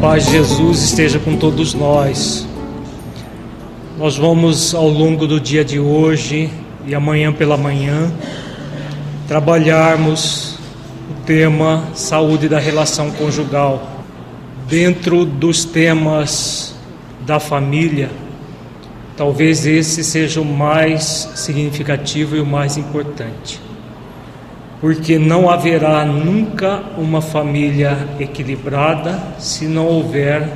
paz 0.00 0.26
de 0.26 0.32
Jesus 0.32 0.82
esteja 0.82 1.18
com 1.18 1.36
todos 1.36 1.74
nós. 1.74 2.46
Nós 3.98 4.16
vamos 4.16 4.72
ao 4.72 4.88
longo 4.88 5.26
do 5.26 5.40
dia 5.40 5.64
de 5.64 5.80
hoje 5.80 6.50
e 6.86 6.94
amanhã 6.94 7.32
pela 7.32 7.56
manhã 7.56 8.12
trabalharmos 9.26 10.56
o 11.10 11.24
tema 11.26 11.88
saúde 11.94 12.48
da 12.48 12.60
relação 12.60 13.10
conjugal. 13.10 14.04
Dentro 14.68 15.24
dos 15.24 15.64
temas 15.64 16.76
da 17.26 17.40
família, 17.40 18.08
talvez 19.16 19.66
esse 19.66 20.04
seja 20.04 20.40
o 20.40 20.44
mais 20.44 21.28
significativo 21.34 22.36
e 22.36 22.40
o 22.40 22.46
mais 22.46 22.76
importante 22.76 23.67
porque 24.80 25.18
não 25.18 25.50
haverá 25.50 26.04
nunca 26.04 26.82
uma 26.96 27.20
família 27.20 27.98
equilibrada 28.20 29.18
se 29.38 29.66
não 29.66 29.86
houver 29.86 30.48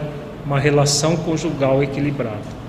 uma 0.46 0.60
relação 0.60 1.16
conjugal 1.16 1.82
equilibrada. 1.82 2.62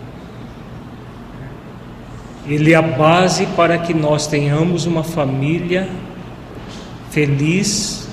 Ele 2.48 2.74
é 2.74 2.76
a 2.76 2.82
base 2.82 3.46
para 3.56 3.78
que 3.78 3.94
nós 3.94 4.28
tenhamos 4.28 4.86
uma 4.86 5.04
família 5.04 5.88
feliz 7.10 8.08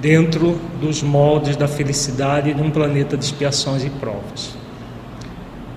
dentro 0.00 0.60
dos 0.80 1.02
moldes 1.02 1.56
da 1.56 1.66
felicidade 1.66 2.52
num 2.52 2.70
planeta 2.70 3.16
de 3.16 3.24
expiações 3.24 3.84
e 3.84 3.90
provas. 3.90 4.56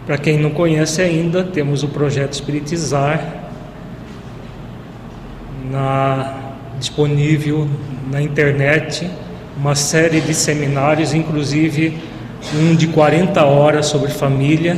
Para 0.06 0.18
quem 0.18 0.38
não 0.38 0.50
conhece 0.50 1.02
ainda, 1.02 1.44
temos 1.44 1.84
o 1.84 1.88
projeto 1.88 2.34
Espiritizar 2.34 3.46
na 5.70 6.51
disponível 6.82 7.68
na 8.12 8.22
internet 8.22 9.10
uma 9.56 9.76
série 9.76 10.20
de 10.20 10.34
seminários, 10.34 11.14
inclusive 11.14 11.98
um 12.56 12.76
de 12.76 12.88
40 12.88 13.46
horas 13.46 13.86
sobre 13.86 14.10
família, 14.10 14.78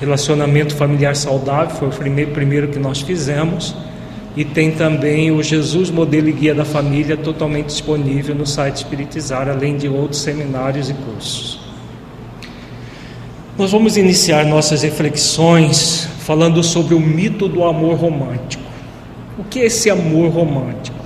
relacionamento 0.00 0.74
familiar 0.74 1.14
saudável, 1.14 1.76
foi 1.76 1.88
o 1.88 1.90
primeiro, 1.92 2.32
primeiro 2.32 2.68
que 2.68 2.78
nós 2.78 3.00
fizemos. 3.00 3.74
E 4.36 4.44
tem 4.44 4.72
também 4.72 5.30
o 5.30 5.42
Jesus 5.42 5.90
Modelo 5.90 6.28
e 6.28 6.32
Guia 6.32 6.54
da 6.54 6.64
Família 6.64 7.16
totalmente 7.16 7.66
disponível 7.66 8.34
no 8.34 8.46
site 8.46 8.76
Espiritizar, 8.76 9.48
além 9.48 9.76
de 9.76 9.88
outros 9.88 10.20
seminários 10.20 10.90
e 10.90 10.94
cursos. 10.94 11.60
Nós 13.56 13.72
vamos 13.72 13.96
iniciar 13.96 14.44
nossas 14.44 14.82
reflexões 14.82 16.08
falando 16.20 16.62
sobre 16.62 16.94
o 16.94 17.00
mito 17.00 17.48
do 17.48 17.64
amor 17.64 17.96
romântico. 17.96 18.62
O 19.38 19.44
que 19.44 19.60
é 19.60 19.66
esse 19.66 19.90
amor 19.90 20.30
romântico? 20.30 20.97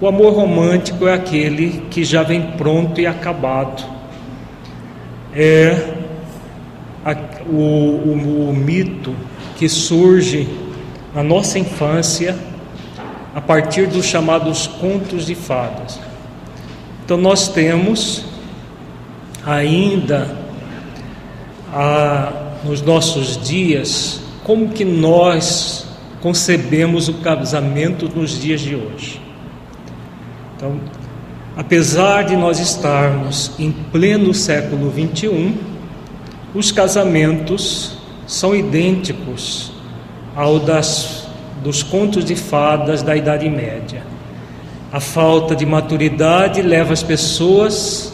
O 0.00 0.06
amor 0.06 0.32
romântico 0.32 1.08
é 1.08 1.14
aquele 1.14 1.82
que 1.90 2.04
já 2.04 2.22
vem 2.22 2.52
pronto 2.52 3.00
e 3.00 3.06
acabado. 3.06 3.84
É 5.34 5.94
a, 7.04 7.16
o, 7.48 7.54
o, 7.56 8.50
o 8.50 8.54
mito 8.54 9.12
que 9.56 9.68
surge 9.68 10.48
na 11.12 11.22
nossa 11.22 11.58
infância 11.58 12.38
a 13.34 13.40
partir 13.40 13.88
dos 13.88 14.06
chamados 14.06 14.68
contos 14.68 15.26
de 15.26 15.34
fadas. 15.34 15.98
Então 17.04 17.16
nós 17.16 17.48
temos 17.48 18.24
ainda 19.44 20.30
a, 21.72 22.32
nos 22.64 22.82
nossos 22.82 23.36
dias 23.36 24.20
como 24.44 24.68
que 24.68 24.84
nós 24.84 25.88
concebemos 26.20 27.08
o 27.08 27.14
casamento 27.14 28.08
nos 28.14 28.40
dias 28.40 28.60
de 28.60 28.76
hoje. 28.76 29.27
Então, 30.58 30.80
apesar 31.56 32.24
de 32.24 32.36
nós 32.36 32.58
estarmos 32.58 33.52
em 33.60 33.70
pleno 33.70 34.34
século 34.34 34.90
21, 34.90 35.56
os 36.52 36.72
casamentos 36.72 37.96
são 38.26 38.56
idênticos 38.56 39.70
ao 40.34 40.58
das, 40.58 41.28
dos 41.62 41.84
contos 41.84 42.24
de 42.24 42.34
fadas 42.34 43.04
da 43.04 43.14
Idade 43.14 43.48
Média. 43.48 44.02
A 44.90 44.98
falta 44.98 45.54
de 45.54 45.64
maturidade 45.64 46.60
leva 46.60 46.92
as 46.92 47.04
pessoas 47.04 48.12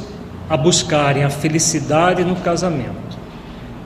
a 0.50 0.54
buscarem 0.54 1.24
a 1.24 1.30
felicidade 1.30 2.22
no 2.24 2.36
casamento. 2.36 3.16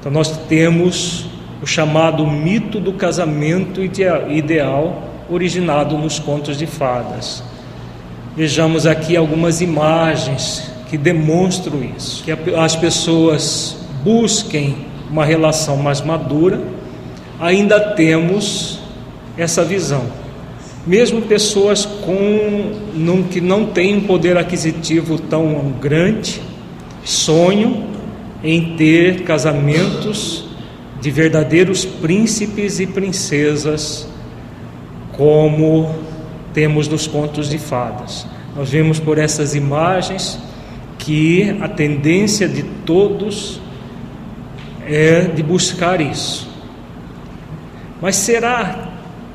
Então, 0.01 0.11
nós 0.11 0.37
temos 0.49 1.27
o 1.63 1.67
chamado 1.67 2.27
mito 2.27 2.81
do 2.81 2.93
casamento 2.93 3.81
ideal, 3.85 5.03
originado 5.31 5.97
nos 5.97 6.19
contos 6.19 6.59
de 6.59 6.67
fadas. 6.67 7.45
Vejamos 8.39 8.87
aqui 8.87 9.17
algumas 9.17 9.61
imagens 9.61 10.71
que 10.89 10.97
demonstram 10.97 11.81
isso, 11.83 12.23
que 12.23 12.31
as 12.57 12.77
pessoas 12.77 13.77
busquem 14.05 14.77
uma 15.11 15.25
relação 15.25 15.77
mais 15.77 16.01
madura, 16.01 16.63
ainda 17.41 17.81
temos 17.81 18.79
essa 19.37 19.65
visão. 19.65 20.05
Mesmo 20.87 21.23
pessoas 21.23 21.85
com 21.85 23.25
que 23.29 23.41
não 23.41 23.67
têm 23.67 23.97
um 23.97 24.03
poder 24.03 24.37
aquisitivo 24.37 25.19
tão 25.19 25.73
grande, 25.81 26.41
sonham 27.03 27.89
em 28.45 28.77
ter 28.77 29.25
casamentos 29.25 30.45
de 31.01 31.11
verdadeiros 31.11 31.85
príncipes 31.85 32.79
e 32.79 32.87
princesas, 32.87 34.07
como 35.17 36.07
temos 36.59 36.89
nos 36.89 37.07
contos 37.07 37.49
de 37.49 37.57
fadas. 37.57 38.27
Nós 38.57 38.69
vemos 38.69 38.99
por 38.99 39.17
essas 39.17 39.55
imagens 39.55 40.37
que 40.99 41.57
a 41.61 41.69
tendência 41.69 42.49
de 42.49 42.65
todos 42.85 43.61
é 44.85 45.21
de 45.21 45.41
buscar 45.41 46.01
isso. 46.01 46.51
Mas 48.03 48.17
será 48.17 48.89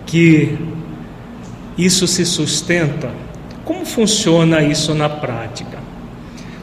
que 0.05 0.57
isso 1.77 2.05
se 2.07 2.25
sustenta? 2.25 3.09
Como 3.63 3.85
funciona 3.85 4.61
isso 4.61 4.93
na 4.93 5.07
prática? 5.07 5.77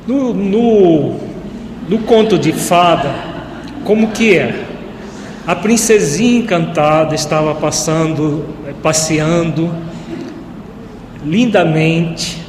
No, 0.06 0.34
no, 0.34 1.20
no 1.88 1.99
conto 2.00 2.38
de 2.38 2.53
fada, 2.53 3.15
como 3.82 4.09
que 4.09 4.37
é? 4.37 4.66
A 5.47 5.56
princesinha 5.56 6.38
encantada 6.38 7.15
estava 7.15 7.54
passando, 7.54 8.44
passeando 8.82 9.88
lindamente 11.25 12.41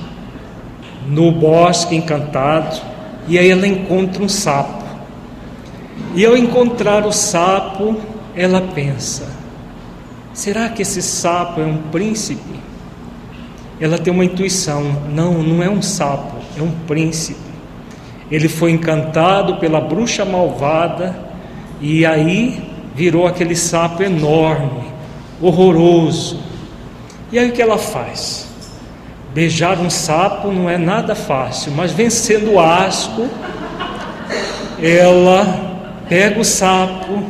no 1.08 1.32
bosque 1.32 1.96
encantado 1.96 2.82
e 3.28 3.38
aí 3.38 3.50
ela 3.50 3.68
encontra 3.68 4.24
um 4.24 4.30
sapo. 4.30 4.84
E 6.16 6.26
ao 6.26 6.36
encontrar 6.36 7.06
o 7.06 7.12
sapo, 7.12 7.96
ela 8.36 8.62
pensa: 8.62 9.30
será 10.34 10.70
que 10.70 10.82
esse 10.82 11.02
sapo 11.02 11.62
é 11.62 11.66
um 11.66 11.78
príncipe? 11.78 12.60
Ela 13.80 13.98
tem 13.98 14.14
uma 14.14 14.26
intuição: 14.26 14.84
não, 15.10 15.42
não 15.42 15.64
é 15.64 15.70
um 15.70 15.82
sapo, 15.82 16.36
é 16.58 16.62
um 16.62 16.72
príncipe. 16.88 17.40
Ele 18.30 18.48
foi 18.48 18.72
encantado 18.72 19.58
pela 19.58 19.82
bruxa 19.82 20.24
malvada 20.24 21.18
e 21.82 22.06
aí 22.06 22.72
virou 22.96 23.28
aquele 23.28 23.56
sapo 23.56 24.04
enorme, 24.04 24.84
horroroso. 25.42 26.40
E 27.32 27.40
aí 27.40 27.50
o 27.50 27.54
que 27.54 27.62
ela 27.62 27.78
faz? 27.78 28.51
Beijar 29.34 29.80
um 29.80 29.90
sapo 29.90 30.52
não 30.52 30.70
é 30.70 30.78
nada 30.78 31.16
fácil, 31.16 31.72
mas 31.72 31.92
vencendo 31.94 32.54
o 32.54 32.60
asco, 32.60 33.30
ela 34.82 36.04
pega 36.10 36.40
o 36.40 36.44
sapo 36.44 37.24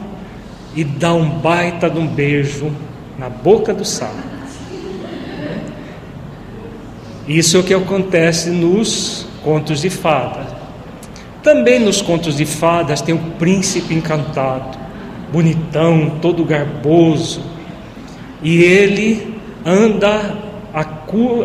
e 0.76 0.84
dá 0.84 1.14
um 1.14 1.30
baita 1.30 1.90
de 1.90 2.00
um 2.00 2.08
beijo 2.08 2.72
na 3.20 3.30
boca 3.30 3.72
do 3.72 3.86
sapo. 3.86 4.32
Isso 7.28 7.56
é 7.56 7.60
o 7.60 7.64
que 7.64 7.74
acontece 7.74 8.50
nos 8.50 9.28
contos 9.44 9.82
de 9.82 9.92
fadas. 9.92 10.48
Também 11.44 11.80
nos 11.80 12.02
contos 12.02 12.38
de 12.38 12.46
fadas 12.48 13.02
tem 13.02 13.14
o 13.14 13.20
príncipe 13.38 13.94
encantado, 13.94 14.78
bonitão, 15.32 16.18
todo 16.20 16.44
garboso, 16.44 17.44
e 18.42 18.64
ele 18.64 19.40
anda 19.64 20.51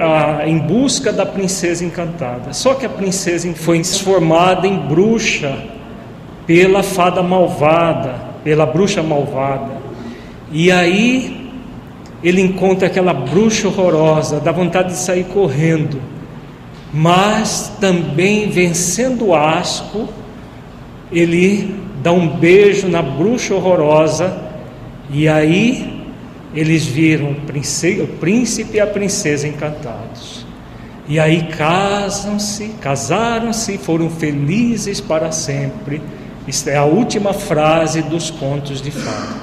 a, 0.01 0.47
em 0.47 0.59
busca 0.59 1.13
da 1.13 1.27
princesa 1.27 1.85
encantada. 1.85 2.53
Só 2.53 2.75
que 2.75 2.87
a 2.87 2.89
princesa 2.89 3.53
foi 3.55 3.81
transformada 3.81 4.67
em 4.67 4.77
bruxa 4.77 5.57
pela 6.47 6.83
fada 6.83 7.23
malvada, 7.23 8.15
pela 8.45 8.65
bruxa 8.65 9.03
malvada. 9.03 9.77
E 10.53 10.71
aí 10.71 11.51
ele 12.23 12.41
encontra 12.41 12.87
aquela 12.87 13.13
bruxa 13.13 13.69
horrorosa, 13.69 14.41
dá 14.41 14.53
vontade 14.53 14.91
de 14.91 14.99
sair 14.99 15.25
correndo, 15.25 16.01
mas 16.93 17.73
também 17.81 18.49
vencendo 18.49 19.27
o 19.27 19.35
asco, 19.35 20.09
ele 21.13 21.75
dá 22.03 22.13
um 22.13 22.29
beijo 22.29 22.89
na 22.89 23.03
bruxa 23.03 23.55
horrorosa, 23.55 24.37
e 25.11 25.29
aí 25.29 25.96
eles 26.57 26.87
viram 26.87 27.33
o 27.33 28.07
príncipe 28.19 28.79
e 28.79 28.81
a 28.81 28.87
princesa 28.87 29.47
encantados. 29.47 30.47
E 31.07 31.21
aí 31.21 31.49
casam-se, 31.49 32.69
casaram-se, 32.81 33.77
foram 33.79 34.09
felizes 34.09 35.01
para 35.01 35.31
sempre. 35.31 36.01
Isto 36.49 36.71
é 36.71 36.77
a 36.77 36.85
última 36.85 37.35
frase 37.35 38.03
dos 38.03 38.31
contos 38.31 38.81
de 38.81 38.91
fada. 38.91 39.37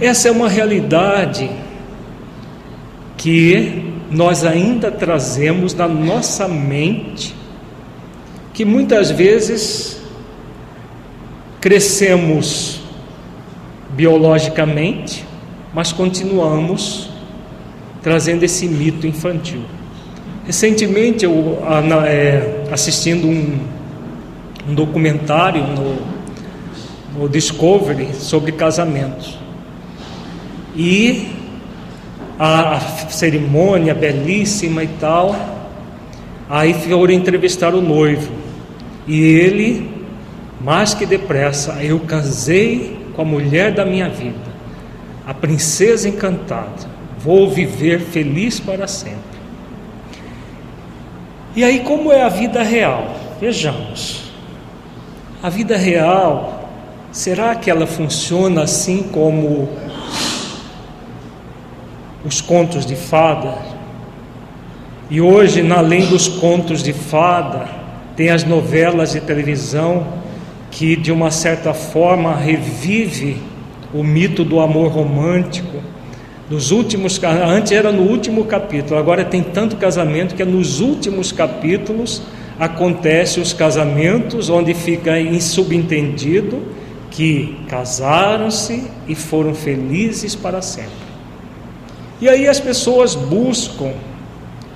Essa 0.00 0.28
é 0.28 0.30
uma 0.30 0.48
realidade 0.48 1.50
que 3.16 3.92
nós 4.10 4.44
ainda 4.44 4.90
trazemos 4.90 5.72
na 5.72 5.88
nossa 5.88 6.46
mente, 6.46 7.34
que 8.52 8.64
muitas 8.64 9.10
vezes 9.10 10.00
crescemos 11.60 12.83
biologicamente, 13.94 15.24
mas 15.72 15.92
continuamos 15.92 17.10
trazendo 18.02 18.42
esse 18.42 18.66
mito 18.68 19.06
infantil. 19.06 19.62
Recentemente 20.46 21.24
eu 21.24 21.58
é, 22.06 22.64
assistindo 22.70 23.26
um, 23.26 23.58
um 24.68 24.74
documentário 24.74 25.64
no, 25.66 25.96
no 27.18 27.28
Discovery 27.28 28.14
sobre 28.14 28.52
casamentos 28.52 29.38
e 30.76 31.28
a, 32.38 32.76
a 32.76 32.80
cerimônia 33.08 33.94
belíssima 33.94 34.82
e 34.82 34.88
tal, 35.00 35.34
aí 36.50 36.74
foram 36.74 37.12
entrevistar 37.12 37.74
o 37.74 37.80
noivo 37.80 38.32
e 39.06 39.22
ele 39.22 39.90
mais 40.60 40.94
que 40.94 41.06
depressa 41.06 41.82
eu 41.82 42.00
casei 42.00 43.03
com 43.14 43.22
a 43.22 43.24
mulher 43.24 43.72
da 43.72 43.84
minha 43.84 44.08
vida, 44.08 44.54
a 45.26 45.32
princesa 45.32 46.08
encantada 46.08 46.94
vou 47.24 47.48
viver 47.48 48.00
feliz 48.00 48.60
para 48.60 48.86
sempre. 48.86 49.34
E 51.56 51.64
aí, 51.64 51.80
como 51.80 52.12
é 52.12 52.22
a 52.22 52.28
vida 52.28 52.62
real? 52.62 53.16
Vejamos. 53.40 54.24
A 55.42 55.48
vida 55.48 55.74
real, 55.74 56.68
será 57.10 57.54
que 57.54 57.70
ela 57.70 57.86
funciona 57.86 58.62
assim 58.62 59.04
como 59.04 59.70
os 62.26 62.42
contos 62.42 62.84
de 62.84 62.94
fada? 62.94 63.56
E 65.08 65.20
hoje, 65.20 65.66
além 65.72 66.06
dos 66.06 66.28
contos 66.28 66.82
de 66.82 66.92
fada, 66.92 67.66
tem 68.14 68.28
as 68.28 68.44
novelas 68.44 69.12
de 69.12 69.20
televisão 69.20 70.23
que, 70.74 70.96
de 70.96 71.12
uma 71.12 71.30
certa 71.30 71.72
forma, 71.72 72.34
revive 72.34 73.36
o 73.94 74.02
mito 74.02 74.44
do 74.44 74.58
amor 74.58 74.90
romântico 74.90 75.78
nos 76.50 76.72
últimos, 76.72 77.18
antes 77.22 77.70
era 77.70 77.92
no 77.92 78.02
último 78.02 78.44
capítulo, 78.44 78.98
agora 78.98 79.24
tem 79.24 79.40
tanto 79.40 79.76
casamento 79.76 80.34
que 80.34 80.42
é 80.42 80.44
nos 80.44 80.80
últimos 80.80 81.30
capítulos 81.32 82.22
acontece 82.58 83.40
os 83.40 83.52
casamentos 83.52 84.50
onde 84.50 84.74
fica 84.74 85.18
em 85.18 85.40
subentendido 85.40 86.60
que 87.10 87.56
casaram-se 87.68 88.84
e 89.08 89.14
foram 89.14 89.54
felizes 89.54 90.34
para 90.34 90.60
sempre. 90.60 90.90
E 92.20 92.28
aí 92.28 92.48
as 92.48 92.58
pessoas 92.58 93.14
buscam, 93.14 93.92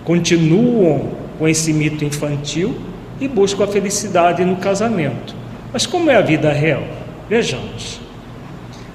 continuam 0.05 1.09
com 1.39 1.49
esse 1.49 1.73
mito 1.73 2.05
infantil 2.05 2.77
e 3.21 3.27
buscam 3.27 3.65
a 3.65 3.67
felicidade 3.67 4.45
no 4.45 4.57
casamento. 4.57 5.48
Mas 5.73 5.87
como 5.87 6.11
é 6.11 6.17
a 6.17 6.21
vida 6.21 6.53
real? 6.53 6.83
Vejamos. 7.29 8.01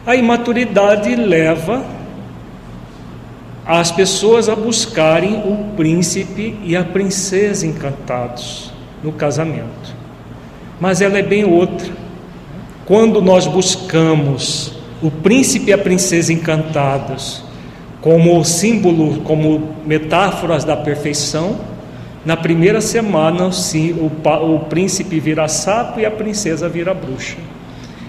A 0.06 0.16
imaturidade 0.16 1.16
leva 1.16 1.86
as 3.66 3.92
pessoas 3.92 4.50
a 4.50 4.56
buscarem 4.56 5.36
o 5.46 5.76
príncipe 5.78 6.60
e 6.64 6.76
a 6.76 6.84
princesa 6.84 7.66
encantados 7.66 8.72
no 9.02 9.12
casamento. 9.12 9.96
Mas 10.80 11.02
ela 11.02 11.18
é 11.18 11.24
bem 11.24 11.46
outra. 11.46 11.90
Quando 12.86 13.22
nós 13.22 13.48
buscamos 13.48 14.74
o 15.02 15.10
príncipe 15.10 15.70
e 15.70 15.74
a 15.74 15.78
princesa 15.78 16.34
encantados 16.34 17.44
como 18.02 18.44
símbolo, 18.44 19.22
como 19.22 19.76
metáforas 19.86 20.66
da 20.66 20.76
perfeição, 20.76 21.58
na 22.26 22.38
primeira 22.38 22.80
semana 22.80 23.50
o, 23.50 24.56
o 24.56 24.60
príncipe 24.62 25.20
vira 25.20 25.48
sapo 25.48 26.00
e 26.00 26.06
a 26.06 26.12
princesa 26.12 26.70
vira 26.70 26.94
bruxa. 26.94 27.38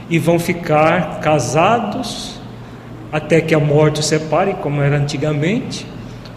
E 0.08 0.18
vão 0.18 0.38
ficar 0.38 1.20
casados 1.20 2.38
até 3.10 3.40
que 3.40 3.54
a 3.54 3.60
morte 3.60 4.00
os 4.00 4.06
separe, 4.06 4.54
como 4.54 4.80
era 4.80 4.96
antigamente, 4.96 5.86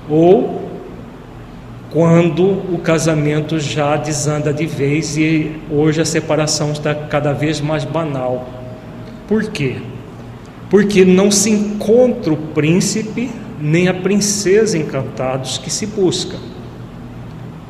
ou 0.10 0.68
quando 1.92 2.44
o 2.46 2.80
casamento 2.84 3.60
já 3.60 3.96
desanda 3.96 4.54
de 4.54 4.66
vez 4.66 5.18
e 5.18 5.56
hoje 5.70 6.02
a 6.02 6.06
separação 6.06 6.72
está 6.72 6.94
cada 6.94 7.34
vez 7.34 7.62
mais 7.62 7.84
banal. 7.84 8.48
Por 9.28 9.52
quê? 9.52 9.78
Porque 10.70 11.06
não 11.06 11.32
se 11.32 11.50
encontra 11.50 12.34
o 12.34 12.38
príncipe 12.38 13.30
nem 13.60 13.88
a 13.88 13.94
princesa 13.94 14.78
encantados 14.78 15.58
que 15.58 15.70
se 15.70 15.86
busca. 15.86 16.38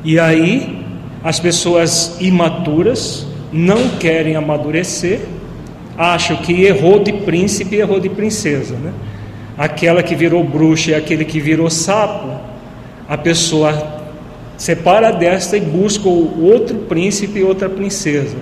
E 0.04 0.18
aí 0.18 0.84
as 1.22 1.40
pessoas 1.40 2.16
imaturas 2.20 3.26
não 3.52 3.88
querem 3.98 4.36
amadurecer 4.36 5.20
acham 5.96 6.36
que 6.36 6.62
errou 6.62 7.00
de 7.00 7.12
príncipe 7.12 7.74
e 7.74 7.80
errou 7.80 7.98
de 7.98 8.08
princesa. 8.08 8.76
Né? 8.76 8.92
Aquela 9.56 10.02
que 10.02 10.14
virou 10.14 10.44
bruxa 10.44 10.92
e 10.92 10.94
aquele 10.94 11.24
que 11.24 11.40
virou 11.40 11.68
sapo, 11.68 12.40
a 13.08 13.18
pessoa 13.18 13.98
separa 14.56 15.10
desta 15.10 15.56
e 15.56 15.60
busca 15.60 16.08
outro 16.08 16.76
príncipe 16.88 17.40
e 17.40 17.42
outra 17.42 17.68
princesa. 17.68 18.36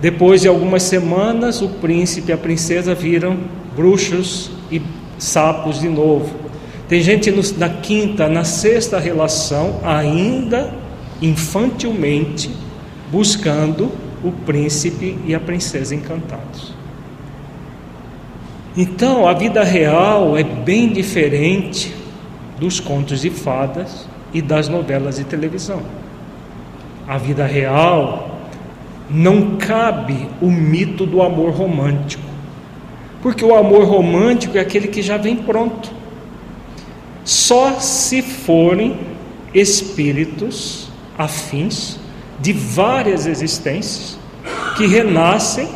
Depois 0.00 0.42
de 0.42 0.48
algumas 0.48 0.82
semanas, 0.82 1.62
o 1.62 1.68
príncipe 1.68 2.30
e 2.30 2.34
a 2.34 2.38
princesa 2.38 2.94
viram 2.94 3.38
bruxos 3.74 4.50
e 4.70 4.82
sapos 5.18 5.80
de 5.80 5.88
novo. 5.88 6.34
Tem 6.88 7.00
gente 7.00 7.32
na 7.56 7.68
quinta, 7.68 8.28
na 8.28 8.42
sexta 8.42 8.98
relação, 8.98 9.80
ainda 9.82 10.79
infantilmente, 11.20 12.50
buscando 13.10 13.90
o 14.22 14.30
príncipe 14.30 15.18
e 15.26 15.34
a 15.34 15.40
princesa 15.40 15.94
encantados. 15.94 16.74
Então, 18.76 19.26
a 19.26 19.32
vida 19.32 19.64
real 19.64 20.36
é 20.36 20.44
bem 20.44 20.92
diferente 20.92 21.92
dos 22.58 22.78
contos 22.78 23.22
de 23.22 23.30
fadas 23.30 24.06
e 24.32 24.40
das 24.40 24.68
novelas 24.68 25.16
de 25.16 25.24
televisão. 25.24 25.82
A 27.08 27.18
vida 27.18 27.44
real 27.44 28.38
não 29.08 29.56
cabe 29.56 30.28
o 30.40 30.46
mito 30.46 31.04
do 31.04 31.20
amor 31.20 31.50
romântico, 31.50 32.22
porque 33.20 33.44
o 33.44 33.56
amor 33.56 33.84
romântico 33.84 34.56
é 34.56 34.60
aquele 34.60 34.86
que 34.86 35.02
já 35.02 35.16
vem 35.16 35.34
pronto. 35.34 35.90
Só 37.24 37.80
se 37.80 38.22
forem 38.22 38.96
espíritos 39.52 40.79
afins 41.20 41.98
de 42.40 42.52
várias 42.52 43.26
existências 43.26 44.18
que 44.76 44.86
renascem 44.86 45.68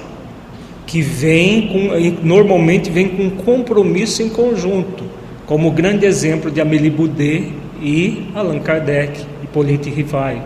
que 0.86 1.02
vem 1.02 1.68
com, 1.68 2.26
normalmente 2.26 2.88
vem 2.88 3.08
com 3.08 3.30
compromisso 3.30 4.22
em 4.22 4.30
conjunto, 4.30 5.04
como 5.44 5.68
o 5.68 5.70
grande 5.70 6.06
exemplo 6.06 6.50
de 6.50 6.60
Amélie 6.60 6.90
Boudet 6.90 7.52
e 7.82 8.30
Allan 8.34 8.58
Kardec, 8.60 9.20
Hippolyte 9.42 9.90
Rivail. 9.90 10.42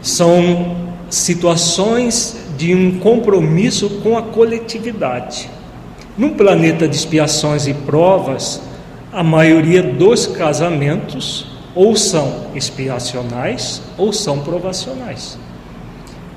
São 0.00 0.76
situações 1.10 2.46
de 2.56 2.74
um 2.74 2.98
compromisso 2.98 3.90
com 4.02 4.16
a 4.16 4.22
coletividade. 4.22 5.50
Num 6.16 6.30
planeta 6.30 6.88
de 6.88 6.96
expiações 6.96 7.66
e 7.66 7.74
provas, 7.74 8.62
a 9.12 9.22
maioria 9.22 9.82
dos 9.82 10.26
casamentos 10.26 11.51
ou 11.74 11.96
são 11.96 12.46
expiacionais 12.54 13.82
ou 13.96 14.12
são 14.12 14.40
provacionais. 14.40 15.38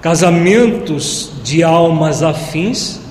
Casamentos 0.01 1.32
de 1.44 1.63
almas 1.63 2.22
afins, 2.22 3.01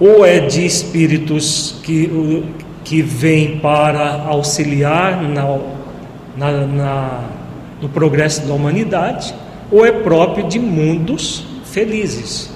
ou 0.00 0.26
é 0.26 0.40
de 0.40 0.66
espíritos 0.66 1.76
que, 1.82 2.44
que 2.82 3.00
vêm 3.02 3.60
para 3.60 4.24
auxiliar 4.26 5.22
na, 5.22 5.58
na, 6.36 6.66
na, 6.66 7.20
no 7.80 7.88
progresso 7.88 8.44
da 8.46 8.52
humanidade, 8.52 9.32
ou 9.70 9.86
é 9.86 9.92
próprio 9.92 10.48
de 10.48 10.58
mundos 10.58 11.44
felizes, 11.64 12.50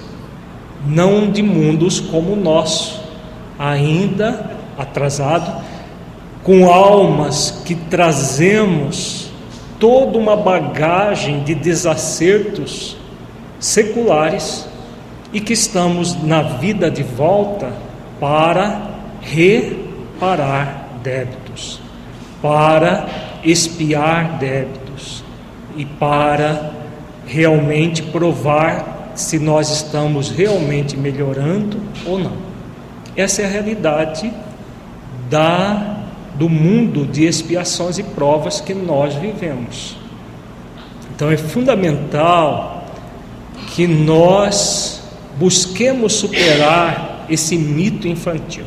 não 0.85 1.31
de 1.31 1.41
mundos 1.41 1.99
como 1.99 2.33
o 2.33 2.35
nosso, 2.35 3.01
ainda 3.57 4.51
atrasado, 4.77 5.63
com 6.47 6.71
almas 6.71 7.61
que 7.65 7.75
trazemos 7.75 9.29
toda 9.77 10.17
uma 10.17 10.37
bagagem 10.37 11.43
de 11.43 11.53
desacertos 11.53 12.95
seculares 13.59 14.65
e 15.33 15.41
que 15.41 15.51
estamos 15.51 16.23
na 16.23 16.41
vida 16.41 16.89
de 16.89 17.03
volta 17.03 17.73
para 18.17 18.91
reparar 19.19 20.87
débitos. 21.03 21.81
para 22.41 23.07
expiar 23.43 24.37
débitos 24.37 25.23
e 25.75 25.83
para 25.83 26.71
realmente 27.25 28.03
provar 28.03 29.11
se 29.15 29.37
nós 29.39 29.69
estamos 29.69 30.29
realmente 30.29 30.95
melhorando 30.95 31.81
ou 32.05 32.19
não. 32.19 32.33
Essa 33.17 33.41
é 33.41 33.45
a 33.45 33.49
realidade 33.49 34.31
da 35.29 35.96
do 36.37 36.47
mundo 36.47 37.05
de 37.05 37.25
expiações 37.25 37.97
e 37.97 38.03
provas 38.03 38.61
que 38.61 38.73
nós 38.73 39.15
vivemos. 39.15 39.97
Então 41.15 41.31
é 41.31 41.37
fundamental 41.37 42.85
que 43.73 43.87
nós 43.87 45.01
busquemos 45.39 46.13
superar 46.13 47.25
esse 47.27 47.57
mito 47.57 48.07
infantil. 48.07 48.65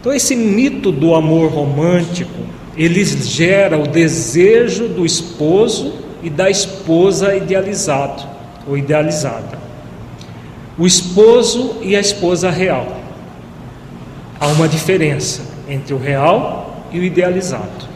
Então 0.00 0.12
esse 0.12 0.34
mito 0.34 0.90
do 0.90 1.14
amor 1.14 1.52
romântico, 1.52 2.40
ele 2.76 3.04
gera 3.04 3.78
o 3.78 3.86
desejo 3.86 4.88
do 4.88 5.06
esposo 5.06 5.94
e 6.24 6.28
da 6.28 6.50
esposa 6.50 7.36
idealizado 7.36 8.24
ou 8.66 8.76
idealizada. 8.76 9.60
O 10.76 10.86
esposo 10.86 11.76
e 11.82 11.94
a 11.94 12.00
esposa 12.00 12.50
real. 12.50 13.00
Há 14.40 14.48
uma 14.48 14.66
diferença 14.66 15.51
entre 15.72 15.94
o 15.94 15.98
real 15.98 16.86
e 16.92 16.98
o 16.98 17.02
idealizado. 17.02 17.88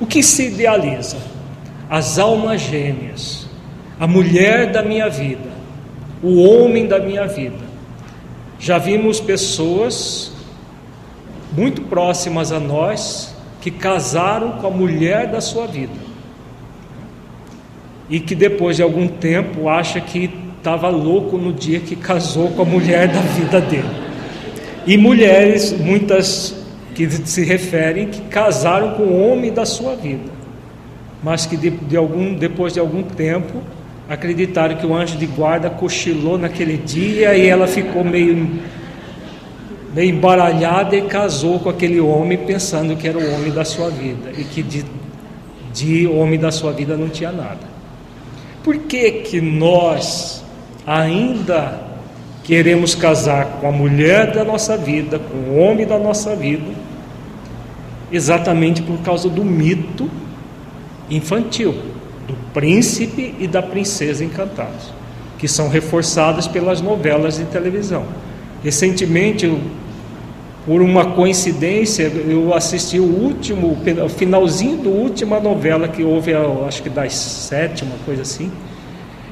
O 0.00 0.06
que 0.06 0.22
se 0.22 0.46
idealiza? 0.46 1.16
As 1.90 2.18
almas 2.18 2.60
gêmeas, 2.60 3.48
a 3.98 4.06
mulher 4.06 4.70
da 4.70 4.82
minha 4.82 5.08
vida, 5.08 5.50
o 6.22 6.42
homem 6.42 6.86
da 6.86 6.98
minha 6.98 7.26
vida. 7.26 7.64
Já 8.58 8.78
vimos 8.78 9.20
pessoas 9.20 10.32
muito 11.52 11.82
próximas 11.82 12.52
a 12.52 12.60
nós 12.60 13.34
que 13.60 13.70
casaram 13.70 14.52
com 14.52 14.66
a 14.66 14.70
mulher 14.70 15.26
da 15.26 15.40
sua 15.40 15.66
vida 15.66 16.04
e 18.08 18.20
que 18.20 18.34
depois 18.34 18.76
de 18.76 18.82
algum 18.82 19.08
tempo 19.08 19.68
acha 19.68 20.00
que 20.00 20.30
estava 20.58 20.88
louco 20.88 21.36
no 21.36 21.52
dia 21.52 21.80
que 21.80 21.96
casou 21.96 22.48
com 22.50 22.62
a 22.62 22.64
mulher 22.64 23.08
da 23.08 23.20
vida 23.20 23.60
dele. 23.60 24.04
E 24.86 24.96
mulheres, 24.96 25.72
muitas 25.72 26.63
que 26.94 27.08
se 27.26 27.44
referem 27.44 28.08
que 28.08 28.20
casaram 28.22 28.94
com 28.94 29.02
o 29.02 29.28
homem 29.28 29.52
da 29.52 29.66
sua 29.66 29.96
vida, 29.96 30.30
mas 31.22 31.44
que 31.44 31.56
de, 31.56 31.70
de 31.70 31.96
algum, 31.96 32.34
depois 32.34 32.72
de 32.72 32.80
algum 32.80 33.02
tempo 33.02 33.60
acreditaram 34.08 34.76
que 34.76 34.86
o 34.86 34.94
anjo 34.94 35.16
de 35.16 35.26
guarda 35.26 35.68
cochilou 35.70 36.38
naquele 36.38 36.76
dia 36.76 37.34
e 37.34 37.46
ela 37.46 37.66
ficou 37.66 38.04
meio, 38.04 38.48
meio 39.94 40.10
embaralhada 40.14 40.94
e 40.94 41.02
casou 41.02 41.58
com 41.58 41.68
aquele 41.68 42.00
homem 42.00 42.38
pensando 42.38 42.96
que 42.96 43.08
era 43.08 43.18
o 43.18 43.34
homem 43.34 43.50
da 43.50 43.64
sua 43.64 43.90
vida 43.90 44.30
e 44.36 44.44
que 44.44 44.62
de, 44.62 44.84
de 45.72 46.06
homem 46.06 46.38
da 46.38 46.52
sua 46.52 46.72
vida 46.72 46.96
não 46.96 47.08
tinha 47.08 47.32
nada. 47.32 47.74
Por 48.62 48.76
que, 48.78 49.10
que 49.10 49.40
nós 49.40 50.44
ainda 50.86 51.80
queremos 52.44 52.94
casar 52.94 53.58
com 53.60 53.68
a 53.68 53.72
mulher 53.72 54.32
da 54.32 54.44
nossa 54.44 54.76
vida, 54.76 55.18
com 55.18 55.36
o 55.50 55.58
homem 55.58 55.86
da 55.86 55.98
nossa 55.98 56.36
vida, 56.36 56.83
exatamente 58.14 58.80
por 58.80 58.98
causa 58.98 59.28
do 59.28 59.44
mito 59.44 60.08
infantil, 61.10 61.74
do 62.26 62.34
príncipe 62.52 63.34
e 63.38 63.46
da 63.46 63.60
princesa 63.60 64.24
encantados, 64.24 64.92
que 65.38 65.48
são 65.48 65.68
reforçadas 65.68 66.46
pelas 66.46 66.80
novelas 66.80 67.36
de 67.36 67.44
televisão. 67.44 68.04
Recentemente, 68.62 69.52
por 70.64 70.80
uma 70.80 71.06
coincidência, 71.06 72.04
eu 72.04 72.54
assisti 72.54 72.98
o 72.98 73.04
último, 73.04 73.76
o 74.04 74.08
finalzinho 74.08 74.78
da 74.78 74.88
última 74.88 75.40
novela 75.40 75.88
que 75.88 76.02
houve, 76.02 76.32
acho 76.66 76.82
que 76.82 76.88
das 76.88 77.14
sete, 77.14 77.84
uma 77.84 77.96
coisa 78.06 78.22
assim, 78.22 78.50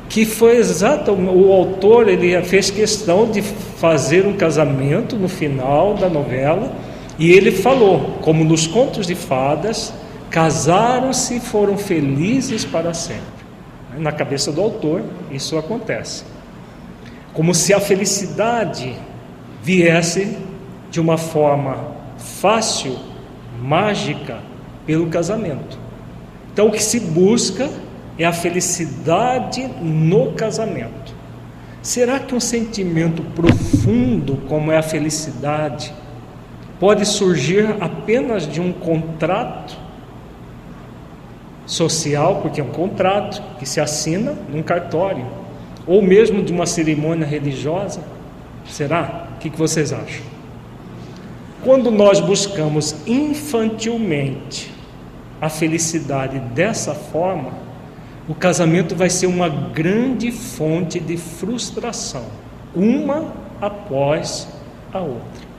que 0.08 0.26
foi 0.26 0.58
exato, 0.58 1.12
o 1.12 1.50
autor 1.52 2.06
ele 2.06 2.42
fez 2.42 2.70
questão 2.70 3.30
de 3.30 3.40
fazer 3.40 4.26
um 4.26 4.34
casamento 4.34 5.16
no 5.16 5.28
final 5.28 5.94
da 5.94 6.10
novela 6.10 6.70
e 7.19 7.31
ele 7.33 7.52
falou, 7.52 8.19
como 8.23 8.45
nos 8.45 8.66
contos 8.66 9.07
de 9.07 9.14
fadas, 9.14 9.92
casaram-se 10.31 11.37
e 11.37 11.40
foram 11.40 11.76
felizes 11.76 12.64
para 12.64 12.95
sempre. 12.95 13.42
Na 13.99 14.11
cabeça 14.11 14.50
do 14.50 14.61
autor, 14.61 15.02
isso 15.31 15.59
acontece. 15.59 16.25
Como 17.35 17.54
se 17.54 17.75
a 17.75 17.81
felicidade 17.81 18.95
viesse 19.62 20.37
de 20.90 21.00
uma 21.00 21.19
forma 21.19 21.92
fácil, 22.19 22.99
mágica, 23.61 24.38
pelo 24.87 25.07
casamento. 25.09 25.78
Então, 26.52 26.69
o 26.69 26.73
que 26.73 26.83
se 26.83 26.99
busca 26.99 27.71
é 28.19 28.25
a 28.25 28.33
felicidade 28.33 29.66
no 29.81 30.33
casamento. 30.33 31.14
Será 31.83 32.19
que 32.19 32.35
um 32.35 32.40
sentimento 32.40 33.23
profundo 33.35 34.38
como 34.49 34.71
é 34.71 34.78
a 34.78 34.83
felicidade 34.83 35.92
pode 36.82 37.06
surgir 37.06 37.76
apenas 37.80 38.44
de 38.44 38.60
um 38.60 38.72
contrato 38.72 39.78
social, 41.64 42.40
porque 42.42 42.60
é 42.60 42.64
um 42.64 42.72
contrato 42.72 43.40
que 43.56 43.64
se 43.64 43.80
assina 43.80 44.34
num 44.52 44.64
cartório, 44.64 45.24
ou 45.86 46.02
mesmo 46.02 46.42
de 46.42 46.52
uma 46.52 46.66
cerimônia 46.66 47.24
religiosa? 47.24 48.02
Será? 48.68 49.28
O 49.36 49.38
que 49.38 49.48
vocês 49.50 49.92
acham? 49.92 50.24
Quando 51.62 51.88
nós 51.88 52.18
buscamos 52.18 52.96
infantilmente 53.06 54.74
a 55.40 55.48
felicidade 55.48 56.40
dessa 56.40 56.96
forma, 56.96 57.52
o 58.28 58.34
casamento 58.34 58.96
vai 58.96 59.08
ser 59.08 59.28
uma 59.28 59.48
grande 59.48 60.32
fonte 60.32 60.98
de 60.98 61.16
frustração, 61.16 62.24
uma 62.74 63.32
após 63.60 64.48
a 64.92 64.98
outra. 64.98 65.51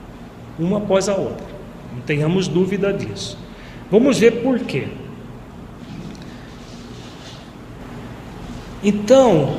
Uma 0.58 0.78
após 0.78 1.08
a 1.08 1.14
outra. 1.14 1.46
Não 1.92 2.00
tenhamos 2.02 2.48
dúvida 2.48 2.92
disso. 2.92 3.38
Vamos 3.90 4.18
ver 4.18 4.42
por 4.42 4.58
quê. 4.60 4.88
Então, 8.82 9.56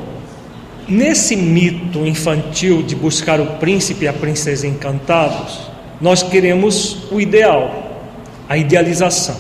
nesse 0.88 1.36
mito 1.36 2.06
infantil 2.06 2.84
de 2.84 2.96
buscar 2.96 3.42
o 3.42 3.58
príncipe 3.58 4.06
e 4.06 4.08
a 4.08 4.14
princesa 4.14 4.68
encantados, 4.68 5.62
nós 6.00 6.22
queremos 6.22 7.12
o 7.12 7.20
ideal, 7.20 8.04
a 8.48 8.58
idealização. 8.58 9.36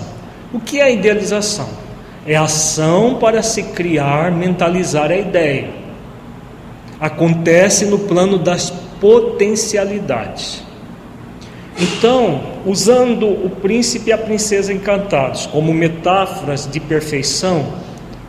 O 0.51 0.59
que 0.59 0.79
é 0.79 0.83
a 0.83 0.89
idealização? 0.89 1.69
É 2.25 2.35
ação 2.35 3.15
para 3.19 3.43
se 3.43 3.61
criar, 3.61 4.31
mentalizar 4.31 5.11
a 5.11 5.17
ideia. 5.17 5.69
Acontece 6.99 7.85
no 7.85 7.99
plano 7.99 8.39
das 8.39 8.71
potencialidades. 8.99 10.64
Então, 11.77 12.41
usando 12.65 13.27
o 13.27 13.49
príncipe 13.49 14.09
e 14.09 14.13
a 14.13 14.17
princesa 14.17 14.71
encantados 14.71 15.45
como 15.45 15.73
metáforas 15.73 16.69
de 16.71 16.79
perfeição, 16.79 17.65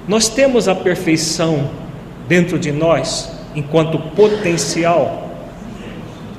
nós 0.08 0.28
temos 0.28 0.66
a 0.68 0.74
perfeição 0.74 1.70
dentro 2.28 2.58
de 2.58 2.72
nós 2.72 3.30
enquanto 3.54 3.98
potencial. 3.98 5.30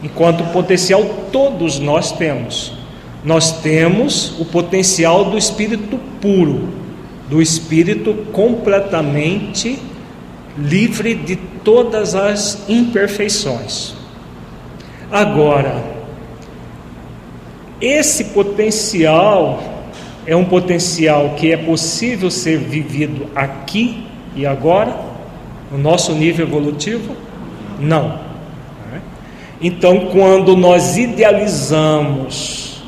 Enquanto 0.03 0.43
potencial 0.51 1.03
todos 1.31 1.79
nós 1.79 2.11
temos. 2.11 2.73
Nós 3.23 3.61
temos 3.61 4.39
o 4.39 4.45
potencial 4.45 5.25
do 5.25 5.37
espírito 5.37 5.97
puro, 6.21 6.69
do 7.29 7.41
espírito 7.41 8.13
completamente 8.31 9.79
livre 10.57 11.15
de 11.15 11.35
todas 11.35 12.15
as 12.15 12.69
imperfeições. 12.69 13.93
Agora, 15.11 15.96
esse 17.81 18.25
potencial 18.25 19.61
é 20.25 20.35
um 20.35 20.45
potencial 20.45 21.35
que 21.37 21.51
é 21.51 21.57
possível 21.57 22.29
ser 22.29 22.57
vivido 22.57 23.27
aqui 23.35 24.05
e 24.35 24.45
agora, 24.45 24.95
no 25.71 25.77
nosso 25.77 26.13
nível 26.13 26.45
evolutivo? 26.45 27.15
Não. 27.79 28.27
Então, 29.59 30.09
quando 30.11 30.55
nós 30.55 30.97
idealizamos 30.97 32.83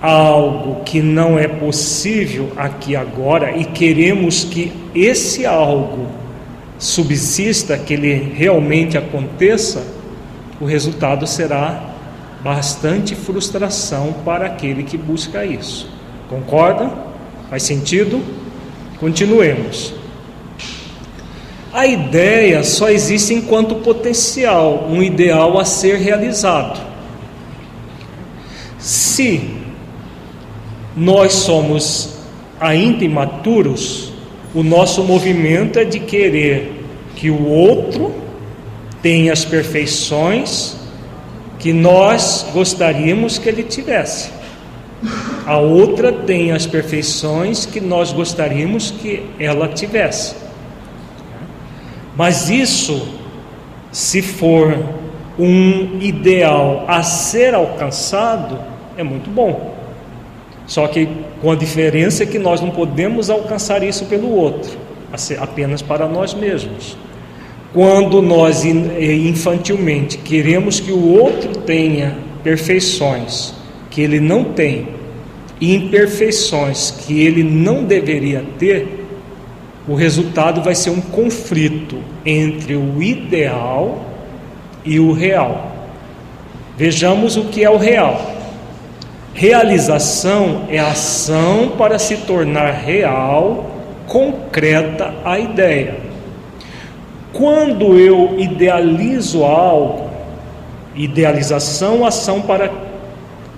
algo 0.00 0.82
que 0.84 1.02
não 1.02 1.38
é 1.38 1.46
possível 1.48 2.52
aqui 2.56 2.94
agora 2.94 3.56
e 3.56 3.64
queremos 3.64 4.44
que 4.44 4.72
esse 4.94 5.44
algo 5.44 6.06
subsista, 6.78 7.76
que 7.76 7.94
ele 7.94 8.32
realmente 8.34 8.96
aconteça, 8.96 9.84
o 10.60 10.64
resultado 10.64 11.26
será 11.26 11.87
bastante 12.42 13.14
frustração 13.14 14.14
para 14.24 14.46
aquele 14.46 14.82
que 14.82 14.96
busca 14.96 15.44
isso. 15.44 15.90
Concorda? 16.28 16.90
Faz 17.50 17.62
sentido? 17.62 18.22
Continuemos. 19.00 19.94
A 21.72 21.86
ideia 21.86 22.64
só 22.64 22.88
existe 22.88 23.34
enquanto 23.34 23.76
potencial, 23.76 24.86
um 24.90 25.02
ideal 25.02 25.58
a 25.58 25.64
ser 25.64 25.98
realizado. 25.98 26.80
Se 28.78 29.56
nós 30.96 31.32
somos 31.32 32.18
ainda 32.58 33.04
imaturos, 33.04 34.12
o 34.54 34.62
nosso 34.62 35.04
movimento 35.04 35.78
é 35.78 35.84
de 35.84 36.00
querer 36.00 36.84
que 37.14 37.30
o 37.30 37.46
outro 37.46 38.14
tenha 39.02 39.32
as 39.32 39.44
perfeições 39.44 40.77
que 41.58 41.72
nós 41.72 42.46
gostaríamos 42.52 43.38
que 43.38 43.48
ele 43.48 43.62
tivesse. 43.62 44.30
A 45.46 45.58
outra 45.58 46.12
tem 46.12 46.52
as 46.52 46.66
perfeições 46.66 47.64
que 47.64 47.80
nós 47.80 48.12
gostaríamos 48.12 48.90
que 48.90 49.24
ela 49.38 49.68
tivesse. 49.68 50.34
Mas 52.16 52.50
isso, 52.50 53.08
se 53.92 54.20
for 54.20 54.76
um 55.38 55.98
ideal 56.00 56.84
a 56.88 57.02
ser 57.02 57.54
alcançado, 57.54 58.58
é 58.96 59.02
muito 59.02 59.30
bom. 59.30 59.74
Só 60.66 60.86
que 60.88 61.08
com 61.40 61.50
a 61.50 61.54
diferença 61.54 62.26
que 62.26 62.38
nós 62.38 62.60
não 62.60 62.70
podemos 62.70 63.30
alcançar 63.30 63.82
isso 63.82 64.04
pelo 64.06 64.30
outro, 64.30 64.76
apenas 65.40 65.80
para 65.80 66.06
nós 66.06 66.34
mesmos. 66.34 66.96
Quando 67.72 68.22
nós 68.22 68.64
eh, 68.64 69.14
infantilmente 69.14 70.18
queremos 70.18 70.80
que 70.80 70.90
o 70.90 71.12
outro 71.12 71.58
tenha 71.60 72.16
perfeições 72.42 73.52
que 73.90 74.00
ele 74.00 74.20
não 74.20 74.44
tem 74.44 74.88
e 75.60 75.74
imperfeições 75.74 76.90
que 76.90 77.20
ele 77.20 77.42
não 77.42 77.84
deveria 77.84 78.44
ter, 78.58 79.06
o 79.86 79.94
resultado 79.94 80.62
vai 80.62 80.74
ser 80.74 80.90
um 80.90 81.00
conflito 81.00 81.98
entre 82.24 82.74
o 82.74 83.02
ideal 83.02 84.04
e 84.84 85.00
o 85.00 85.12
real. 85.12 85.72
Vejamos 86.76 87.36
o 87.36 87.44
que 87.44 87.64
é 87.64 87.70
o 87.70 87.76
real. 87.76 88.34
Realização 89.34 90.64
é 90.68 90.78
ação 90.78 91.72
para 91.76 91.98
se 91.98 92.16
tornar 92.18 92.70
real, 92.72 93.70
concreta 94.06 95.14
a 95.24 95.38
ideia. 95.38 96.07
Quando 97.32 97.98
eu 97.98 98.38
idealizo 98.38 99.44
algo, 99.44 100.08
idealização, 100.94 102.04
ação 102.04 102.40
para 102.40 102.70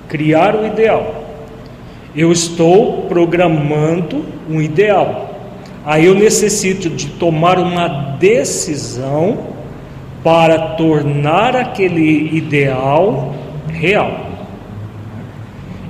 criar 0.08 0.56
o 0.56 0.66
ideal. 0.66 1.24
Eu 2.14 2.32
estou 2.32 3.02
programando 3.02 4.24
um 4.48 4.60
ideal. 4.60 5.30
Aí 5.84 6.06
eu 6.06 6.14
necessito 6.14 6.90
de 6.90 7.06
tomar 7.06 7.58
uma 7.58 7.88
decisão 8.18 9.38
para 10.22 10.58
tornar 10.76 11.56
aquele 11.56 12.36
ideal 12.36 13.34
real. 13.72 14.26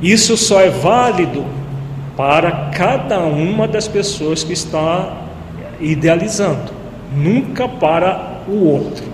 Isso 0.00 0.36
só 0.36 0.60
é 0.60 0.70
válido 0.70 1.44
para 2.16 2.70
cada 2.70 3.18
uma 3.20 3.66
das 3.66 3.88
pessoas 3.88 4.44
que 4.44 4.52
está 4.52 5.16
idealizando, 5.80 6.70
nunca 7.14 7.68
para 7.68 8.42
o 8.48 8.64
outro. 8.64 9.04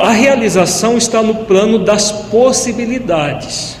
A 0.00 0.10
realização 0.12 0.96
está 0.96 1.22
no 1.22 1.34
plano 1.46 1.78
das 1.78 2.12
possibilidades. 2.12 3.76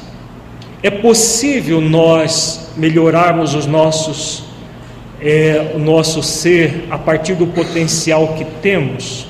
É 0.82 0.90
possível 0.90 1.80
nós 1.80 2.70
melhorarmos 2.76 3.54
os 3.54 3.66
nossos, 3.66 4.44
é, 5.20 5.72
o 5.74 5.78
nosso 5.78 6.22
ser 6.22 6.86
a 6.90 6.98
partir 6.98 7.34
do 7.34 7.46
potencial 7.46 8.28
que 8.28 8.44
temos? 8.62 9.26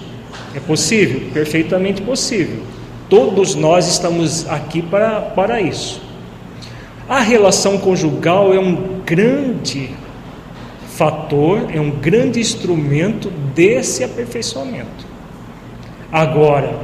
É 0.54 0.60
possível? 0.60 1.28
Perfeitamente 1.32 2.00
possível. 2.02 2.62
Todos 3.08 3.56
nós 3.56 3.88
estamos 3.88 4.48
aqui 4.48 4.80
para, 4.80 5.20
para 5.20 5.60
isso. 5.60 6.00
A 7.08 7.18
relação 7.18 7.76
conjugal 7.78 8.54
é 8.54 8.60
um 8.60 9.00
grande 9.04 9.90
fator, 11.00 11.74
é 11.74 11.80
um 11.80 11.90
grande 11.90 12.38
instrumento 12.38 13.30
desse 13.54 14.04
aperfeiçoamento. 14.04 15.06
Agora, 16.12 16.78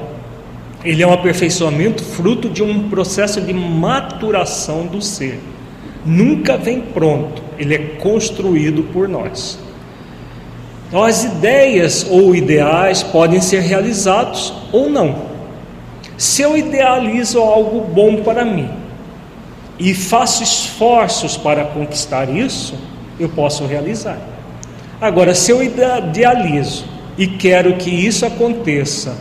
ele 0.82 1.02
é 1.02 1.06
um 1.06 1.12
aperfeiçoamento 1.12 2.02
fruto 2.02 2.48
de 2.48 2.62
um 2.62 2.88
processo 2.88 3.42
de 3.42 3.52
maturação 3.52 4.86
do 4.86 5.02
ser. 5.02 5.38
Nunca 6.02 6.56
vem 6.56 6.80
pronto, 6.80 7.42
ele 7.58 7.74
é 7.74 7.78
construído 7.78 8.84
por 8.84 9.06
nós. 9.06 9.58
Então, 10.88 11.04
as 11.04 11.22
ideias 11.22 12.06
ou 12.08 12.34
ideais 12.34 13.02
podem 13.02 13.42
ser 13.42 13.60
realizados 13.60 14.50
ou 14.72 14.88
não. 14.88 15.26
Se 16.16 16.40
eu 16.40 16.56
idealizo 16.56 17.38
algo 17.38 17.80
bom 17.92 18.22
para 18.22 18.46
mim 18.46 18.70
e 19.78 19.92
faço 19.92 20.42
esforços 20.42 21.36
para 21.36 21.66
conquistar 21.66 22.30
isso, 22.34 22.74
eu 23.18 23.28
posso 23.28 23.64
realizar. 23.66 24.18
Agora, 25.00 25.34
se 25.34 25.50
eu 25.50 25.62
idealizo 25.62 26.84
e 27.18 27.26
quero 27.26 27.74
que 27.74 27.90
isso 27.90 28.24
aconteça 28.24 29.16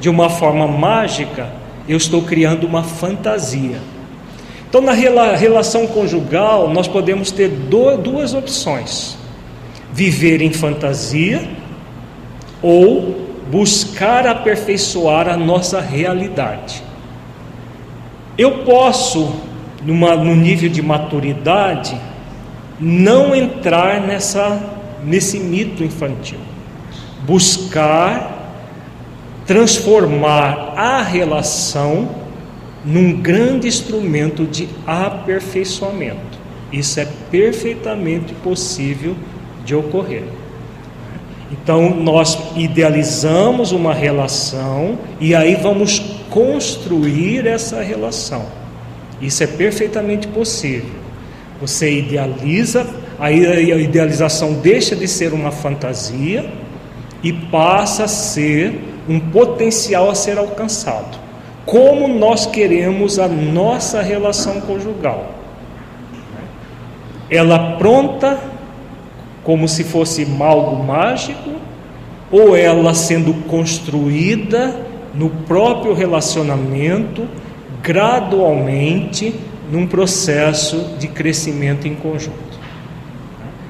de 0.00 0.08
uma 0.08 0.30
forma 0.30 0.66
mágica, 0.66 1.52
eu 1.88 1.96
estou 1.96 2.22
criando 2.22 2.66
uma 2.66 2.82
fantasia. 2.82 3.78
Então, 4.68 4.80
na 4.80 4.92
relação 4.92 5.86
conjugal, 5.86 6.68
nós 6.70 6.86
podemos 6.86 7.30
ter 7.30 7.48
duas 7.48 8.32
opções: 8.32 9.16
viver 9.92 10.40
em 10.40 10.52
fantasia 10.52 11.48
ou 12.62 13.28
buscar 13.50 14.26
aperfeiçoar 14.26 15.28
a 15.28 15.36
nossa 15.36 15.80
realidade. 15.80 16.82
Eu 18.38 18.58
posso, 18.58 19.34
numa, 19.84 20.14
no 20.14 20.36
nível 20.36 20.70
de 20.70 20.80
maturidade, 20.80 22.00
não 22.80 23.34
entrar 23.34 24.00
nessa, 24.00 24.60
nesse 25.04 25.38
mito 25.38 25.84
infantil 25.84 26.38
buscar 27.30 28.38
transformar 29.46 30.74
a 30.76 31.02
relação 31.02 32.08
num 32.84 33.20
grande 33.20 33.68
instrumento 33.68 34.44
de 34.44 34.68
aperfeiçoamento. 34.86 36.40
Isso 36.72 37.00
é 37.00 37.06
perfeitamente 37.30 38.32
possível 38.34 39.16
de 39.64 39.74
ocorrer. 39.74 40.24
Então, 41.50 41.90
nós 41.90 42.38
idealizamos 42.56 43.72
uma 43.72 43.92
relação 43.92 44.98
e 45.20 45.34
aí 45.34 45.56
vamos 45.56 45.98
construir 46.30 47.46
essa 47.46 47.82
relação. 47.82 48.46
Isso 49.20 49.42
é 49.42 49.48
perfeitamente 49.48 50.28
possível. 50.28 50.99
Você 51.60 51.98
idealiza, 51.98 52.86
aí 53.18 53.72
a 53.72 53.76
idealização 53.76 54.54
deixa 54.54 54.96
de 54.96 55.06
ser 55.06 55.32
uma 55.32 55.50
fantasia 55.50 56.50
e 57.22 57.32
passa 57.32 58.04
a 58.04 58.08
ser 58.08 58.80
um 59.08 59.20
potencial 59.20 60.08
a 60.08 60.14
ser 60.14 60.38
alcançado. 60.38 61.18
Como 61.66 62.08
nós 62.08 62.46
queremos 62.46 63.18
a 63.18 63.28
nossa 63.28 64.00
relação 64.00 64.60
conjugal? 64.62 65.34
Ela 67.30 67.76
pronta 67.76 68.38
como 69.44 69.68
se 69.68 69.84
fosse 69.84 70.26
algo 70.40 70.82
mágico 70.82 71.50
ou 72.30 72.56
ela 72.56 72.94
sendo 72.94 73.34
construída 73.46 74.74
no 75.14 75.28
próprio 75.28 75.92
relacionamento 75.92 77.26
gradualmente 77.82 79.34
num 79.70 79.86
processo 79.86 80.96
de 80.98 81.08
crescimento 81.08 81.86
em 81.86 81.94
conjunto. 81.94 82.58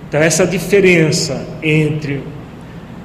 Então 0.09 0.21
essa 0.21 0.47
diferença 0.47 1.47
entre 1.63 2.23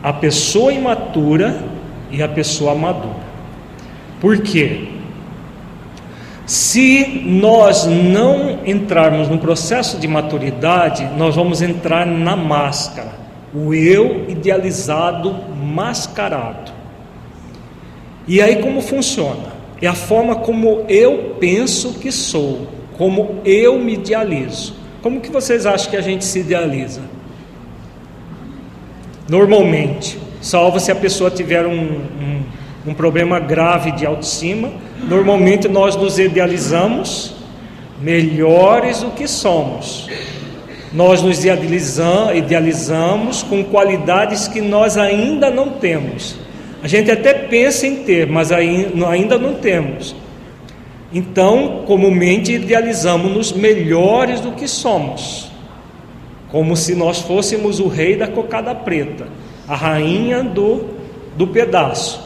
a 0.01 0.13
pessoa 0.13 0.71
imatura 0.71 1.63
e 2.11 2.23
a 2.23 2.27
pessoa 2.27 2.73
madura. 2.73 3.25
Por 4.19 4.39
quê? 4.39 4.89
Se 6.45 7.23
nós 7.25 7.85
não 7.85 8.59
entrarmos 8.65 9.27
no 9.27 9.39
processo 9.39 9.97
de 9.97 10.07
maturidade, 10.07 11.03
nós 11.17 11.35
vamos 11.35 11.61
entrar 11.61 12.05
na 12.05 12.35
máscara, 12.35 13.13
o 13.53 13.73
eu 13.73 14.25
idealizado 14.29 15.35
mascarado. 15.55 16.71
E 18.27 18.41
aí 18.41 18.57
como 18.57 18.81
funciona? 18.81 19.55
É 19.81 19.87
a 19.87 19.93
forma 19.93 20.35
como 20.35 20.85
eu 20.87 21.35
penso 21.39 21.95
que 21.95 22.11
sou, 22.11 22.67
como 22.97 23.41
eu 23.45 23.77
me 23.79 23.93
idealizo. 23.93 24.75
Como 25.01 25.21
que 25.21 25.31
vocês 25.31 25.65
acham 25.65 25.91
que 25.91 25.97
a 25.97 26.01
gente 26.01 26.25
se 26.25 26.39
idealiza? 26.39 27.01
Normalmente, 29.29 30.19
salvo 30.41 30.79
se 30.79 30.91
a 30.91 30.95
pessoa 30.95 31.29
tiver 31.29 31.65
um, 31.65 31.79
um, 31.79 32.43
um 32.87 32.93
problema 32.93 33.39
grave 33.39 33.91
de 33.91 34.05
autoestima, 34.05 34.71
normalmente 35.07 35.67
nós 35.67 35.95
nos 35.95 36.19
idealizamos 36.19 37.35
melhores 38.01 39.01
do 39.01 39.11
que 39.11 39.27
somos. 39.27 40.09
Nós 40.93 41.21
nos 41.21 41.43
idealizamos, 41.43 42.37
idealizamos 42.37 43.43
com 43.43 43.63
qualidades 43.63 44.47
que 44.47 44.61
nós 44.61 44.97
ainda 44.97 45.49
não 45.49 45.71
temos. 45.71 46.35
A 46.81 46.87
gente 46.87 47.09
até 47.11 47.33
pensa 47.33 47.85
em 47.87 48.03
ter, 48.03 48.27
mas 48.27 48.51
ainda 48.51 49.37
não 49.37 49.55
temos. 49.55 50.15
Então, 51.17 51.83
comumente 51.85 52.51
idealizamos-nos 52.51 53.53
melhores 53.53 54.41
do 54.41 54.51
que 54.51 54.67
somos, 54.67 55.49
como 56.49 56.75
se 56.75 56.93
nós 56.93 57.19
fôssemos 57.19 57.79
o 57.79 57.87
rei 57.87 58.17
da 58.17 58.27
cocada 58.27 58.75
preta, 58.75 59.25
a 59.65 59.77
rainha 59.77 60.43
do, 60.43 60.87
do 61.37 61.47
pedaço. 61.47 62.21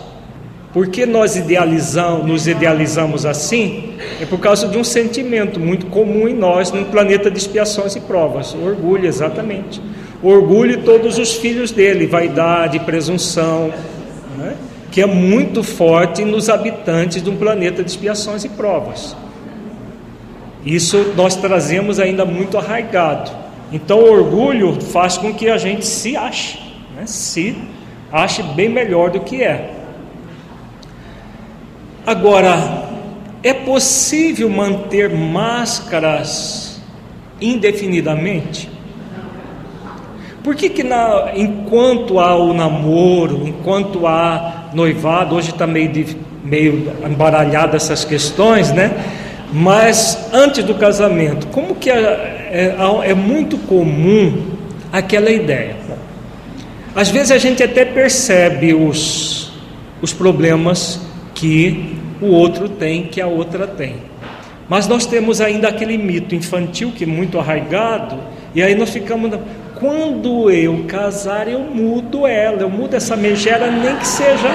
Por 0.74 0.88
que 0.88 1.06
nós 1.06 1.36
idealizamos, 1.36 2.26
nos 2.26 2.48
idealizamos 2.48 3.28
assim? 3.28 3.94
É 4.20 4.26
por 4.26 4.40
causa 4.40 4.68
de 4.68 4.76
um 4.76 4.84
sentimento 4.84 5.60
muito 5.60 5.86
comum 5.86 6.28
em 6.28 6.34
nós, 6.34 6.72
num 6.72 6.86
planeta 6.86 7.30
de 7.30 7.38
expiações 7.38 7.96
e 7.96 8.00
provas. 8.00 8.56
O 8.56 8.66
orgulho, 8.66 9.06
exatamente. 9.06 9.80
O 10.24 10.30
orgulho 10.30 10.72
e 10.72 10.78
todos 10.78 11.20
os 11.20 11.36
filhos 11.36 11.70
dele, 11.70 12.08
vaidade, 12.08 12.80
presunção, 12.80 13.72
né? 14.36 14.56
Que 14.92 15.02
é 15.02 15.06
muito 15.06 15.64
forte 15.64 16.26
nos 16.26 16.50
habitantes 16.50 17.22
de 17.22 17.30
um 17.30 17.38
planeta 17.38 17.84
de 17.84 17.90
expiações 17.90 18.44
e 18.44 18.50
provas. 18.50 19.16
Isso 20.66 21.14
nós 21.16 21.36
trazemos 21.36 22.00
ainda 22.00 22.26
muito 22.26 22.58
arraigado. 22.58 23.32
Então, 23.72 24.00
o 24.00 24.12
orgulho 24.12 24.82
faz 24.82 25.18
com 25.18 25.34
que 25.34 25.48
a 25.50 25.58
gente 25.58 25.86
se 25.86 26.18
ache, 26.18 26.60
né? 26.96 27.04
se 27.06 27.56
ache 28.12 28.42
bem 28.42 28.68
melhor 28.68 29.12
do 29.12 29.20
que 29.20 29.44
é. 29.44 29.76
Agora, 32.06 32.90
é 33.44 33.54
possível 33.54 34.50
manter 34.50 35.10
máscaras 35.10 36.82
indefinidamente? 37.40 38.70
Por 40.44 40.56
que, 40.56 40.70
que 40.70 40.84
na, 40.84 41.32
enquanto 41.36 42.20
há 42.20 42.36
o 42.36 42.54
namoro, 42.54 43.48
enquanto 43.48 44.08
há 44.08 44.59
noivado, 44.74 45.36
hoje 45.36 45.52
está 45.52 45.66
meio, 45.66 45.90
de, 45.90 46.18
meio 46.44 46.92
embaralhado 47.06 47.76
essas 47.76 48.06
questões, 48.06 48.72
né? 48.72 48.92
Mas 49.52 50.30
antes 50.32 50.64
do 50.64 50.76
casamento, 50.76 51.48
como 51.48 51.76
que 51.76 51.90
é, 51.90 51.96
é, 52.52 52.76
é 53.10 53.14
muito 53.14 53.58
comum 53.58 54.52
aquela 54.92 55.32
ideia? 55.32 55.76
Às 56.96 57.10
vezes 57.10 57.32
a 57.32 57.38
gente 57.38 57.64
até 57.64 57.86
percebe 57.86 58.74
os, 58.74 59.54
os 60.02 60.12
problemas 60.12 61.00
que 61.34 61.96
o 62.22 62.28
outro 62.28 62.68
tem, 62.68 63.04
que 63.04 63.22
a 63.22 63.28
outra 63.28 63.66
tem. 63.66 63.96
Mas 64.68 64.88
nós 64.88 65.06
temos 65.06 65.42
ainda 65.42 65.68
aquele 65.68 65.98
mito 65.98 66.36
infantil 66.36 66.92
que 66.96 67.04
é 67.04 67.08
muito 67.08 67.40
arraigado, 67.40 68.18
e 68.54 68.62
aí 68.62 68.76
nós 68.76 68.90
ficamos 68.90 69.32
quando 69.80 70.52
eu 70.52 70.86
casar, 70.88 71.48
eu 71.48 71.60
mudo 71.60 72.28
ela, 72.28 72.62
eu 72.62 72.70
mudo 72.70 72.96
essa 72.96 73.16
megera, 73.16 73.72
nem 73.72 73.96
que 73.96 74.08
seja. 74.08 74.50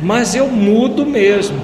Mas 0.00 0.34
eu 0.34 0.48
mudo 0.48 1.04
mesmo. 1.04 1.60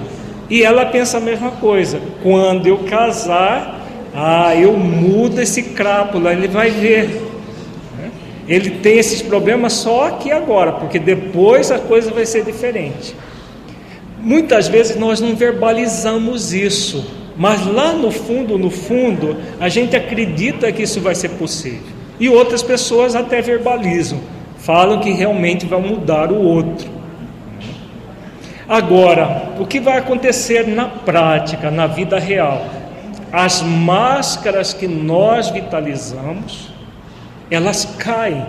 E 0.48 0.62
ela 0.62 0.86
pensa 0.86 1.18
a 1.18 1.20
mesma 1.20 1.52
coisa. 1.52 2.00
Quando 2.22 2.66
eu 2.66 2.78
casar, 2.78 3.80
ah, 4.14 4.54
eu 4.54 4.72
mudo 4.76 5.40
esse 5.40 5.62
crápula, 5.62 6.32
ele 6.32 6.48
vai 6.48 6.70
ver. 6.70 7.28
Ele 8.48 8.70
tem 8.70 8.98
esses 8.98 9.22
problemas 9.22 9.74
só 9.74 10.08
aqui 10.08 10.32
agora, 10.32 10.72
porque 10.72 10.98
depois 10.98 11.70
a 11.70 11.78
coisa 11.78 12.10
vai 12.10 12.26
ser 12.26 12.44
diferente. 12.44 13.14
Muitas 14.18 14.66
vezes 14.66 14.96
nós 14.96 15.20
não 15.20 15.36
verbalizamos 15.36 16.52
isso, 16.52 17.06
mas 17.40 17.64
lá 17.64 17.94
no 17.94 18.10
fundo, 18.10 18.58
no 18.58 18.68
fundo, 18.68 19.34
a 19.58 19.66
gente 19.70 19.96
acredita 19.96 20.70
que 20.70 20.82
isso 20.82 21.00
vai 21.00 21.14
ser 21.14 21.30
possível. 21.30 21.88
E 22.20 22.28
outras 22.28 22.62
pessoas 22.62 23.16
até 23.16 23.40
verbalizam, 23.40 24.20
falam 24.58 25.00
que 25.00 25.10
realmente 25.10 25.64
vai 25.64 25.80
mudar 25.80 26.30
o 26.30 26.38
outro. 26.38 26.86
Agora, 28.68 29.54
o 29.58 29.64
que 29.64 29.80
vai 29.80 29.96
acontecer 29.96 30.66
na 30.66 30.84
prática, 30.84 31.70
na 31.70 31.86
vida 31.86 32.18
real? 32.18 32.66
As 33.32 33.62
máscaras 33.62 34.74
que 34.74 34.86
nós 34.86 35.48
vitalizamos, 35.48 36.70
elas 37.50 37.86
caem. 37.96 38.44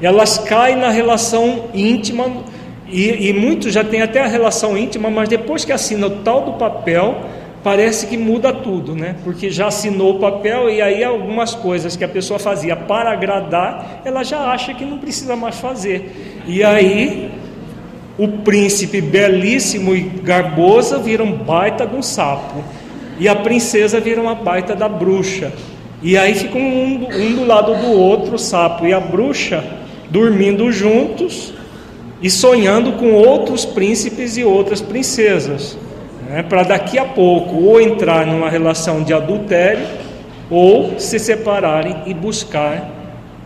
Elas 0.00 0.38
caem 0.38 0.76
na 0.76 0.90
relação 0.90 1.64
íntima, 1.74 2.44
e, 2.86 3.30
e 3.30 3.32
muitos 3.32 3.72
já 3.72 3.82
têm 3.82 4.02
até 4.02 4.20
a 4.20 4.28
relação 4.28 4.78
íntima, 4.78 5.10
mas 5.10 5.28
depois 5.28 5.64
que 5.64 5.72
assina 5.72 6.06
o 6.06 6.10
tal 6.22 6.42
do 6.42 6.52
papel, 6.52 7.34
parece 7.64 8.06
que 8.06 8.18
muda 8.18 8.52
tudo, 8.52 8.94
né? 8.94 9.16
Porque 9.24 9.50
já 9.50 9.68
assinou 9.68 10.16
o 10.16 10.18
papel 10.20 10.68
e 10.68 10.82
aí 10.82 11.02
algumas 11.02 11.54
coisas 11.54 11.96
que 11.96 12.04
a 12.04 12.08
pessoa 12.08 12.38
fazia 12.38 12.76
para 12.76 13.10
agradar, 13.10 14.02
ela 14.04 14.22
já 14.22 14.50
acha 14.52 14.74
que 14.74 14.84
não 14.84 14.98
precisa 14.98 15.34
mais 15.34 15.58
fazer. 15.58 16.42
E 16.46 16.62
aí 16.62 17.30
o 18.18 18.28
príncipe 18.28 19.00
belíssimo 19.00 19.96
e 19.96 20.02
garboso 20.02 21.00
vira 21.00 21.24
um 21.24 21.32
baita 21.32 21.86
de 21.86 21.96
um 21.96 22.02
sapo. 22.02 22.62
E 23.18 23.26
a 23.26 23.34
princesa 23.34 23.98
vira 23.98 24.20
uma 24.20 24.34
baita 24.34 24.76
da 24.76 24.88
bruxa. 24.88 25.50
E 26.02 26.18
aí 26.18 26.34
ficam 26.34 26.60
um, 26.60 27.08
um 27.10 27.34
do 27.34 27.46
lado 27.46 27.74
do 27.76 27.92
outro, 27.92 28.34
o 28.34 28.38
sapo 28.38 28.86
e 28.86 28.92
a 28.92 29.00
bruxa, 29.00 29.64
dormindo 30.10 30.70
juntos 30.70 31.54
e 32.20 32.28
sonhando 32.28 32.92
com 32.92 33.12
outros 33.12 33.64
príncipes 33.64 34.36
e 34.36 34.44
outras 34.44 34.82
princesas 34.82 35.78
né, 36.34 36.42
para 36.42 36.64
daqui 36.64 36.98
a 36.98 37.04
pouco 37.04 37.54
ou 37.62 37.80
entrar 37.80 38.26
numa 38.26 38.50
relação 38.50 39.04
de 39.04 39.14
adultério 39.14 39.86
ou 40.50 40.98
se 40.98 41.20
separarem 41.20 42.02
e 42.06 42.12
buscar 42.12 42.90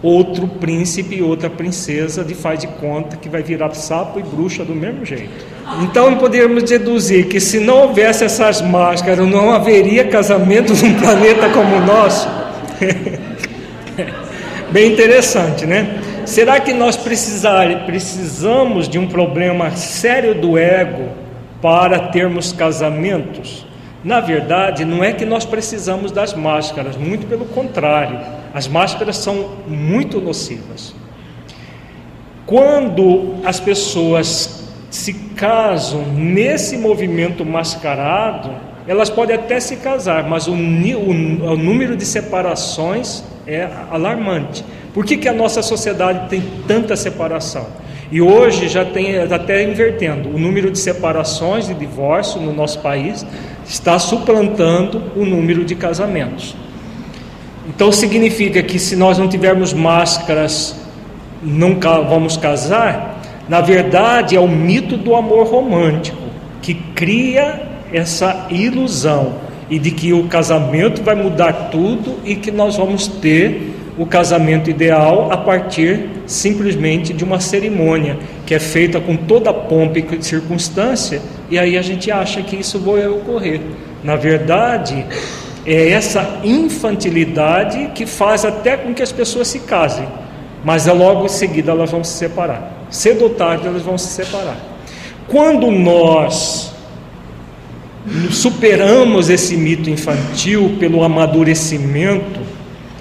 outro 0.02 0.48
príncipe 0.48 1.16
e 1.16 1.22
outra 1.22 1.50
princesa 1.50 2.24
de 2.24 2.34
faz 2.34 2.60
de 2.60 2.66
conta 2.66 3.18
que 3.18 3.28
vai 3.28 3.42
virar 3.42 3.74
sapo 3.74 4.18
e 4.18 4.22
bruxa 4.22 4.64
do 4.64 4.74
mesmo 4.74 5.04
jeito. 5.04 5.44
Então 5.82 6.16
poderíamos 6.16 6.62
deduzir 6.62 7.26
que 7.26 7.38
se 7.40 7.60
não 7.60 7.82
houvesse 7.82 8.24
essas 8.24 8.62
máscaras, 8.62 9.28
não 9.28 9.52
haveria 9.52 10.04
casamento 10.04 10.72
num 10.74 10.94
planeta 10.94 11.50
como 11.50 11.76
o 11.76 11.80
nosso. 11.80 12.26
Bem 14.72 14.92
interessante, 14.92 15.66
né? 15.66 16.00
Será 16.24 16.58
que 16.58 16.72
nós 16.72 16.96
precisar, 16.96 17.84
precisamos 17.84 18.88
de 18.88 18.98
um 18.98 19.06
problema 19.08 19.72
sério 19.72 20.34
do 20.34 20.56
ego 20.56 21.27
para 21.60 22.08
termos 22.08 22.52
casamentos. 22.52 23.66
Na 24.04 24.20
verdade, 24.20 24.84
não 24.84 25.02
é 25.02 25.12
que 25.12 25.24
nós 25.24 25.44
precisamos 25.44 26.12
das 26.12 26.34
máscaras, 26.34 26.96
muito 26.96 27.26
pelo 27.26 27.44
contrário, 27.46 28.20
as 28.54 28.68
máscaras 28.68 29.16
são 29.16 29.50
muito 29.66 30.20
nocivas. 30.20 30.94
Quando 32.46 33.34
as 33.44 33.60
pessoas 33.60 34.64
se 34.90 35.12
casam 35.36 36.02
nesse 36.14 36.78
movimento 36.78 37.44
mascarado, 37.44 38.50
elas 38.86 39.10
podem 39.10 39.36
até 39.36 39.60
se 39.60 39.76
casar, 39.76 40.26
mas 40.26 40.46
o, 40.46 40.52
o, 40.52 41.10
o 41.52 41.56
número 41.56 41.94
de 41.94 42.06
separações 42.06 43.22
é 43.46 43.68
alarmante. 43.90 44.64
Por 44.94 45.04
que, 45.04 45.18
que 45.18 45.28
a 45.28 45.32
nossa 45.32 45.60
sociedade 45.60 46.30
tem 46.30 46.42
tanta 46.66 46.96
separação? 46.96 47.66
E 48.10 48.22
hoje 48.22 48.68
já 48.68 48.84
tem 48.84 49.18
até 49.18 49.62
invertendo, 49.62 50.30
o 50.30 50.38
número 50.38 50.70
de 50.70 50.78
separações 50.78 51.68
e 51.68 51.74
divórcio 51.74 52.40
no 52.40 52.54
nosso 52.54 52.78
país 52.78 53.24
está 53.66 53.98
suplantando 53.98 55.02
o 55.14 55.26
número 55.26 55.64
de 55.64 55.74
casamentos. 55.74 56.56
Então 57.68 57.92
significa 57.92 58.62
que 58.62 58.78
se 58.78 58.96
nós 58.96 59.18
não 59.18 59.28
tivermos 59.28 59.74
máscaras, 59.74 60.74
não 61.42 61.78
vamos 62.08 62.36
casar. 62.38 63.20
Na 63.46 63.60
verdade, 63.60 64.34
é 64.34 64.40
o 64.40 64.48
mito 64.48 64.96
do 64.96 65.14
amor 65.14 65.46
romântico 65.46 66.22
que 66.62 66.74
cria 66.74 67.68
essa 67.92 68.46
ilusão 68.50 69.34
e 69.70 69.78
de 69.78 69.90
que 69.90 70.14
o 70.14 70.24
casamento 70.24 71.02
vai 71.02 71.14
mudar 71.14 71.68
tudo 71.70 72.18
e 72.24 72.34
que 72.34 72.50
nós 72.50 72.76
vamos 72.76 73.06
ter 73.06 73.67
o 73.98 74.06
casamento 74.06 74.70
ideal 74.70 75.28
a 75.32 75.36
partir 75.36 76.08
simplesmente 76.26 77.12
de 77.12 77.24
uma 77.24 77.40
cerimônia 77.40 78.16
que 78.46 78.54
é 78.54 78.58
feita 78.58 79.00
com 79.00 79.16
toda 79.16 79.50
a 79.50 79.54
pompa 79.54 79.98
e 79.98 80.22
circunstância, 80.22 81.20
e 81.50 81.58
aí 81.58 81.76
a 81.76 81.82
gente 81.82 82.10
acha 82.10 82.40
que 82.40 82.56
isso 82.56 82.78
vai 82.78 83.06
ocorrer. 83.08 83.60
Na 84.02 84.14
verdade, 84.14 85.04
é 85.66 85.90
essa 85.90 86.40
infantilidade 86.44 87.90
que 87.94 88.06
faz 88.06 88.44
até 88.44 88.76
com 88.76 88.94
que 88.94 89.02
as 89.02 89.10
pessoas 89.10 89.48
se 89.48 89.60
casem, 89.60 90.06
mas 90.64 90.86
é 90.86 90.92
logo 90.92 91.26
em 91.26 91.28
seguida 91.28 91.72
elas 91.72 91.90
vão 91.90 92.04
se 92.04 92.16
separar. 92.16 92.86
Cedo 92.88 93.24
ou 93.24 93.30
tarde 93.30 93.66
elas 93.66 93.82
vão 93.82 93.98
se 93.98 94.08
separar. 94.08 94.56
Quando 95.26 95.70
nós 95.70 96.72
superamos 98.30 99.28
esse 99.28 99.56
mito 99.56 99.90
infantil 99.90 100.76
pelo 100.78 101.02
amadurecimento, 101.02 102.40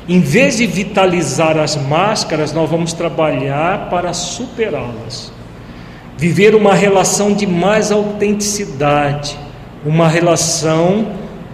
em 0.07 0.21
vez 0.21 0.57
de 0.57 0.65
vitalizar 0.65 1.57
as 1.57 1.75
máscaras, 1.75 2.53
nós 2.53 2.69
vamos 2.69 2.93
trabalhar 2.93 3.89
para 3.89 4.13
superá-las. 4.13 5.31
Viver 6.17 6.55
uma 6.55 6.73
relação 6.73 7.33
de 7.33 7.45
mais 7.45 7.91
autenticidade, 7.91 9.37
uma 9.85 10.07
relação 10.07 11.07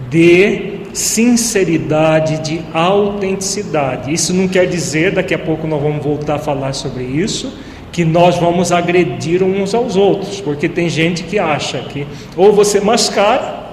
de 0.10 0.82
sinceridade, 0.94 2.40
de 2.44 2.62
autenticidade. 2.74 4.14
Isso 4.14 4.32
não 4.32 4.48
quer 4.48 4.68
dizer, 4.68 5.14
daqui 5.14 5.34
a 5.34 5.40
pouco 5.40 5.66
nós 5.66 5.82
vamos 5.82 6.04
voltar 6.04 6.36
a 6.36 6.40
falar 6.40 6.74
sobre 6.74 7.04
isso, 7.04 7.52
que 7.92 8.06
nós 8.06 8.38
vamos 8.38 8.72
agredir 8.72 9.44
uns 9.44 9.74
aos 9.74 9.96
outros, 9.96 10.40
porque 10.40 10.70
tem 10.70 10.88
gente 10.90 11.24
que 11.24 11.40
acha 11.40 11.80
que 11.80 12.08
ou 12.38 12.54
você 12.54 12.80
mascara 12.80 13.64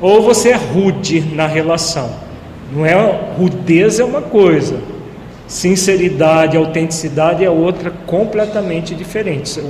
ou 0.00 0.22
você 0.22 0.50
é 0.50 0.56
rude 0.56 1.20
na 1.20 1.46
relação. 1.46 2.10
Não 2.72 2.84
é 2.84 2.94
rudeza 3.36 4.02
é 4.02 4.04
uma 4.04 4.22
coisa, 4.22 4.78
sinceridade, 5.46 6.56
autenticidade 6.56 7.44
é 7.44 7.50
outra 7.50 7.90
completamente 8.06 8.94
diferente. 8.94 9.60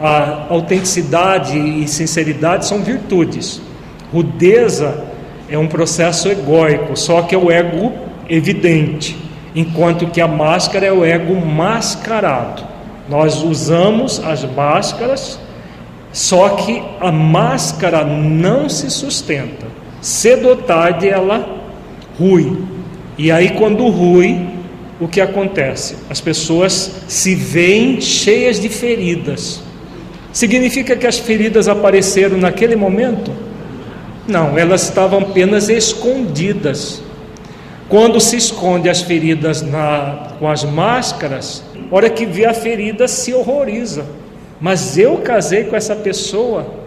A 0.00 0.46
autenticidade 0.48 1.58
e 1.58 1.86
sinceridade 1.88 2.66
são 2.66 2.82
virtudes. 2.82 3.60
Rudeza 4.12 5.04
é 5.48 5.58
um 5.58 5.66
processo 5.66 6.28
egóico, 6.28 6.96
só 6.96 7.22
que 7.22 7.34
é 7.34 7.38
o 7.38 7.50
ego 7.50 7.92
evidente, 8.28 9.16
enquanto 9.54 10.06
que 10.06 10.20
a 10.20 10.28
máscara 10.28 10.86
é 10.86 10.92
o 10.92 11.04
ego 11.04 11.34
mascarado. 11.34 12.62
Nós 13.08 13.42
usamos 13.42 14.22
as 14.24 14.44
máscaras, 14.44 15.38
só 16.12 16.50
que 16.50 16.82
a 17.00 17.10
máscara 17.10 18.04
não 18.04 18.68
se 18.68 18.88
sustenta. 18.90 19.66
Cedo 20.00 20.48
ou 20.48 20.56
tarde 20.56 21.08
ela 21.08 21.59
rui. 22.20 22.58
E 23.16 23.32
aí, 23.32 23.50
quando 23.56 23.88
rui, 23.88 24.46
o 25.00 25.08
que 25.08 25.20
acontece? 25.20 25.96
As 26.10 26.20
pessoas 26.20 27.02
se 27.08 27.34
veem 27.34 27.98
cheias 28.02 28.60
de 28.60 28.68
feridas. 28.68 29.62
Significa 30.30 30.94
que 30.94 31.06
as 31.06 31.18
feridas 31.18 31.66
apareceram 31.66 32.36
naquele 32.36 32.76
momento? 32.76 33.32
Não, 34.28 34.58
elas 34.58 34.82
estavam 34.82 35.20
apenas 35.20 35.70
escondidas. 35.70 37.02
Quando 37.88 38.20
se 38.20 38.36
esconde 38.36 38.88
as 38.88 39.00
feridas 39.00 39.62
na, 39.62 40.34
com 40.38 40.48
as 40.48 40.62
máscaras, 40.62 41.64
hora 41.90 42.08
que 42.08 42.26
vê 42.26 42.44
a 42.44 42.54
ferida 42.54 43.08
se 43.08 43.32
horroriza. 43.32 44.04
Mas 44.60 44.98
eu 44.98 45.16
casei 45.16 45.64
com 45.64 45.74
essa 45.74 45.96
pessoa, 45.96 46.79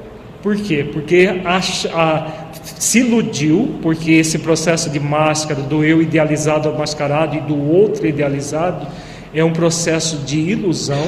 por 0.43 0.57
quê? 0.57 0.83
Porque 0.83 1.41
a, 1.45 1.61
se 1.61 2.99
iludiu, 2.99 3.79
porque 3.81 4.11
esse 4.11 4.39
processo 4.39 4.89
de 4.89 4.99
máscara, 4.99 5.61
do 5.61 5.85
eu 5.85 6.01
idealizado 6.01 6.67
ao 6.67 6.77
mascarado 6.77 7.37
e 7.37 7.39
do 7.39 7.57
outro 7.57 8.05
idealizado, 8.05 8.85
é 9.33 9.41
um 9.41 9.53
processo 9.53 10.17
de 10.17 10.37
ilusão. 10.37 11.07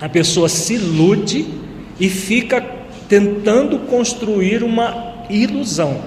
A 0.00 0.08
pessoa 0.08 0.48
se 0.48 0.74
ilude 0.74 1.46
e 2.00 2.08
fica 2.08 2.60
tentando 3.08 3.78
construir 3.78 4.64
uma 4.64 5.14
ilusão. 5.30 5.98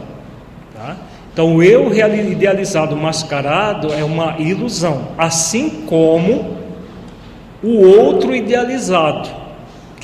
Tá? 0.74 0.98
Então, 1.32 1.56
o 1.56 1.64
eu 1.64 1.90
idealizado 1.94 2.98
mascarado 2.98 3.94
é 3.94 4.04
uma 4.04 4.36
ilusão, 4.40 5.08
assim 5.18 5.86
como 5.86 6.58
o 7.64 7.78
outro 7.80 8.36
idealizado, 8.36 9.45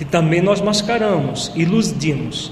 que 0.01 0.05
também 0.05 0.41
nós 0.41 0.59
mascaramos, 0.59 1.51
iludimos. 1.55 2.51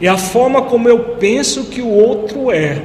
É 0.00 0.06
a 0.06 0.16
forma 0.16 0.62
como 0.62 0.88
eu 0.88 1.16
penso 1.16 1.64
que 1.64 1.82
o 1.82 1.88
outro 1.88 2.52
é, 2.52 2.80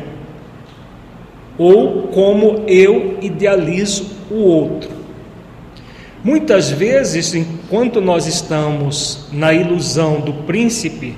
ou 1.55 2.07
como 2.07 2.63
eu 2.67 3.19
idealizo 3.21 4.09
o 4.31 4.37
outro. 4.37 4.89
Muitas 6.23 6.71
vezes, 6.71 7.35
enquanto 7.35 8.01
nós 8.01 8.25
estamos 8.25 9.27
na 9.31 9.53
ilusão 9.53 10.19
do 10.19 10.33
príncipe, 10.45 11.15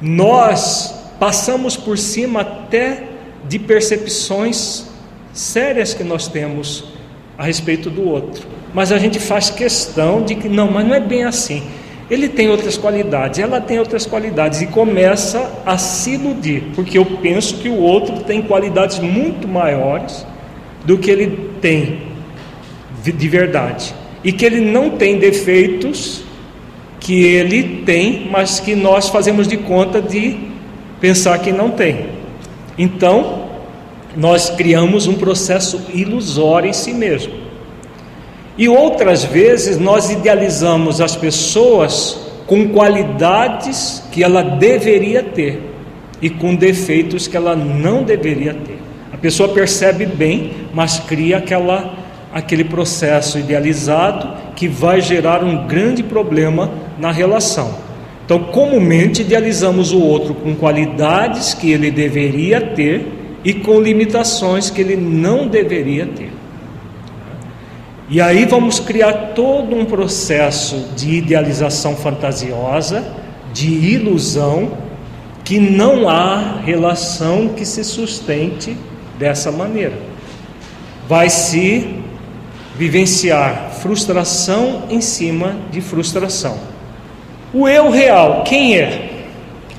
nós 0.00 0.94
passamos 1.18 1.76
por 1.76 1.98
cima 1.98 2.42
até 2.42 3.08
de 3.48 3.58
percepções 3.58 4.86
sérias 5.32 5.92
que 5.92 6.04
nós 6.04 6.28
temos 6.28 6.84
a 7.36 7.42
respeito 7.42 7.90
do 7.90 8.08
outro. 8.08 8.59
Mas 8.72 8.92
a 8.92 8.98
gente 8.98 9.18
faz 9.18 9.50
questão 9.50 10.22
de 10.22 10.34
que 10.34 10.48
não, 10.48 10.70
mas 10.70 10.86
não 10.86 10.94
é 10.94 11.00
bem 11.00 11.24
assim. 11.24 11.62
Ele 12.10 12.28
tem 12.28 12.48
outras 12.48 12.76
qualidades, 12.76 13.38
ela 13.38 13.60
tem 13.60 13.78
outras 13.78 14.04
qualidades 14.04 14.60
e 14.60 14.66
começa 14.66 15.48
a 15.64 15.78
se 15.78 16.12
iludir, 16.14 16.64
porque 16.74 16.98
eu 16.98 17.04
penso 17.04 17.56
que 17.58 17.68
o 17.68 17.76
outro 17.76 18.24
tem 18.24 18.42
qualidades 18.42 18.98
muito 18.98 19.46
maiores 19.46 20.26
do 20.84 20.98
que 20.98 21.10
ele 21.10 21.50
tem 21.60 22.02
de 22.96 23.28
verdade 23.28 23.94
e 24.24 24.32
que 24.32 24.44
ele 24.44 24.60
não 24.60 24.90
tem 24.90 25.18
defeitos 25.18 26.22
que 26.98 27.22
ele 27.22 27.82
tem, 27.86 28.28
mas 28.30 28.60
que 28.60 28.74
nós 28.74 29.08
fazemos 29.08 29.48
de 29.48 29.56
conta 29.56 30.02
de 30.02 30.36
pensar 31.00 31.38
que 31.38 31.50
não 31.50 31.70
tem. 31.70 32.10
Então, 32.76 33.48
nós 34.16 34.50
criamos 34.50 35.06
um 35.06 35.14
processo 35.14 35.80
ilusório 35.94 36.68
em 36.68 36.72
si 36.72 36.92
mesmo. 36.92 37.32
E 38.60 38.68
outras 38.68 39.24
vezes 39.24 39.78
nós 39.78 40.10
idealizamos 40.10 41.00
as 41.00 41.16
pessoas 41.16 42.20
com 42.46 42.68
qualidades 42.68 44.02
que 44.12 44.22
ela 44.22 44.42
deveria 44.42 45.22
ter 45.22 45.62
e 46.20 46.28
com 46.28 46.54
defeitos 46.54 47.26
que 47.26 47.38
ela 47.38 47.56
não 47.56 48.02
deveria 48.02 48.52
ter. 48.52 48.78
A 49.10 49.16
pessoa 49.16 49.48
percebe 49.48 50.04
bem, 50.04 50.52
mas 50.74 50.98
cria 50.98 51.38
aquela 51.38 51.94
aquele 52.34 52.64
processo 52.64 53.38
idealizado 53.38 54.36
que 54.54 54.68
vai 54.68 55.00
gerar 55.00 55.42
um 55.42 55.66
grande 55.66 56.02
problema 56.02 56.70
na 56.98 57.10
relação. 57.10 57.74
Então, 58.26 58.40
comumente 58.40 59.22
idealizamos 59.22 59.90
o 59.90 60.02
outro 60.02 60.34
com 60.34 60.54
qualidades 60.54 61.54
que 61.54 61.72
ele 61.72 61.90
deveria 61.90 62.60
ter 62.60 63.10
e 63.42 63.54
com 63.54 63.80
limitações 63.80 64.68
que 64.68 64.82
ele 64.82 64.96
não 64.96 65.48
deveria 65.48 66.04
ter. 66.04 66.39
E 68.10 68.20
aí 68.20 68.44
vamos 68.44 68.80
criar 68.80 69.12
todo 69.36 69.76
um 69.76 69.84
processo 69.84 70.88
de 70.96 71.12
idealização 71.12 71.94
fantasiosa, 71.94 73.06
de 73.52 73.68
ilusão, 73.68 74.72
que 75.44 75.60
não 75.60 76.08
há 76.08 76.60
relação 76.64 77.50
que 77.50 77.64
se 77.64 77.84
sustente 77.84 78.76
dessa 79.16 79.52
maneira. 79.52 79.96
Vai 81.08 81.30
se 81.30 82.00
vivenciar 82.76 83.70
frustração 83.80 84.86
em 84.90 85.00
cima 85.00 85.54
de 85.70 85.80
frustração. 85.80 86.58
O 87.54 87.68
eu 87.68 87.90
real, 87.90 88.42
quem 88.42 88.76
é? 88.76 89.26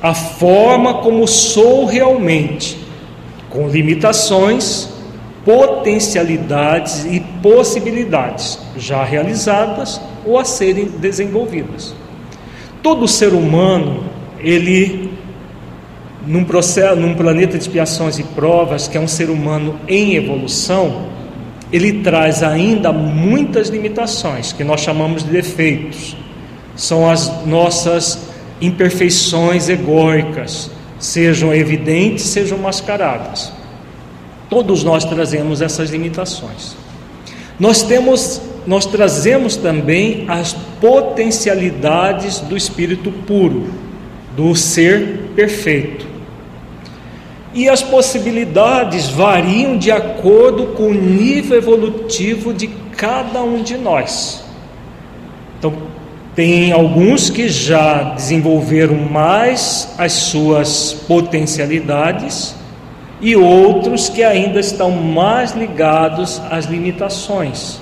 A 0.01 0.13
forma 0.13 0.95
como 0.95 1.27
sou 1.27 1.83
realmente, 1.83 2.77
com 3.49 3.67
limitações, 3.67 4.90
potencialidades 5.45 7.05
e 7.05 7.19
possibilidades 7.41 8.59
já 8.77 9.03
realizadas 9.03 9.99
ou 10.25 10.37
a 10.37 10.45
serem 10.45 10.85
desenvolvidas. 10.85 11.95
Todo 12.83 13.07
ser 13.07 13.33
humano, 13.33 14.03
ele 14.39 15.11
num 16.25 16.43
processo, 16.43 16.95
num 16.95 17.15
planeta 17.15 17.57
de 17.57 17.63
expiações 17.63 18.19
e 18.19 18.23
provas, 18.23 18.87
que 18.87 18.97
é 18.97 19.01
um 19.01 19.07
ser 19.07 19.29
humano 19.29 19.79
em 19.87 20.15
evolução, 20.15 21.07
ele 21.71 22.03
traz 22.03 22.43
ainda 22.43 22.91
muitas 22.91 23.69
limitações, 23.69 24.51
que 24.51 24.63
nós 24.63 24.81
chamamos 24.81 25.23
de 25.23 25.31
defeitos. 25.31 26.15
São 26.75 27.09
as 27.09 27.45
nossas 27.45 28.29
imperfeições 28.61 29.69
egóicas, 29.69 30.69
sejam 30.99 31.53
evidentes, 31.53 32.25
sejam 32.25 32.57
mascaradas. 32.57 33.51
Todos 34.51 34.83
nós 34.83 35.05
trazemos 35.05 35.61
essas 35.61 35.91
limitações. 35.91 36.75
Nós 37.57 37.83
temos, 37.83 38.41
nós 38.67 38.85
trazemos 38.85 39.55
também 39.55 40.25
as 40.27 40.51
potencialidades 40.81 42.41
do 42.41 42.57
espírito 42.57 43.13
puro, 43.25 43.73
do 44.35 44.53
ser 44.53 45.31
perfeito. 45.37 46.05
E 47.53 47.69
as 47.69 47.81
possibilidades 47.81 49.07
variam 49.07 49.77
de 49.77 49.89
acordo 49.89 50.67
com 50.75 50.89
o 50.89 50.93
nível 50.93 51.57
evolutivo 51.57 52.53
de 52.53 52.67
cada 52.97 53.41
um 53.41 53.63
de 53.63 53.77
nós. 53.77 54.43
Então, 55.57 55.73
tem 56.35 56.73
alguns 56.73 57.29
que 57.29 57.47
já 57.47 58.03
desenvolveram 58.15 58.95
mais 58.95 59.93
as 59.97 60.11
suas 60.11 60.91
potencialidades 61.07 62.59
e 63.21 63.35
outros 63.35 64.09
que 64.09 64.23
ainda 64.23 64.59
estão 64.59 64.91
mais 64.91 65.51
ligados 65.51 66.41
às 66.49 66.65
limitações, 66.65 67.79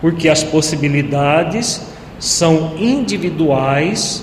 porque 0.00 0.28
as 0.28 0.44
possibilidades 0.44 1.80
são 2.18 2.74
individuais 2.78 4.22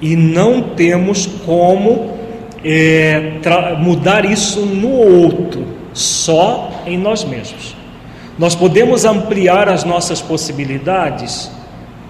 e 0.00 0.16
não 0.16 0.62
temos 0.62 1.26
como 1.44 2.16
é, 2.64 3.32
mudar 3.78 4.24
isso 4.24 4.60
no 4.60 4.90
outro, 4.90 5.66
só 5.92 6.70
em 6.86 6.96
nós 6.96 7.24
mesmos. 7.24 7.74
Nós 8.38 8.54
podemos 8.54 9.04
ampliar 9.04 9.68
as 9.68 9.84
nossas 9.84 10.20
possibilidades? 10.20 11.50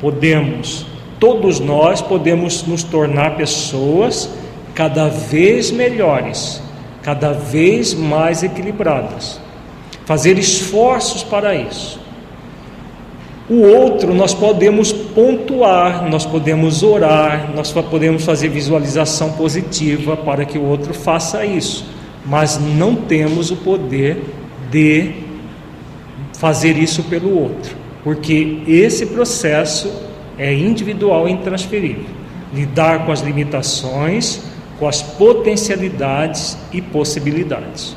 Podemos. 0.00 0.86
Todos 1.18 1.58
nós 1.60 2.00
podemos 2.00 2.66
nos 2.66 2.82
tornar 2.82 3.36
pessoas 3.36 4.30
cada 4.74 5.08
vez 5.08 5.70
melhores, 5.70 6.62
cada 7.02 7.32
vez 7.32 7.94
mais 7.94 8.42
equilibradas. 8.42 9.40
Fazer 10.04 10.38
esforços 10.38 11.22
para 11.22 11.54
isso. 11.54 12.00
O 13.50 13.60
outro 13.60 14.14
nós 14.14 14.32
podemos 14.32 14.92
pontuar, 14.92 16.08
nós 16.08 16.24
podemos 16.24 16.82
orar, 16.82 17.50
nós 17.54 17.72
podemos 17.72 18.24
fazer 18.24 18.48
visualização 18.48 19.32
positiva 19.32 20.16
para 20.16 20.44
que 20.44 20.56
o 20.56 20.64
outro 20.64 20.94
faça 20.94 21.44
isso, 21.44 21.84
mas 22.24 22.58
não 22.58 22.94
temos 22.94 23.50
o 23.50 23.56
poder 23.56 24.22
de 24.70 25.12
fazer 26.38 26.78
isso 26.78 27.02
pelo 27.04 27.38
outro, 27.38 27.76
porque 28.02 28.60
esse 28.66 29.06
processo 29.06 29.92
é 30.38 30.54
individual 30.54 31.28
e 31.28 31.32
intransferível. 31.32 32.06
Lidar 32.54 33.04
com 33.04 33.12
as 33.12 33.20
limitações, 33.20 34.40
com 34.78 34.88
as 34.88 35.02
potencialidades 35.02 36.58
e 36.72 36.80
possibilidades. 36.80 37.96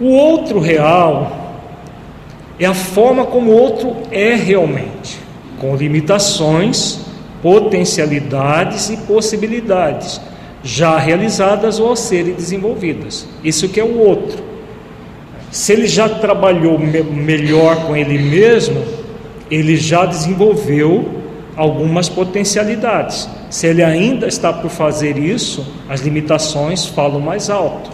O 0.00 0.10
outro 0.10 0.60
real 0.60 1.56
é 2.58 2.66
a 2.66 2.74
forma 2.74 3.24
como 3.24 3.50
o 3.50 3.56
outro 3.56 3.96
é 4.10 4.34
realmente, 4.34 5.18
com 5.60 5.76
limitações, 5.76 7.00
potencialidades 7.42 8.90
e 8.90 8.96
possibilidades 8.96 10.20
já 10.62 10.98
realizadas 10.98 11.78
ou 11.78 11.92
a 11.92 11.96
serem 11.96 12.34
desenvolvidas. 12.34 13.26
Isso 13.44 13.68
que 13.68 13.80
é 13.80 13.84
o 13.84 13.98
outro. 13.98 14.42
Se 15.50 15.72
ele 15.72 15.86
já 15.86 16.08
trabalhou 16.08 16.78
me 16.78 17.02
melhor 17.02 17.86
com 17.86 17.96
ele 17.96 18.18
mesmo, 18.18 18.84
ele 19.50 19.76
já 19.76 20.04
desenvolveu 20.04 21.17
algumas 21.58 22.08
potencialidades. 22.08 23.28
Se 23.50 23.66
ele 23.66 23.82
ainda 23.82 24.26
está 24.26 24.50
por 24.50 24.70
fazer 24.70 25.18
isso, 25.18 25.66
as 25.90 26.00
limitações 26.00 26.86
falam 26.86 27.20
mais 27.20 27.50
alto. 27.50 27.90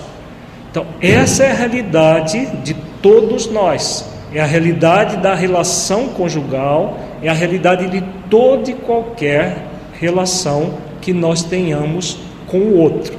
Então, 0.70 0.86
essa 1.00 1.42
é 1.42 1.50
a 1.50 1.54
realidade 1.54 2.46
de 2.62 2.74
todos 3.02 3.50
nós 3.50 4.14
é 4.34 4.40
a 4.40 4.46
realidade 4.46 5.18
da 5.18 5.32
relação 5.32 6.08
conjugal, 6.08 6.98
é 7.22 7.28
a 7.28 7.32
realidade 7.32 7.88
de 7.88 8.02
toda 8.28 8.68
e 8.68 8.74
qualquer 8.74 9.64
relação 10.00 10.74
que 11.00 11.12
nós 11.12 11.44
tenhamos 11.44 12.18
com 12.48 12.58
o 12.58 12.78
outro. 12.78 13.16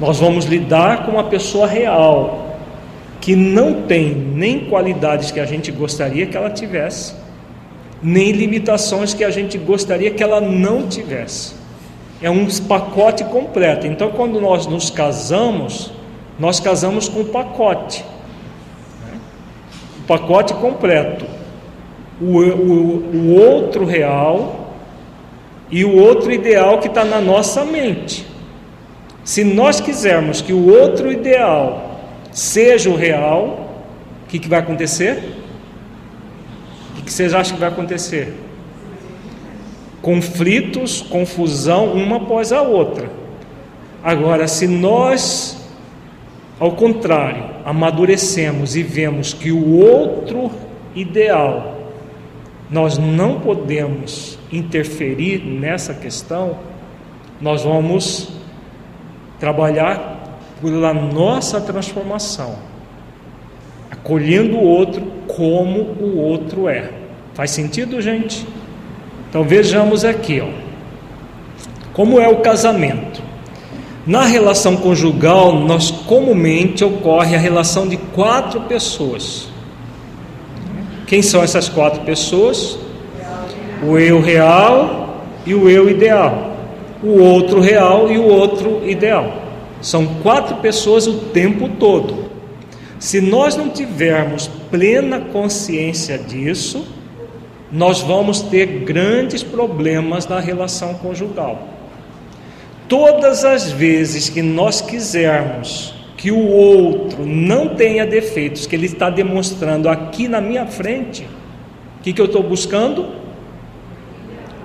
Nós 0.00 0.18
vamos 0.18 0.46
lidar 0.46 1.04
com 1.04 1.12
uma 1.12 1.24
pessoa 1.24 1.68
real, 1.68 2.56
que 3.20 3.36
não 3.36 3.82
tem 3.82 4.12
nem 4.12 4.64
qualidades 4.68 5.30
que 5.30 5.38
a 5.38 5.46
gente 5.46 5.70
gostaria 5.70 6.26
que 6.26 6.36
ela 6.36 6.50
tivesse, 6.50 7.14
nem 8.02 8.32
limitações 8.32 9.12
que 9.12 9.24
a 9.24 9.30
gente 9.30 9.58
gostaria 9.58 10.10
que 10.10 10.22
ela 10.22 10.40
não 10.40 10.88
tivesse. 10.88 11.54
É 12.22 12.30
um 12.30 12.46
pacote 12.68 13.24
completo. 13.24 13.86
Então, 13.86 14.10
quando 14.10 14.40
nós 14.40 14.66
nos 14.66 14.90
casamos, 14.90 15.90
nós 16.38 16.60
casamos 16.60 17.08
com 17.08 17.20
um 17.20 17.24
pacote 17.26 18.04
pacote 20.10 20.52
completo. 20.54 21.24
O, 22.20 22.38
o, 22.40 22.96
o 23.14 23.34
outro 23.36 23.84
real 23.84 24.74
e 25.70 25.84
o 25.84 25.96
outro 25.96 26.32
ideal 26.32 26.80
que 26.80 26.88
está 26.88 27.04
na 27.04 27.20
nossa 27.20 27.64
mente. 27.64 28.26
Se 29.22 29.44
nós 29.44 29.80
quisermos 29.80 30.42
que 30.42 30.52
o 30.52 30.68
outro 30.68 31.12
ideal 31.12 32.00
seja 32.32 32.90
o 32.90 32.96
real, 32.96 33.70
o 34.24 34.28
que, 34.28 34.40
que 34.40 34.48
vai 34.48 34.58
acontecer? 34.58 35.39
Que 37.10 37.14
vocês 37.14 37.34
acham 37.34 37.54
que 37.54 37.60
vai 37.60 37.70
acontecer? 37.70 38.32
Conflitos, 40.00 41.02
confusão, 41.02 41.92
uma 41.92 42.18
após 42.18 42.52
a 42.52 42.62
outra. 42.62 43.10
Agora, 44.00 44.46
se 44.46 44.68
nós 44.68 45.60
ao 46.60 46.70
contrário, 46.70 47.42
amadurecemos 47.64 48.76
e 48.76 48.84
vemos 48.84 49.32
que 49.32 49.50
o 49.50 49.78
outro 49.78 50.52
ideal 50.94 51.78
nós 52.70 52.96
não 52.96 53.40
podemos 53.40 54.38
interferir 54.52 55.42
nessa 55.44 55.92
questão, 55.92 56.58
nós 57.40 57.64
vamos 57.64 58.28
trabalhar 59.40 60.38
pela 60.62 60.94
nossa 60.94 61.60
transformação, 61.60 62.54
acolhendo 63.90 64.56
o 64.58 64.62
outro 64.62 65.02
como 65.26 65.80
o 65.80 66.18
outro 66.18 66.68
é. 66.68 66.99
Faz 67.34 67.50
sentido, 67.50 68.00
gente? 68.00 68.46
Então 69.28 69.44
vejamos 69.44 70.04
aqui, 70.04 70.40
ó. 70.40 70.48
Como 71.92 72.20
é 72.20 72.28
o 72.28 72.36
casamento? 72.36 73.22
Na 74.06 74.24
relação 74.24 74.76
conjugal, 74.76 75.54
nós 75.54 75.90
comumente 75.90 76.82
ocorre 76.82 77.36
a 77.36 77.38
relação 77.38 77.86
de 77.86 77.96
quatro 77.96 78.62
pessoas. 78.62 79.48
Quem 81.06 81.22
são 81.22 81.42
essas 81.42 81.68
quatro 81.68 82.02
pessoas? 82.02 82.78
O 83.86 83.98
eu 83.98 84.20
real 84.20 85.24
e 85.44 85.54
o 85.54 85.68
eu 85.68 85.88
ideal. 85.90 86.56
O 87.02 87.20
outro 87.20 87.60
real 87.60 88.10
e 88.10 88.18
o 88.18 88.24
outro 88.24 88.82
ideal. 88.84 89.42
São 89.80 90.06
quatro 90.22 90.56
pessoas 90.56 91.06
o 91.06 91.14
tempo 91.14 91.68
todo. 91.78 92.30
Se 92.98 93.20
nós 93.20 93.56
não 93.56 93.70
tivermos 93.70 94.48
plena 94.70 95.20
consciência 95.20 96.18
disso, 96.18 96.86
nós 97.72 98.00
vamos 98.00 98.40
ter 98.40 98.66
grandes 98.84 99.42
problemas 99.42 100.26
na 100.26 100.40
relação 100.40 100.94
conjugal. 100.94 101.68
Todas 102.88 103.44
as 103.44 103.70
vezes 103.70 104.28
que 104.28 104.42
nós 104.42 104.80
quisermos 104.80 105.94
que 106.16 106.32
o 106.32 106.48
outro 106.48 107.24
não 107.24 107.68
tenha 107.76 108.04
defeitos 108.04 108.66
que 108.66 108.74
ele 108.74 108.86
está 108.86 109.08
demonstrando 109.08 109.88
aqui 109.88 110.26
na 110.26 110.40
minha 110.40 110.66
frente, 110.66 111.22
o 111.98 112.02
que, 112.02 112.12
que 112.12 112.20
eu 112.20 112.26
estou 112.26 112.42
buscando? 112.42 113.06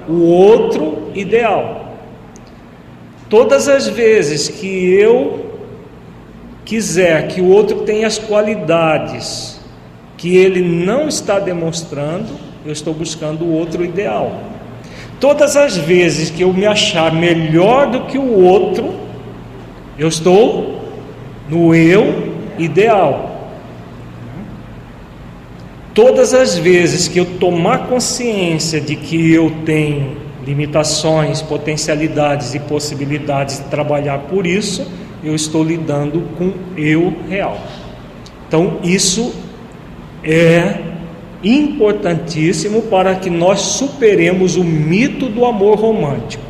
O 0.09 0.21
outro 0.23 1.11
ideal. 1.13 1.95
Todas 3.29 3.67
as 3.67 3.87
vezes 3.87 4.49
que 4.49 4.93
eu 4.93 5.45
quiser 6.65 7.27
que 7.27 7.41
o 7.41 7.47
outro 7.47 7.81
tenha 7.81 8.07
as 8.07 8.17
qualidades 8.17 9.59
que 10.17 10.35
ele 10.35 10.61
não 10.61 11.07
está 11.07 11.39
demonstrando, 11.39 12.44
eu 12.65 12.71
estou 12.71 12.93
buscando 12.93 13.47
outro 13.47 13.85
ideal. 13.85 14.41
Todas 15.19 15.55
as 15.55 15.77
vezes 15.77 16.29
que 16.29 16.41
eu 16.41 16.51
me 16.51 16.65
achar 16.65 17.13
melhor 17.13 17.89
do 17.89 18.01
que 18.01 18.17
o 18.17 18.43
outro, 18.43 18.93
eu 19.97 20.07
estou 20.07 20.81
no 21.49 21.73
eu 21.75 22.33
ideal. 22.57 23.49
Todas 25.93 26.33
as 26.33 26.57
vezes 26.57 27.07
que 27.07 27.19
eu 27.19 27.25
tomar 27.37 27.87
consciência 27.87 28.81
de 28.81 28.95
que 28.95 29.31
eu 29.31 29.49
tenho 29.65 30.17
limitações, 30.45 31.41
potencialidades 31.41 32.53
e 32.53 32.59
possibilidades 32.59 33.59
de 33.59 33.65
trabalhar 33.65 34.19
por 34.19 34.45
isso, 34.45 34.85
eu 35.23 35.33
estou 35.33 35.63
lidando 35.63 36.21
com 36.37 36.51
eu 36.75 37.13
real. 37.29 37.57
Então, 38.47 38.79
isso 38.83 39.33
é 40.23 40.94
importantíssimo 41.45 42.81
para 42.83 43.15
que 43.15 43.29
nós 43.29 43.61
superemos 43.61 44.55
o 44.55 44.63
mito 44.63 45.29
do 45.29 45.45
amor 45.45 45.77
romântico. 45.77 46.43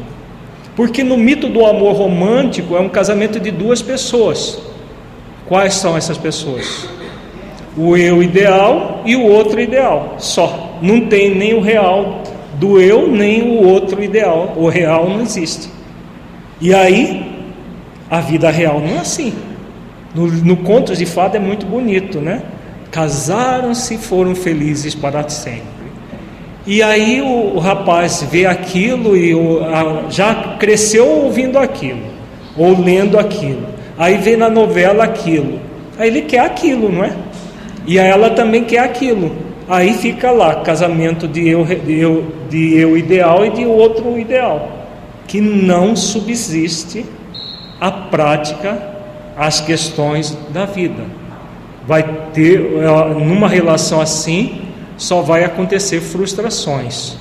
Porque 0.76 1.04
no 1.04 1.18
mito 1.18 1.50
do 1.50 1.66
amor 1.66 1.96
romântico 1.96 2.76
é 2.76 2.80
um 2.80 2.90
casamento 2.90 3.40
de 3.40 3.52
duas 3.52 3.82
pessoas. 3.82 4.60
Quais 5.48 5.76
são 5.76 5.98
essas 5.98 6.18
pessoas? 6.18 6.88
O 7.78 7.98
eu 7.98 8.24
ideal 8.24 9.02
e 9.06 9.16
o 9.16 9.24
outro 9.24 9.60
ideal, 9.60 10.16
só. 10.18 10.78
Não 10.82 11.02
tem 11.02 11.36
nem 11.36 11.54
o 11.54 11.62
real 11.62 12.24
do 12.54 12.80
eu, 12.80 13.08
nem 13.08 13.41
o 13.41 13.68
outro 13.68 14.02
ideal. 14.02 14.54
O 14.56 14.70
real 14.70 15.10
não 15.10 15.22
existe. 15.22 15.70
E 16.62 16.74
aí, 16.74 17.36
a 18.10 18.22
vida 18.22 18.50
real 18.50 18.80
não 18.80 18.96
é 18.96 19.00
assim. 19.00 19.34
No, 20.14 20.28
no 20.28 20.58
Contos 20.58 20.98
de 20.98 21.06
Fada 21.06 21.36
é 21.36 21.39
muito 21.39 21.66
bonito, 21.66 22.20
né? 22.20 22.41
Casaram-se 22.96 23.96
e 23.96 23.98
foram 23.98 24.34
felizes 24.34 24.96
para 24.96 25.28
sempre. 25.28 25.68
E 26.66 26.82
aí 26.82 27.22
o, 27.22 27.56
o 27.56 27.60
rapaz 27.60 28.26
vê 28.32 28.46
aquilo 28.46 29.18
e 29.18 29.36
o, 29.36 29.62
a, 29.66 30.10
já 30.10 30.56
cresceu 30.58 31.06
ouvindo 31.06 31.60
aquilo, 31.60 32.06
ou 32.56 32.80
lendo 32.80 33.20
aquilo. 33.20 33.68
Aí 33.98 34.16
vê 34.16 34.38
na 34.38 34.50
novela 34.50 35.04
aquilo. 35.04 35.60
Aí 36.00 36.08
ele 36.08 36.22
quer 36.22 36.39
aquilo, 36.39 36.89
não 36.89 37.04
é? 37.04 37.12
E 37.86 37.98
ela 37.98 38.30
também 38.30 38.64
quer 38.64 38.80
aquilo. 38.80 39.36
Aí 39.68 39.93
fica 39.96 40.32
lá, 40.32 40.62
casamento 40.62 41.28
de 41.28 41.50
eu, 41.50 41.66
de 41.66 42.00
eu, 42.00 42.32
de 42.50 42.80
eu 42.80 42.98
ideal 42.98 43.46
e 43.46 43.50
de 43.50 43.66
outro 43.66 44.18
ideal, 44.18 44.70
que 45.28 45.41
não 45.41 45.98
subsiste 45.98 47.06
a 47.78 47.91
prática, 47.91 48.96
as 49.36 49.60
questões 49.60 50.38
da 50.54 50.66
vida 50.66 51.24
vai 51.88 52.04
ter, 52.34 52.60
numa 53.20 53.48
relação 53.48 54.02
assim, 54.02 54.62
só 54.98 55.22
vai 55.22 55.44
acontecer 55.44 56.02
frustrações. 56.02 57.16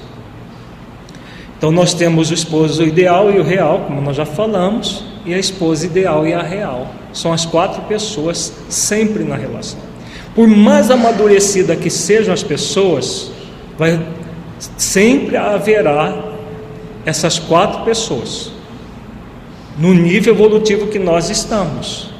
Então 1.57 1.71
nós 1.71 1.95
temos 1.95 2.31
o 2.31 2.35
esposo 2.35 2.83
ideal 2.83 3.31
e 3.31 3.39
o 3.39 3.43
real, 3.43 3.85
como 3.87 4.01
nós 4.01 4.17
já 4.17 4.27
falamos, 4.27 5.05
e 5.25 5.33
a 5.33 5.39
esposa 5.39 5.87
ideal 5.87 6.27
e 6.27 6.35
a 6.35 6.43
real. 6.43 6.89
São 7.13 7.33
as 7.33 7.47
quatro 7.47 7.83
pessoas 7.83 8.53
sempre 8.69 9.25
na 9.25 9.37
relação. 9.37 9.79
Por 10.35 10.49
mais 10.49 10.91
amadurecida 10.91 11.77
que 11.77 11.89
sejam 11.89 12.35
as 12.35 12.43
pessoas, 12.43 13.31
vai 13.79 14.01
sempre 14.77 15.37
haverá 15.37 16.33
essas 17.05 17.39
quatro 17.39 17.85
pessoas 17.85 18.51
no 19.79 19.93
nível 19.93 20.35
evolutivo 20.35 20.87
que 20.87 20.99
nós 20.99 21.31
estamos. 21.31 22.14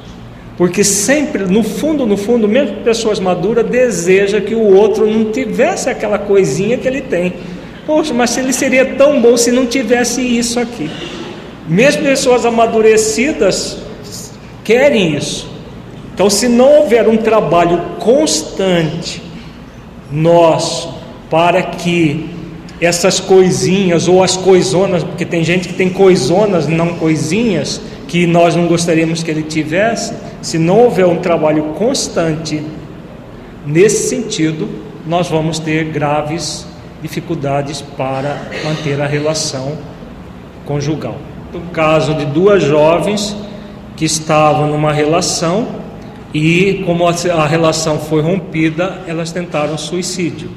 Porque 0.57 0.83
sempre, 0.83 1.43
no 1.43 1.63
fundo, 1.63 2.05
no 2.05 2.15
fundo, 2.15 2.47
mesmo 2.47 2.77
pessoas 2.77 3.19
maduras 3.19 3.65
deseja 3.65 4.39
que 4.39 4.55
o 4.55 4.73
outro 4.73 5.05
não 5.05 5.31
tivesse 5.31 5.89
aquela 5.89 6.17
coisinha 6.17 6.77
que 6.77 6.87
ele 6.87 7.01
tem. 7.01 7.33
Poxa, 7.85 8.13
mas 8.13 8.37
ele 8.37 8.53
seria 8.53 8.85
tão 8.95 9.21
bom 9.21 9.35
se 9.35 9.51
não 9.51 9.65
tivesse 9.65 10.21
isso 10.21 10.59
aqui. 10.59 10.89
Mesmo 11.67 12.03
pessoas 12.03 12.45
amadurecidas 12.45 13.77
querem 14.63 15.15
isso. 15.15 15.49
Então, 16.13 16.29
se 16.29 16.47
não 16.47 16.79
houver 16.79 17.07
um 17.09 17.17
trabalho 17.17 17.81
constante 17.99 19.21
nosso 20.09 20.93
para 21.29 21.61
que 21.61 22.29
essas 22.79 23.19
coisinhas 23.19 24.07
ou 24.07 24.23
as 24.23 24.37
coisonas, 24.37 25.03
porque 25.03 25.25
tem 25.25 25.43
gente 25.43 25.67
que 25.67 25.73
tem 25.73 25.89
coisonas, 25.89 26.67
não 26.67 26.95
coisinhas, 26.95 27.81
que 28.07 28.27
nós 28.27 28.55
não 28.55 28.67
gostaríamos 28.67 29.23
que 29.23 29.31
ele 29.31 29.43
tivesse, 29.43 30.13
se 30.41 30.57
não 30.57 30.79
houver 30.79 31.05
um 31.05 31.17
trabalho 31.17 31.63
constante 31.77 32.61
nesse 33.65 34.09
sentido, 34.09 34.69
nós 35.05 35.27
vamos 35.27 35.59
ter 35.59 35.85
graves 35.85 36.65
dificuldades 37.01 37.81
para 37.81 38.37
manter 38.63 39.01
a 39.01 39.05
relação 39.05 39.77
conjugal. 40.65 41.17
O 41.53 41.71
caso 41.71 42.13
de 42.15 42.25
duas 42.25 42.63
jovens 42.63 43.35
que 43.95 44.05
estavam 44.05 44.67
numa 44.67 44.91
relação 44.91 45.67
e, 46.33 46.83
como 46.85 47.07
a 47.07 47.47
relação 47.47 47.97
foi 47.97 48.21
rompida, 48.21 49.01
elas 49.07 49.31
tentaram 49.31 49.77
suicídio. 49.77 50.49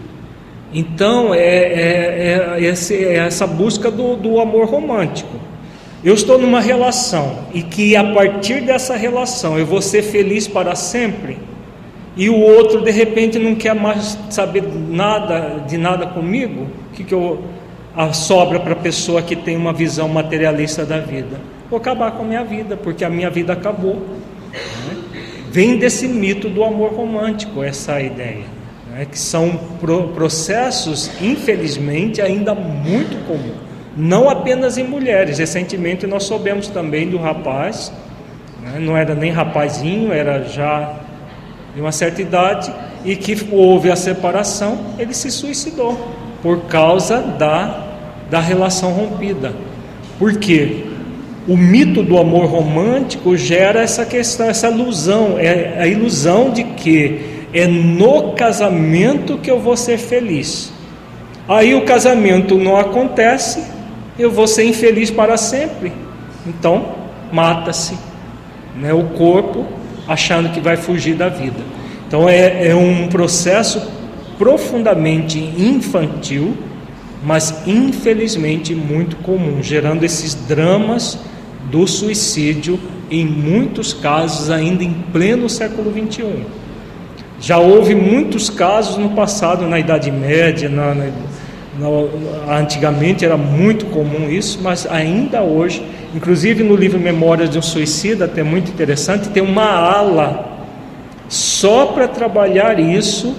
Então, 0.72 1.32
é, 1.32 1.38
é, 1.38 2.57
é, 2.61 2.66
é 2.66 3.16
essa 3.16 3.46
busca 3.46 3.90
do, 3.90 4.16
do 4.16 4.40
amor 4.40 4.68
romântico. 4.68 5.47
Eu 6.03 6.14
estou 6.14 6.38
numa 6.38 6.61
relação 6.61 7.46
e 7.53 7.62
que 7.62 7.96
a 7.96 8.12
partir 8.12 8.61
dessa 8.61 8.96
relação 8.96 9.59
eu 9.59 9.66
vou 9.66 9.82
ser 9.82 10.03
feliz 10.03 10.46
para 10.46 10.74
sempre, 10.74 11.38
e 12.16 12.28
o 12.28 12.38
outro 12.38 12.82
de 12.82 12.90
repente 12.90 13.38
não 13.38 13.55
quer 13.55 13.74
mais 13.74 14.18
saber 14.30 14.64
nada 14.88 15.62
de 15.68 15.76
nada 15.76 16.07
comigo, 16.07 16.66
o 16.90 16.94
que, 16.94 17.05
que 17.05 17.14
eu 17.14 17.42
a 17.96 18.12
sobra 18.12 18.61
para 18.61 18.72
a 18.74 18.76
pessoa 18.76 19.22
que 19.22 19.34
tem 19.34 19.57
uma 19.57 19.72
visão 19.72 20.09
materialista 20.09 20.84
da 20.84 20.99
vida? 20.99 21.40
Vou 21.68 21.78
acabar 21.78 22.12
com 22.12 22.22
a 22.22 22.24
minha 22.24 22.44
vida, 22.44 22.76
porque 22.76 23.05
a 23.05 23.11
minha 23.11 23.28
vida 23.28 23.53
acabou. 23.53 23.96
Né? 24.53 24.96
Vem 25.51 25.78
desse 25.78 26.07
mito 26.07 26.49
do 26.49 26.62
amor 26.62 26.92
romântico 26.92 27.62
essa 27.62 28.01
ideia 28.01 28.44
né, 28.99 29.05
que 29.05 29.18
são 29.18 29.59
pro, 29.80 30.09
processos, 30.09 31.11
infelizmente, 31.20 32.20
ainda 32.20 32.55
muito 32.55 33.16
comuns, 33.26 33.67
não 33.99 34.30
apenas 34.30 34.78
em 34.78 34.84
mulheres. 34.84 35.38
Recentemente 35.38 36.07
nós 36.07 36.22
soubemos 36.22 36.68
também 36.68 37.11
do 37.11 37.18
rapaz, 37.18 37.92
né, 38.62 38.78
não 38.78 38.96
era 38.96 39.14
nem 39.14 39.32
rapazinho, 39.32 40.12
era 40.12 40.44
já 40.44 40.94
de 41.74 41.80
uma 41.80 41.92
certa 41.92 42.22
idade, 42.22 42.72
e 43.05 43.16
que 43.16 43.36
houve 43.51 43.90
a 43.90 43.96
separação, 43.96 44.78
ele 44.99 45.12
se 45.12 45.30
suicidou 45.30 45.99
por 46.42 46.62
causa 46.62 47.20
da, 47.20 47.86
da 48.30 48.40
relação 48.40 48.92
rompida. 48.92 49.53
Por 50.18 50.36
quê? 50.38 50.84
O 51.46 51.57
mito 51.57 52.03
do 52.03 52.18
amor 52.18 52.46
romântico 52.46 53.36
gera 53.36 53.80
essa 53.80 54.05
questão, 54.05 54.49
essa 54.49 54.68
ilusão, 54.68 55.36
é 55.38 55.80
a 55.80 55.86
ilusão 55.86 56.51
de 56.51 56.62
que 56.62 57.38
é 57.53 57.66
no 57.66 58.32
casamento 58.32 59.38
que 59.38 59.51
eu 59.51 59.59
vou 59.59 59.76
ser 59.76 59.99
feliz. 59.99 60.72
Aí 61.49 61.74
o 61.74 61.84
casamento 61.84 62.59
não 62.59 62.76
acontece, 62.76 63.77
eu 64.18 64.30
vou 64.30 64.46
ser 64.46 64.64
infeliz 64.64 65.10
para 65.10 65.36
sempre. 65.36 65.92
Então, 66.46 66.94
mata-se 67.32 67.96
né, 68.76 68.92
o 68.92 69.04
corpo 69.04 69.66
achando 70.06 70.50
que 70.50 70.60
vai 70.60 70.76
fugir 70.76 71.14
da 71.14 71.28
vida. 71.28 71.60
Então, 72.06 72.28
é, 72.28 72.68
é 72.68 72.74
um 72.74 73.08
processo 73.08 73.86
profundamente 74.38 75.38
infantil, 75.38 76.56
mas 77.22 77.66
infelizmente 77.66 78.74
muito 78.74 79.16
comum, 79.16 79.62
gerando 79.62 80.04
esses 80.04 80.34
dramas 80.34 81.18
do 81.70 81.86
suicídio, 81.86 82.78
em 83.10 83.26
muitos 83.26 83.92
casos, 83.92 84.50
ainda 84.50 84.84
em 84.84 84.92
pleno 85.12 85.48
século 85.48 85.92
XXI. 85.92 86.46
Já 87.40 87.58
houve 87.58 87.94
muitos 87.94 88.48
casos 88.50 88.96
no 88.96 89.10
passado, 89.10 89.66
na 89.66 89.78
Idade 89.78 90.10
Média, 90.10 90.68
na, 90.68 90.94
na, 90.94 91.10
antigamente 92.48 93.24
era 93.24 93.36
muito 93.36 93.86
comum 93.86 94.28
isso, 94.28 94.58
mas 94.62 94.86
ainda 94.90 95.42
hoje, 95.42 95.82
inclusive 96.14 96.64
no 96.64 96.74
livro 96.74 96.98
Memórias 96.98 97.50
de 97.50 97.58
um 97.58 97.62
Suicida, 97.62 98.24
até 98.24 98.42
muito 98.42 98.70
interessante, 98.70 99.28
tem 99.28 99.42
uma 99.42 99.64
ala 99.64 100.58
só 101.28 101.86
para 101.86 102.08
trabalhar 102.08 102.80
isso 102.80 103.34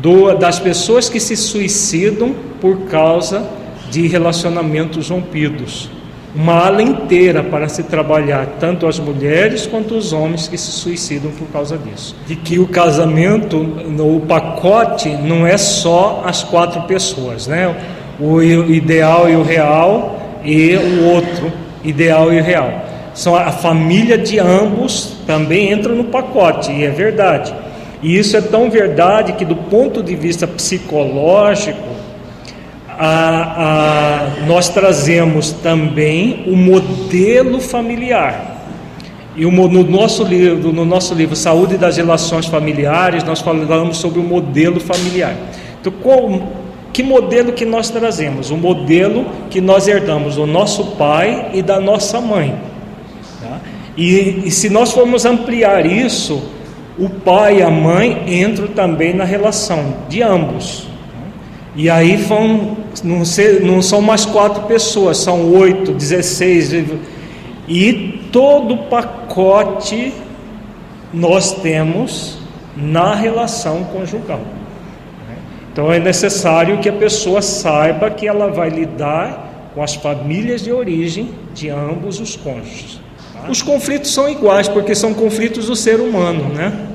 do, 0.00 0.34
das 0.34 0.58
pessoas 0.58 1.08
que 1.08 1.18
se 1.18 1.36
suicidam 1.36 2.34
por 2.60 2.82
causa 2.82 3.48
de 3.90 4.06
relacionamentos 4.06 5.08
rompidos 5.08 5.88
uma 6.34 6.66
ala 6.66 6.82
inteira 6.82 7.42
para 7.44 7.68
se 7.68 7.84
trabalhar, 7.84 8.56
tanto 8.58 8.86
as 8.86 8.98
mulheres 8.98 9.66
quanto 9.66 9.94
os 9.94 10.12
homens 10.12 10.48
que 10.48 10.58
se 10.58 10.72
suicidam 10.72 11.30
por 11.30 11.46
causa 11.48 11.78
disso. 11.78 12.16
De 12.26 12.34
que 12.34 12.58
o 12.58 12.66
casamento, 12.66 13.56
o 13.56 14.20
pacote, 14.26 15.08
não 15.10 15.46
é 15.46 15.56
só 15.56 16.22
as 16.26 16.42
quatro 16.42 16.82
pessoas, 16.82 17.46
né? 17.46 17.74
O 18.18 18.42
ideal 18.42 19.30
e 19.30 19.36
o 19.36 19.42
real 19.42 20.18
e 20.44 20.74
o 20.76 21.04
outro 21.04 21.52
ideal 21.84 22.32
e 22.32 22.40
o 22.40 22.42
real. 22.42 22.82
São 23.14 23.36
a 23.36 23.52
família 23.52 24.18
de 24.18 24.40
ambos 24.40 25.18
também 25.26 25.70
entra 25.70 25.94
no 25.94 26.04
pacote, 26.04 26.72
e 26.72 26.84
é 26.84 26.90
verdade. 26.90 27.54
E 28.02 28.18
isso 28.18 28.36
é 28.36 28.40
tão 28.40 28.68
verdade 28.68 29.34
que, 29.34 29.44
do 29.44 29.56
ponto 29.56 30.02
de 30.02 30.16
vista 30.16 30.46
psicológico, 30.46 31.78
a, 32.98 34.36
a, 34.42 34.46
nós 34.46 34.68
trazemos 34.68 35.52
também 35.52 36.44
o 36.46 36.56
modelo 36.56 37.60
familiar. 37.60 38.52
E 39.36 39.44
o, 39.44 39.50
no, 39.50 39.82
nosso 39.82 40.22
livro, 40.22 40.72
no 40.72 40.84
nosso 40.84 41.12
livro 41.12 41.34
Saúde 41.34 41.76
das 41.76 41.96
Relações 41.96 42.46
Familiares, 42.46 43.24
nós 43.24 43.40
falamos 43.40 43.96
sobre 43.96 44.20
o 44.20 44.22
modelo 44.22 44.78
familiar. 44.78 45.34
Então, 45.80 45.92
qual, 46.00 46.40
que 46.92 47.02
modelo 47.02 47.52
que 47.52 47.64
nós 47.64 47.90
trazemos? 47.90 48.50
O 48.50 48.56
modelo 48.56 49.26
que 49.50 49.60
nós 49.60 49.88
herdamos 49.88 50.36
do 50.36 50.46
nosso 50.46 50.92
pai 50.92 51.50
e 51.52 51.62
da 51.62 51.80
nossa 51.80 52.20
mãe. 52.20 52.54
Tá? 53.42 53.58
E, 53.96 54.42
e 54.44 54.50
se 54.52 54.70
nós 54.70 54.92
formos 54.92 55.24
ampliar 55.24 55.84
isso, 55.84 56.40
o 56.96 57.08
pai 57.08 57.58
e 57.58 57.62
a 57.62 57.70
mãe 57.70 58.22
entram 58.42 58.68
também 58.68 59.12
na 59.12 59.24
relação 59.24 59.96
de 60.08 60.22
ambos. 60.22 60.93
E 61.76 61.90
aí 61.90 62.16
vão, 62.16 62.76
não, 63.02 63.24
ser, 63.24 63.62
não 63.62 63.82
são 63.82 64.00
mais 64.00 64.24
quatro 64.24 64.62
pessoas, 64.64 65.18
são 65.18 65.52
oito, 65.54 65.92
dezesseis. 65.92 66.72
E 67.66 68.20
todo 68.30 68.74
o 68.74 68.78
pacote 68.84 70.12
nós 71.12 71.52
temos 71.54 72.38
na 72.76 73.14
relação 73.14 73.84
conjugal. 73.84 74.40
Então 75.72 75.92
é 75.92 75.98
necessário 75.98 76.78
que 76.78 76.88
a 76.88 76.92
pessoa 76.92 77.42
saiba 77.42 78.08
que 78.08 78.28
ela 78.28 78.48
vai 78.48 78.70
lidar 78.70 79.72
com 79.74 79.82
as 79.82 79.94
famílias 79.94 80.62
de 80.62 80.70
origem 80.70 81.30
de 81.52 81.68
ambos 81.68 82.20
os 82.20 82.36
cônjuges. 82.36 83.00
Tá? 83.32 83.50
Os 83.50 83.60
conflitos 83.60 84.14
são 84.14 84.28
iguais, 84.28 84.68
porque 84.68 84.94
são 84.94 85.12
conflitos 85.12 85.66
do 85.66 85.74
ser 85.74 85.98
humano, 85.98 86.48
né? 86.54 86.86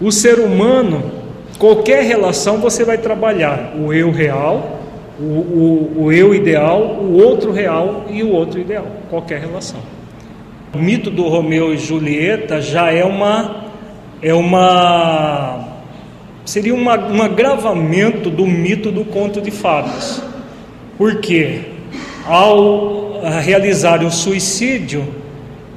O 0.00 0.10
ser 0.10 0.38
humano 0.38 1.21
Qualquer 1.62 2.02
relação 2.02 2.58
você 2.58 2.84
vai 2.84 2.98
trabalhar 2.98 3.74
o 3.78 3.94
eu 3.94 4.10
real, 4.10 4.80
o, 5.16 5.22
o, 5.22 5.92
o 5.96 6.12
eu 6.12 6.34
ideal, 6.34 6.80
o 6.80 7.12
outro 7.22 7.52
real 7.52 8.06
e 8.10 8.20
o 8.24 8.32
outro 8.32 8.58
ideal. 8.58 8.84
Qualquer 9.08 9.38
relação. 9.38 9.78
O 10.74 10.78
mito 10.78 11.08
do 11.08 11.28
Romeu 11.28 11.72
e 11.72 11.78
Julieta 11.78 12.60
já 12.60 12.90
é 12.90 13.04
uma 13.04 13.66
é 14.20 14.34
uma 14.34 15.68
seria 16.44 16.74
uma, 16.74 16.98
um 16.98 17.22
agravamento 17.22 18.28
do 18.28 18.44
mito 18.44 18.90
do 18.90 19.04
conto 19.04 19.40
de 19.40 19.52
fadas. 19.52 20.20
Porque 20.98 21.60
ao 22.26 23.20
realizar 23.40 24.02
o 24.02 24.10
suicídio, 24.10 25.06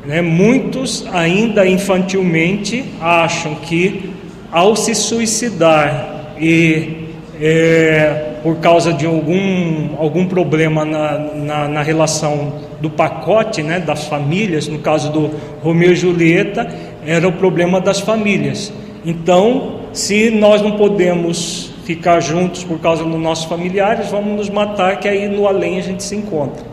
né, 0.04 0.20
muitos 0.20 1.06
ainda 1.14 1.64
infantilmente 1.68 2.86
acham 3.00 3.54
que 3.54 4.15
ao 4.52 4.76
se 4.76 4.96
suicidar 4.96 6.36
e 6.40 7.06
é, 7.42 8.36
por 8.44 8.58
causa 8.58 8.94
de 8.94 9.06
algum, 9.06 9.96
algum 9.98 10.26
problema 10.28 10.86
na, 10.86 11.18
na, 11.18 11.68
na, 11.68 11.82
relação 11.82 12.54
do 12.80 12.90
pacote, 12.90 13.64
né, 13.64 13.80
das 13.80 14.06
famílias, 14.06 14.68
no 14.68 14.80
caso 14.80 15.12
do 15.12 15.32
Romeu 15.62 15.92
e 15.92 15.96
Julieta, 15.96 16.68
era 17.06 17.28
o 17.28 17.32
problema 17.32 17.82
das 17.82 18.00
famílias. 18.00 18.72
Então, 19.04 19.82
se 19.94 20.30
nós 20.30 20.62
não 20.62 20.74
podemos 20.74 21.74
ficar 21.86 22.20
juntos 22.20 22.64
por 22.64 22.80
causa 22.80 23.04
dos 23.04 23.20
nossos 23.20 23.46
familiares, 23.46 24.10
vamos 24.10 24.36
nos 24.36 24.50
matar, 24.50 25.00
que 25.00 25.08
aí 25.08 25.28
no 25.28 25.48
além 25.48 25.78
a 25.78 25.82
gente 25.82 26.04
se 26.04 26.16
encontra. 26.16 26.64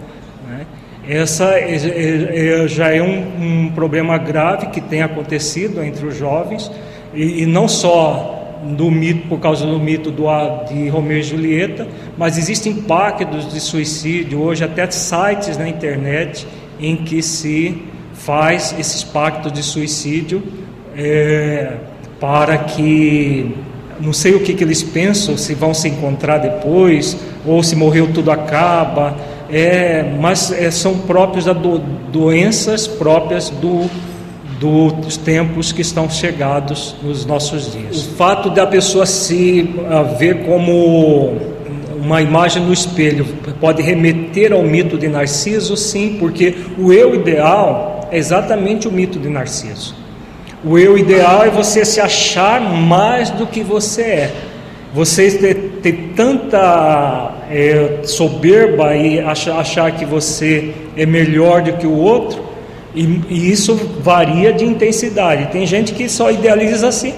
Né? 0.48 0.66
Essa 1.08 1.58
é, 1.58 1.76
é, 1.76 2.62
é, 2.64 2.68
já 2.68 2.90
é 2.90 3.02
um, 3.02 3.66
um, 3.66 3.72
problema 3.74 4.16
grave 4.16 4.68
que 4.68 4.80
tem 4.80 5.02
acontecido 5.02 5.82
entre 5.82 6.06
os 6.06 6.16
jovens, 6.16 6.70
e, 7.14 7.42
e 7.42 7.46
não 7.46 7.66
só 7.68 8.60
do 8.76 8.90
mito, 8.90 9.28
por 9.28 9.40
causa 9.40 9.66
do 9.66 9.78
mito 9.78 10.10
do, 10.10 10.24
de 10.68 10.88
Romeu 10.88 11.18
e 11.18 11.22
Julieta, 11.22 11.86
mas 12.16 12.38
existem 12.38 12.74
pactos 12.74 13.52
de 13.52 13.60
suicídio, 13.60 14.40
hoje 14.40 14.64
até 14.64 14.88
sites 14.90 15.56
na 15.56 15.68
internet 15.68 16.46
em 16.80 16.96
que 16.96 17.22
se 17.22 17.82
faz 18.14 18.74
esses 18.78 19.02
pactos 19.02 19.52
de 19.52 19.62
suicídio 19.62 20.42
é, 20.96 21.72
para 22.20 22.58
que 22.58 23.54
não 24.00 24.12
sei 24.12 24.34
o 24.34 24.40
que, 24.40 24.54
que 24.54 24.64
eles 24.64 24.82
pensam, 24.82 25.36
se 25.36 25.54
vão 25.54 25.72
se 25.72 25.88
encontrar 25.88 26.38
depois, 26.38 27.16
ou 27.46 27.62
se 27.62 27.76
morreu 27.76 28.12
tudo 28.12 28.30
acaba, 28.30 29.16
é, 29.50 30.02
mas 30.20 30.50
é, 30.50 30.70
são 30.70 30.98
próprios 30.98 31.44
da 31.44 31.52
do, 31.52 31.78
doenças 31.78 32.86
próprias 32.86 33.48
do, 33.50 33.84
do, 33.84 34.11
dos 34.62 35.16
tempos 35.16 35.72
que 35.72 35.82
estão 35.82 36.08
chegados 36.08 36.94
nos 37.02 37.26
nossos 37.26 37.72
dias. 37.72 38.06
O 38.06 38.10
fato 38.14 38.50
da 38.50 38.66
pessoa 38.66 39.04
se 39.04 39.74
uh, 39.76 40.16
ver 40.16 40.44
como 40.44 41.36
uma 42.02 42.20
imagem 42.20 42.64
no 42.64 42.72
espelho 42.72 43.24
pode 43.60 43.82
remeter 43.82 44.52
ao 44.52 44.62
mito 44.62 44.98
de 44.98 45.08
Narciso, 45.08 45.76
sim, 45.76 46.16
porque 46.18 46.54
o 46.78 46.92
eu 46.92 47.14
ideal 47.14 48.08
é 48.10 48.18
exatamente 48.18 48.88
o 48.88 48.92
mito 48.92 49.18
de 49.18 49.28
Narciso. 49.28 49.94
O 50.64 50.78
eu 50.78 50.96
ideal 50.96 51.44
é 51.44 51.50
você 51.50 51.84
se 51.84 52.00
achar 52.00 52.60
mais 52.60 53.30
do 53.30 53.46
que 53.46 53.62
você 53.62 54.02
é. 54.02 54.34
Você 54.94 55.30
ter, 55.82 56.12
tanta 56.14 57.32
é, 57.50 58.00
soberba 58.04 58.94
e 58.94 59.18
achar, 59.18 59.90
que 59.92 60.04
você 60.04 60.72
é 60.96 61.06
melhor 61.06 61.62
do 61.62 61.72
que 61.72 61.86
o 61.86 61.96
outro, 61.96 62.51
e, 62.94 63.20
e 63.28 63.50
isso 63.50 63.74
varia 64.00 64.52
de 64.52 64.64
intensidade. 64.64 65.46
Tem 65.46 65.66
gente 65.66 65.92
que 65.94 66.08
só 66.08 66.30
idealiza 66.30 66.88
assim, 66.88 67.14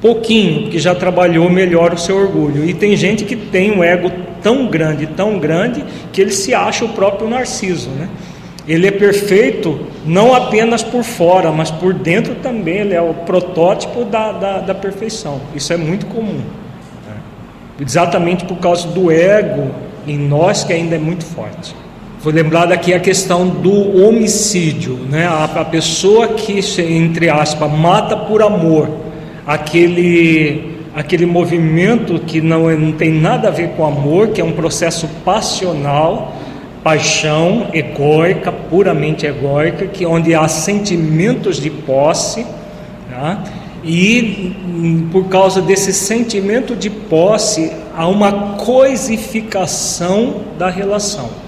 pouquinho, 0.00 0.70
que 0.70 0.78
já 0.78 0.94
trabalhou 0.94 1.50
melhor 1.50 1.94
o 1.94 1.98
seu 1.98 2.16
orgulho. 2.16 2.64
E 2.64 2.74
tem 2.74 2.96
gente 2.96 3.24
que 3.24 3.34
tem 3.34 3.72
um 3.72 3.82
ego 3.82 4.10
tão 4.42 4.66
grande, 4.66 5.06
tão 5.06 5.38
grande, 5.38 5.84
que 6.12 6.20
ele 6.20 6.30
se 6.30 6.54
acha 6.54 6.84
o 6.84 6.90
próprio 6.90 7.28
narciso, 7.28 7.90
né? 7.90 8.08
Ele 8.66 8.86
é 8.86 8.90
perfeito 8.90 9.78
não 10.06 10.34
apenas 10.34 10.82
por 10.82 11.02
fora, 11.02 11.52
mas 11.52 11.70
por 11.70 11.92
dentro 11.92 12.34
também. 12.36 12.78
Ele 12.78 12.94
é 12.94 13.00
o 13.00 13.12
protótipo 13.12 14.04
da, 14.04 14.32
da, 14.32 14.58
da 14.60 14.74
perfeição. 14.74 15.40
Isso 15.54 15.72
é 15.72 15.76
muito 15.76 16.06
comum. 16.06 16.40
Né? 17.06 17.16
Exatamente 17.78 18.44
por 18.46 18.56
causa 18.56 18.88
do 18.88 19.10
ego 19.10 19.70
em 20.06 20.16
nós 20.16 20.64
que 20.64 20.72
ainda 20.72 20.96
é 20.96 20.98
muito 20.98 21.24
forte. 21.24 21.74
Vou 22.24 22.32
lembrar 22.32 22.64
daqui 22.64 22.94
a 22.94 22.98
questão 22.98 23.46
do 23.46 24.02
homicídio, 24.02 24.94
né? 25.10 25.26
a, 25.26 25.44
a 25.44 25.64
pessoa 25.66 26.28
que, 26.28 26.58
entre 26.80 27.28
aspas, 27.28 27.70
mata 27.70 28.16
por 28.16 28.42
amor, 28.42 28.88
aquele 29.46 30.72
aquele 30.94 31.26
movimento 31.26 32.18
que 32.20 32.40
não, 32.40 32.70
não 32.78 32.92
tem 32.92 33.12
nada 33.12 33.48
a 33.48 33.50
ver 33.50 33.72
com 33.76 33.84
amor, 33.84 34.28
que 34.28 34.40
é 34.40 34.44
um 34.44 34.52
processo 34.52 35.06
passional, 35.22 36.34
paixão 36.82 37.66
egóica, 37.74 38.50
puramente 38.50 39.26
egóica, 39.26 39.86
que 39.86 40.06
onde 40.06 40.34
há 40.34 40.48
sentimentos 40.48 41.60
de 41.60 41.68
posse, 41.68 42.46
tá? 43.10 43.44
e 43.84 44.56
hum, 44.64 45.08
por 45.12 45.28
causa 45.28 45.60
desse 45.60 45.92
sentimento 45.92 46.74
de 46.74 46.88
posse 46.88 47.70
há 47.94 48.08
uma 48.08 48.54
coisificação 48.56 50.36
da 50.58 50.70
relação. 50.70 51.43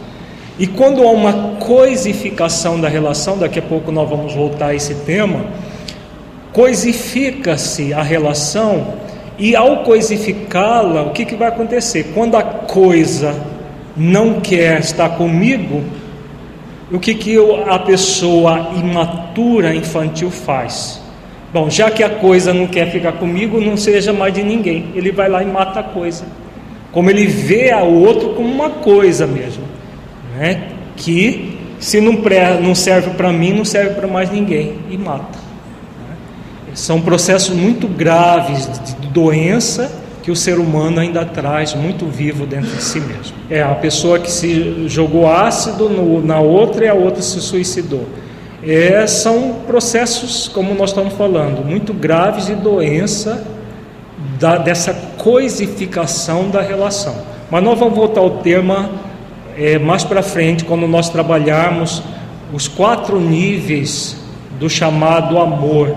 E 0.58 0.66
quando 0.66 1.02
há 1.02 1.10
uma 1.10 1.56
coisificação 1.58 2.80
da 2.80 2.88
relação, 2.88 3.36
daqui 3.36 3.58
a 3.58 3.62
pouco 3.62 3.92
nós 3.92 4.08
vamos 4.08 4.34
voltar 4.34 4.68
a 4.68 4.74
esse 4.74 4.94
tema, 4.94 5.44
coisifica-se 6.52 7.92
a 7.92 8.02
relação 8.02 8.94
e 9.38 9.54
ao 9.54 9.84
coisificá-la, 9.84 11.02
o 11.02 11.10
que, 11.10 11.26
que 11.26 11.34
vai 11.34 11.48
acontecer? 11.48 12.12
Quando 12.14 12.36
a 12.36 12.42
coisa 12.42 13.34
não 13.94 14.40
quer 14.40 14.80
estar 14.80 15.10
comigo, 15.10 15.84
o 16.90 16.98
que, 16.98 17.14
que 17.14 17.34
eu, 17.34 17.70
a 17.70 17.78
pessoa 17.78 18.70
imatura, 18.76 19.74
infantil 19.74 20.30
faz? 20.30 21.02
Bom, 21.52 21.68
já 21.68 21.90
que 21.90 22.02
a 22.02 22.08
coisa 22.08 22.54
não 22.54 22.66
quer 22.66 22.90
ficar 22.90 23.12
comigo, 23.12 23.60
não 23.60 23.76
seja 23.76 24.12
mais 24.12 24.32
de 24.32 24.42
ninguém. 24.42 24.86
Ele 24.94 25.12
vai 25.12 25.28
lá 25.28 25.42
e 25.42 25.46
mata 25.46 25.80
a 25.80 25.82
coisa. 25.82 26.24
Como 26.92 27.10
ele 27.10 27.26
vê 27.26 27.70
a 27.70 27.82
outro 27.82 28.30
como 28.30 28.48
uma 28.48 28.70
coisa 28.70 29.26
mesmo, 29.26 29.64
né? 30.36 30.68
que 30.96 31.58
se 31.78 32.00
não, 32.00 32.16
pré, 32.16 32.58
não 32.60 32.74
serve 32.74 33.10
para 33.10 33.32
mim, 33.32 33.52
não 33.52 33.64
serve 33.64 33.94
para 33.94 34.06
mais 34.06 34.30
ninguém, 34.30 34.76
e 34.90 34.96
mata. 34.96 35.38
Né? 36.00 36.16
São 36.74 37.00
processos 37.00 37.54
muito 37.54 37.86
graves 37.86 38.68
de 39.00 39.08
doença 39.08 39.90
que 40.22 40.30
o 40.30 40.36
ser 40.36 40.58
humano 40.58 40.98
ainda 40.98 41.24
traz 41.24 41.74
muito 41.74 42.06
vivo 42.06 42.46
dentro 42.46 42.70
de 42.70 42.82
si 42.82 42.98
mesmo. 42.98 43.36
É 43.48 43.62
a 43.62 43.74
pessoa 43.74 44.18
que 44.18 44.30
se 44.30 44.88
jogou 44.88 45.30
ácido 45.30 45.88
no, 45.88 46.20
na 46.20 46.40
outra 46.40 46.84
e 46.84 46.88
a 46.88 46.94
outra 46.94 47.22
se 47.22 47.40
suicidou. 47.40 48.06
É, 48.60 49.06
são 49.06 49.60
processos, 49.66 50.48
como 50.48 50.74
nós 50.74 50.90
estamos 50.90 51.14
falando, 51.14 51.64
muito 51.64 51.94
graves 51.94 52.46
de 52.46 52.56
doença 52.56 53.46
da, 54.40 54.56
dessa 54.56 54.92
coisificação 55.16 56.50
da 56.50 56.60
relação. 56.60 57.14
Mas 57.48 57.62
nós 57.62 57.78
vamos 57.78 57.94
voltar 57.94 58.20
ao 58.20 58.38
tema 58.38 58.90
é, 59.56 59.78
mais 59.78 60.04
para 60.04 60.22
frente, 60.22 60.64
quando 60.64 60.86
nós 60.86 61.08
trabalharmos 61.08 62.02
os 62.52 62.68
quatro 62.68 63.18
níveis 63.18 64.16
do 64.58 64.68
chamado 64.68 65.38
amor: 65.38 65.96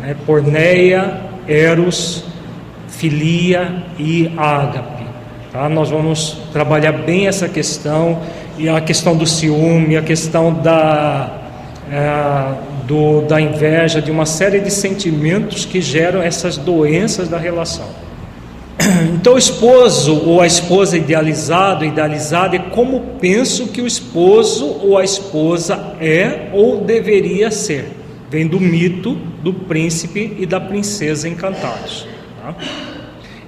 né? 0.00 0.16
porneia, 0.26 1.20
eros, 1.46 2.24
filia 2.88 3.84
e 3.98 4.32
ágape. 4.36 5.04
Tá? 5.52 5.68
Nós 5.68 5.90
vamos 5.90 6.38
trabalhar 6.52 6.92
bem 6.92 7.28
essa 7.28 7.48
questão 7.48 8.20
e 8.58 8.68
a 8.68 8.80
questão 8.80 9.16
do 9.16 9.26
ciúme, 9.26 9.96
a 9.96 10.02
questão 10.02 10.52
da, 10.52 11.30
é, 11.90 12.54
do, 12.86 13.22
da 13.22 13.40
inveja, 13.40 14.02
de 14.02 14.10
uma 14.10 14.26
série 14.26 14.60
de 14.60 14.70
sentimentos 14.70 15.64
que 15.64 15.80
geram 15.80 16.22
essas 16.22 16.56
doenças 16.56 17.28
da 17.28 17.38
relação. 17.38 18.05
Então, 19.14 19.34
o 19.34 19.38
esposo 19.38 20.22
ou 20.24 20.40
a 20.40 20.46
esposa 20.46 20.96
idealizado, 20.96 21.84
idealizada, 21.84 22.56
é 22.56 22.58
como 22.58 23.00
penso 23.20 23.68
que 23.68 23.80
o 23.80 23.86
esposo 23.86 24.66
ou 24.82 24.96
a 24.96 25.04
esposa 25.04 25.94
é 26.00 26.48
ou 26.52 26.84
deveria 26.84 27.50
ser. 27.50 27.90
Vem 28.30 28.46
do 28.46 28.60
mito 28.60 29.14
do 29.42 29.52
príncipe 29.52 30.36
e 30.38 30.46
da 30.46 30.60
princesa 30.60 31.28
encantados. 31.28 32.06
Tá? 32.40 32.54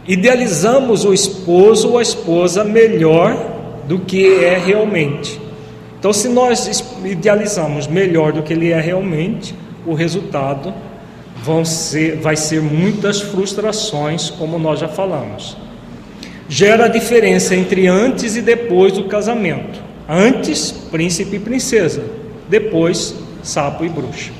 Idealizamos 0.06 1.04
o 1.04 1.12
esposo 1.12 1.90
ou 1.90 1.98
a 1.98 2.02
esposa 2.02 2.64
melhor 2.64 3.36
do 3.86 3.98
que 3.98 4.44
é 4.44 4.58
realmente. 4.58 5.40
Então, 5.98 6.12
se 6.12 6.28
nós 6.28 6.84
idealizamos 7.04 7.86
melhor 7.86 8.32
do 8.32 8.42
que 8.42 8.52
ele 8.52 8.70
é 8.70 8.80
realmente, 8.80 9.54
o 9.84 9.94
resultado 9.94 10.72
vão 11.42 11.64
ser, 11.64 12.16
vai 12.16 12.36
ser 12.36 12.60
muitas 12.60 13.20
frustrações, 13.20 14.30
como 14.30 14.58
nós 14.58 14.80
já 14.80 14.88
falamos. 14.88 15.56
Gera 16.48 16.86
a 16.86 16.88
diferença 16.88 17.54
entre 17.54 17.86
antes 17.86 18.36
e 18.36 18.42
depois 18.42 18.92
do 18.92 19.04
casamento. 19.04 19.80
Antes, 20.08 20.70
príncipe 20.70 21.36
e 21.36 21.40
princesa. 21.40 22.04
Depois, 22.48 23.14
sapo 23.42 23.84
e 23.84 23.88
bruxa. 23.88 24.32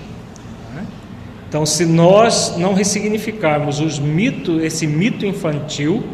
Então, 1.48 1.64
se 1.64 1.86
nós 1.86 2.56
não 2.58 2.74
ressignificarmos 2.74 3.80
os 3.80 3.98
mitos, 3.98 4.62
esse 4.62 4.86
mito 4.86 5.24
infantil, 5.24 6.04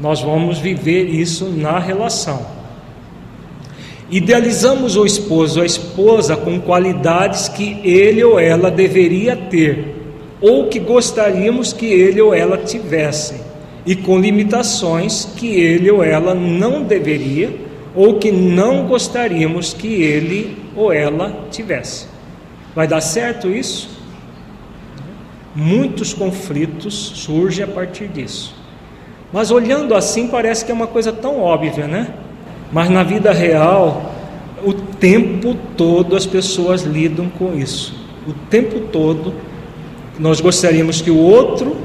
nós 0.00 0.20
vamos 0.20 0.58
viver 0.58 1.06
isso 1.06 1.48
na 1.48 1.80
relação. 1.80 2.46
Idealizamos 4.08 4.96
o 4.96 5.04
esposo, 5.04 5.60
a 5.60 5.66
esposa 5.66 6.36
com 6.36 6.60
qualidades 6.60 7.48
que 7.48 7.80
ele 7.82 8.22
ou 8.22 8.38
ela 8.38 8.70
deveria 8.70 9.34
ter, 9.34 9.93
ou 10.44 10.68
que 10.68 10.78
gostaríamos 10.78 11.72
que 11.72 11.86
ele 11.86 12.20
ou 12.20 12.34
ela 12.34 12.58
tivesse, 12.58 13.40
e 13.86 13.96
com 13.96 14.18
limitações 14.18 15.24
que 15.36 15.46
ele 15.46 15.90
ou 15.90 16.04
ela 16.04 16.34
não 16.34 16.82
deveria, 16.82 17.50
ou 17.94 18.18
que 18.18 18.30
não 18.30 18.86
gostaríamos 18.86 19.72
que 19.72 19.86
ele 19.86 20.58
ou 20.76 20.92
ela 20.92 21.46
tivesse. 21.50 22.06
Vai 22.74 22.86
dar 22.86 23.00
certo 23.00 23.48
isso? 23.48 23.88
Muitos 25.54 26.12
conflitos 26.12 26.94
surgem 27.14 27.64
a 27.64 27.68
partir 27.68 28.08
disso. 28.08 28.54
Mas 29.32 29.50
olhando 29.50 29.94
assim 29.94 30.28
parece 30.28 30.62
que 30.62 30.70
é 30.70 30.74
uma 30.74 30.86
coisa 30.86 31.10
tão 31.10 31.40
óbvia, 31.40 31.86
né? 31.86 32.12
Mas 32.70 32.90
na 32.90 33.02
vida 33.02 33.32
real, 33.32 34.12
o 34.62 34.74
tempo 34.74 35.56
todo 35.74 36.14
as 36.14 36.26
pessoas 36.26 36.82
lidam 36.82 37.30
com 37.30 37.56
isso. 37.56 37.94
O 38.28 38.34
tempo 38.50 38.80
todo 38.92 39.32
nós 40.18 40.40
gostaríamos 40.40 41.00
que 41.00 41.10
o 41.10 41.18
outro 41.18 41.76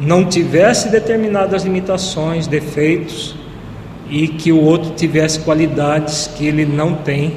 não 0.00 0.24
tivesse 0.24 0.88
determinadas 0.88 1.64
limitações, 1.64 2.46
defeitos, 2.46 3.34
e 4.10 4.26
que 4.28 4.52
o 4.52 4.62
outro 4.62 4.92
tivesse 4.92 5.40
qualidades 5.40 6.30
que 6.36 6.46
ele 6.46 6.64
não 6.64 6.94
tem 6.94 7.34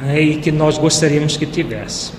né, 0.00 0.20
e 0.20 0.36
que 0.36 0.52
nós 0.52 0.78
gostaríamos 0.78 1.36
que 1.36 1.46
tivesse. 1.46 2.12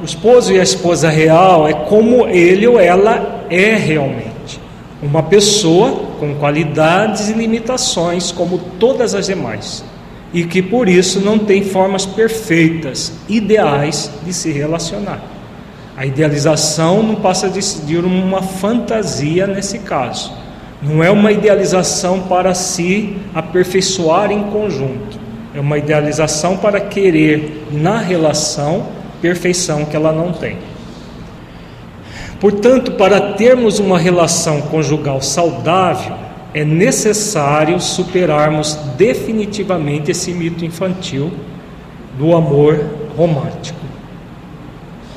O 0.00 0.04
esposo 0.04 0.52
e 0.52 0.58
a 0.58 0.62
esposa 0.62 1.08
real 1.08 1.68
é 1.68 1.72
como 1.72 2.26
ele 2.26 2.66
ou 2.66 2.80
ela 2.80 3.44
é 3.48 3.76
realmente. 3.76 4.60
Uma 5.00 5.22
pessoa 5.22 5.92
com 6.18 6.34
qualidades 6.34 7.28
e 7.28 7.34
limitações, 7.34 8.32
como 8.32 8.58
todas 8.78 9.14
as 9.14 9.26
demais, 9.26 9.84
e 10.32 10.44
que 10.44 10.60
por 10.60 10.88
isso 10.88 11.20
não 11.20 11.38
tem 11.38 11.62
formas 11.62 12.04
perfeitas, 12.04 13.12
ideais 13.28 14.10
de 14.24 14.32
se 14.32 14.50
relacionar. 14.50 15.31
A 15.96 16.06
idealização 16.06 17.02
não 17.02 17.16
passa 17.16 17.50
de 17.50 17.96
uma 17.98 18.42
fantasia 18.42 19.46
nesse 19.46 19.80
caso. 19.80 20.32
Não 20.82 21.02
é 21.02 21.10
uma 21.10 21.30
idealização 21.30 22.20
para 22.20 22.54
se 22.54 23.16
aperfeiçoar 23.34 24.32
em 24.32 24.42
conjunto. 24.44 25.20
É 25.54 25.60
uma 25.60 25.78
idealização 25.78 26.56
para 26.56 26.80
querer 26.80 27.66
na 27.70 27.98
relação 27.98 28.86
perfeição 29.20 29.84
que 29.84 29.94
ela 29.94 30.12
não 30.12 30.32
tem. 30.32 30.58
Portanto, 32.40 32.92
para 32.92 33.34
termos 33.34 33.78
uma 33.78 33.98
relação 33.98 34.62
conjugal 34.62 35.22
saudável, 35.22 36.16
é 36.52 36.64
necessário 36.64 37.80
superarmos 37.80 38.74
definitivamente 38.96 40.10
esse 40.10 40.32
mito 40.32 40.64
infantil 40.64 41.32
do 42.18 42.34
amor 42.34 42.84
romântico. 43.16 43.91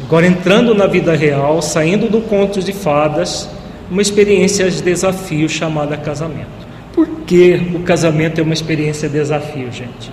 Agora, 0.06 0.28
entrando 0.28 0.76
na 0.76 0.86
vida 0.86 1.16
real, 1.16 1.64
saindo 1.64 2.08
do 2.08 2.22
conto 2.22 2.62
de 2.62 2.72
fadas, 2.72 3.50
uma 3.90 4.04
experiência 4.04 4.70
de 4.70 4.80
desafio 4.84 5.50
chamada 5.50 5.98
casamento. 5.98 6.46
Por 6.94 7.08
que 7.26 7.60
o 7.74 7.80
casamento 7.80 8.40
é 8.40 8.44
uma 8.44 8.54
experiência 8.54 9.10
de 9.10 9.18
desafio, 9.18 9.72
gente? 9.72 10.12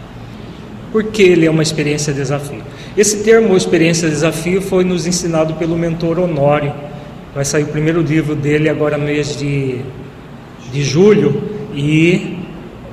Por 0.90 1.04
que 1.04 1.22
ele 1.22 1.44
é 1.44 1.50
uma 1.50 1.62
experiência 1.62 2.10
de 2.10 2.20
desafio? 2.20 2.62
Esse 2.96 3.22
termo, 3.22 3.54
experiência 3.54 4.08
de 4.08 4.14
desafio, 4.14 4.62
foi 4.62 4.82
nos 4.82 5.06
ensinado 5.06 5.54
pelo 5.54 5.76
mentor 5.76 6.18
Honório. 6.18 6.72
Vai 7.34 7.44
sair 7.44 7.64
o 7.64 7.68
primeiro 7.68 8.00
livro 8.00 8.34
dele 8.34 8.70
agora 8.70 8.96
mês 8.96 9.36
de, 9.36 9.80
de 10.72 10.82
julho 10.82 11.42
e 11.74 12.38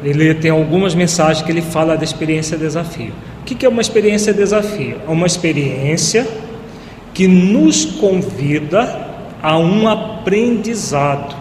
ele 0.03 0.33
tem 0.33 0.51
algumas 0.51 0.93
mensagens 0.93 1.45
que 1.45 1.51
ele 1.51 1.61
fala 1.61 1.95
da 1.95 2.03
experiência 2.03 2.57
de 2.57 2.63
desafio. 2.65 3.13
O 3.41 3.45
que 3.45 3.65
é 3.65 3.69
uma 3.69 3.81
experiência 3.81 4.33
de 4.33 4.39
desafio? 4.39 4.97
É 5.07 5.09
uma 5.09 5.27
experiência 5.27 6.27
que 7.13 7.27
nos 7.27 7.85
convida 7.85 9.07
a 9.41 9.57
um 9.57 9.87
aprendizado. 9.87 11.35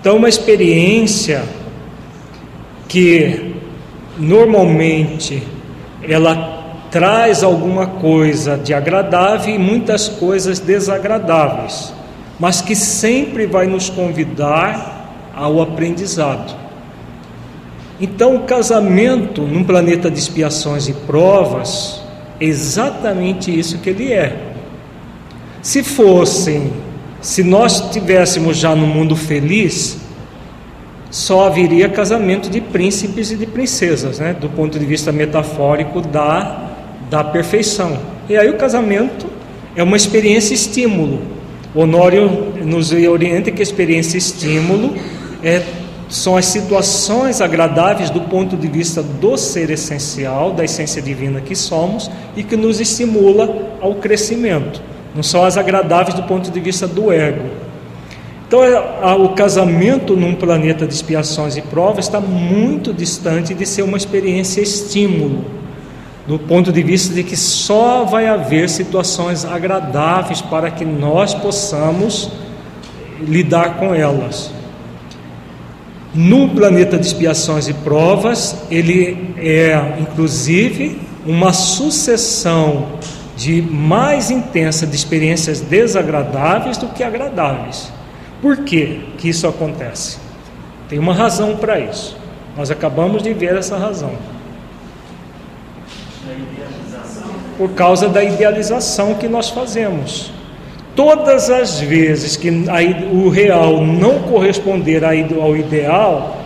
Então, 0.00 0.16
uma 0.16 0.28
experiência 0.28 1.42
que 2.88 3.54
normalmente 4.16 5.42
ela 6.02 6.56
traz 6.90 7.42
alguma 7.42 7.86
coisa 7.86 8.56
de 8.56 8.72
agradável 8.72 9.54
e 9.54 9.58
muitas 9.58 10.08
coisas 10.08 10.60
desagradáveis, 10.60 11.92
mas 12.38 12.60
que 12.60 12.76
sempre 12.76 13.46
vai 13.46 13.66
nos 13.66 13.90
convidar 13.90 15.30
ao 15.34 15.60
aprendizado. 15.60 16.54
Então, 18.00 18.36
o 18.36 18.40
casamento 18.40 19.42
num 19.42 19.64
planeta 19.64 20.10
de 20.10 20.18
expiações 20.18 20.88
e 20.88 20.92
provas 20.92 22.05
exatamente 22.40 23.56
isso 23.56 23.78
que 23.78 23.90
ele 23.90 24.12
é. 24.12 24.36
Se 25.62 25.82
fossem, 25.82 26.72
se 27.20 27.42
nós 27.42 27.84
estivéssemos 27.84 28.56
já 28.56 28.74
no 28.74 28.86
mundo 28.86 29.16
feliz, 29.16 29.98
só 31.10 31.46
haveria 31.46 31.88
casamento 31.88 32.50
de 32.50 32.60
príncipes 32.60 33.30
e 33.30 33.36
de 33.36 33.46
princesas, 33.46 34.18
né? 34.18 34.34
do 34.38 34.48
ponto 34.48 34.78
de 34.78 34.84
vista 34.84 35.10
metafórico 35.10 36.00
da, 36.00 36.70
da 37.10 37.24
perfeição. 37.24 37.98
E 38.28 38.36
aí 38.36 38.48
o 38.50 38.54
casamento 38.54 39.26
é 39.74 39.82
uma 39.82 39.96
experiência 39.96 40.54
estímulo. 40.54 41.22
Honório 41.74 42.52
nos 42.64 42.92
orienta 42.92 43.50
que 43.50 43.60
a 43.60 43.62
experiência 43.62 44.16
estímulo 44.16 44.94
é, 45.42 45.62
são 46.08 46.36
as 46.36 46.46
situações 46.46 47.40
agradáveis 47.40 48.10
do 48.10 48.20
ponto 48.20 48.56
de 48.56 48.68
vista 48.68 49.02
do 49.02 49.36
ser 49.36 49.70
essencial, 49.70 50.52
da 50.52 50.64
essência 50.64 51.02
divina 51.02 51.40
que 51.40 51.54
somos 51.54 52.10
e 52.36 52.42
que 52.42 52.56
nos 52.56 52.80
estimula 52.80 53.76
ao 53.80 53.94
crescimento 53.96 54.80
não 55.16 55.22
são 55.22 55.42
as 55.42 55.56
agradáveis 55.56 56.14
do 56.14 56.22
ponto 56.24 56.50
de 56.50 56.60
vista 56.60 56.86
do 56.86 57.10
ego. 57.10 57.48
Então, 58.46 58.62
é, 58.62 58.78
o 59.14 59.30
casamento 59.30 60.14
num 60.14 60.34
planeta 60.34 60.86
de 60.86 60.92
expiações 60.92 61.56
e 61.56 61.62
provas 61.62 62.04
está 62.04 62.20
muito 62.20 62.92
distante 62.92 63.54
de 63.54 63.64
ser 63.64 63.82
uma 63.82 63.96
experiência 63.96 64.60
estímulo, 64.60 65.44
do 66.28 66.38
ponto 66.38 66.70
de 66.70 66.82
vista 66.82 67.14
de 67.14 67.24
que 67.24 67.36
só 67.36 68.04
vai 68.04 68.28
haver 68.28 68.68
situações 68.68 69.44
agradáveis 69.44 70.42
para 70.42 70.70
que 70.70 70.84
nós 70.84 71.34
possamos 71.34 72.30
lidar 73.18 73.78
com 73.78 73.94
elas. 73.94 74.50
No 76.16 76.48
planeta 76.48 76.98
de 76.98 77.06
expiações 77.06 77.68
e 77.68 77.74
provas, 77.74 78.56
ele 78.70 79.34
é 79.36 79.98
inclusive 80.00 80.98
uma 81.26 81.52
sucessão 81.52 82.86
de 83.36 83.60
mais 83.60 84.30
intensa 84.30 84.86
de 84.86 84.96
experiências 84.96 85.60
desagradáveis 85.60 86.78
do 86.78 86.88
que 86.88 87.04
agradáveis. 87.04 87.92
Por 88.40 88.64
que 88.64 89.00
que 89.18 89.28
isso 89.28 89.46
acontece? 89.46 90.16
Tem 90.88 90.98
uma 90.98 91.12
razão 91.12 91.54
para 91.56 91.78
isso. 91.78 92.16
Nós 92.56 92.70
acabamos 92.70 93.22
de 93.22 93.34
ver 93.34 93.54
essa 93.54 93.76
razão. 93.76 94.12
Por 97.58 97.72
causa 97.72 98.08
da 98.08 98.24
idealização 98.24 99.14
que 99.14 99.28
nós 99.28 99.50
fazemos. 99.50 100.32
Todas 100.96 101.50
as 101.50 101.78
vezes 101.78 102.36
que 102.36 102.50
o 102.50 103.28
real 103.28 103.84
não 103.84 104.20
corresponder 104.20 105.04
ao 105.04 105.54
ideal, 105.54 106.38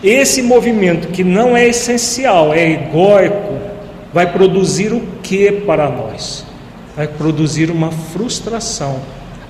esse 0.00 0.42
movimento 0.42 1.08
que 1.08 1.24
não 1.24 1.56
é 1.56 1.66
essencial, 1.66 2.54
é 2.54 2.70
egóico, 2.70 3.58
vai 4.14 4.32
produzir 4.32 4.92
o 4.92 5.00
que 5.20 5.50
para 5.50 5.90
nós? 5.90 6.46
Vai 6.96 7.08
produzir 7.08 7.68
uma 7.68 7.90
frustração, 7.90 9.00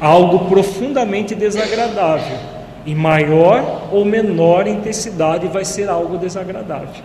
algo 0.01 0.47
profundamente 0.47 1.35
desagradável. 1.35 2.39
Em 2.87 2.95
maior 2.95 3.89
ou 3.93 4.07
menor 4.07 4.67
intensidade 4.67 5.47
vai 5.49 5.67
ser 5.67 5.91
algo 5.91 6.17
desagradável. 6.17 7.05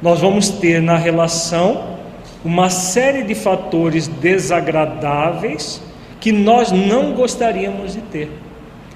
Nós 0.00 0.20
vamos 0.20 0.48
ter 0.48 0.80
na 0.80 0.96
relação 0.96 1.98
uma 2.44 2.70
série 2.70 3.24
de 3.24 3.34
fatores 3.34 4.06
desagradáveis 4.06 5.87
que 6.20 6.32
nós 6.32 6.72
não 6.72 7.12
gostaríamos 7.12 7.94
de 7.94 8.00
ter. 8.00 8.30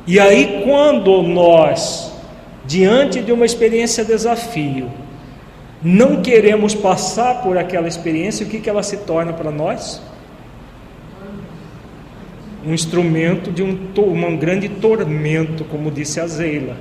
E 0.07 0.19
aí, 0.19 0.63
quando 0.65 1.23
nós, 1.23 2.13
diante 2.67 3.21
de 3.21 3.33
uma 3.33 3.47
experiência 3.47 4.05
desafio, 4.05 4.91
não 5.83 6.23
queremos 6.23 6.75
passar 6.75 7.43
por 7.43 7.57
aquela 7.57 7.89
experiência, 7.89 8.47
o 8.47 8.49
que, 8.49 8.61
que 8.61 8.71
ela 8.71 8.83
se 8.83 8.99
torna 8.99 9.33
para 9.33 9.51
nós? 9.51 10.01
Um 12.65 12.73
instrumento 12.73 13.51
de 13.51 13.63
um, 13.63 13.77
um 13.97 14.37
grande 14.37 14.69
tormento, 14.69 15.65
como 15.65 15.91
disse 15.91 16.21
a 16.21 16.27
Zeila, 16.27 16.77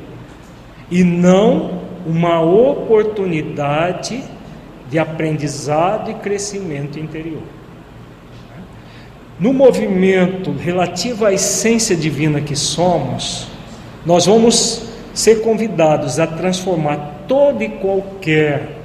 e 0.89 1.03
não 1.03 1.81
uma 2.05 2.41
oportunidade 2.41 4.23
de 4.89 4.99
aprendizado 4.99 6.11
e 6.11 6.15
crescimento 6.15 6.99
interior. 6.99 7.41
No 9.41 9.51
movimento 9.51 10.51
relativo 10.51 11.25
à 11.25 11.33
essência 11.33 11.95
divina 11.95 12.39
que 12.39 12.55
somos, 12.55 13.47
nós 14.05 14.27
vamos 14.27 14.83
ser 15.15 15.41
convidados 15.41 16.19
a 16.19 16.27
transformar 16.27 17.23
toda 17.27 17.63
e 17.63 17.69
qualquer 17.69 18.77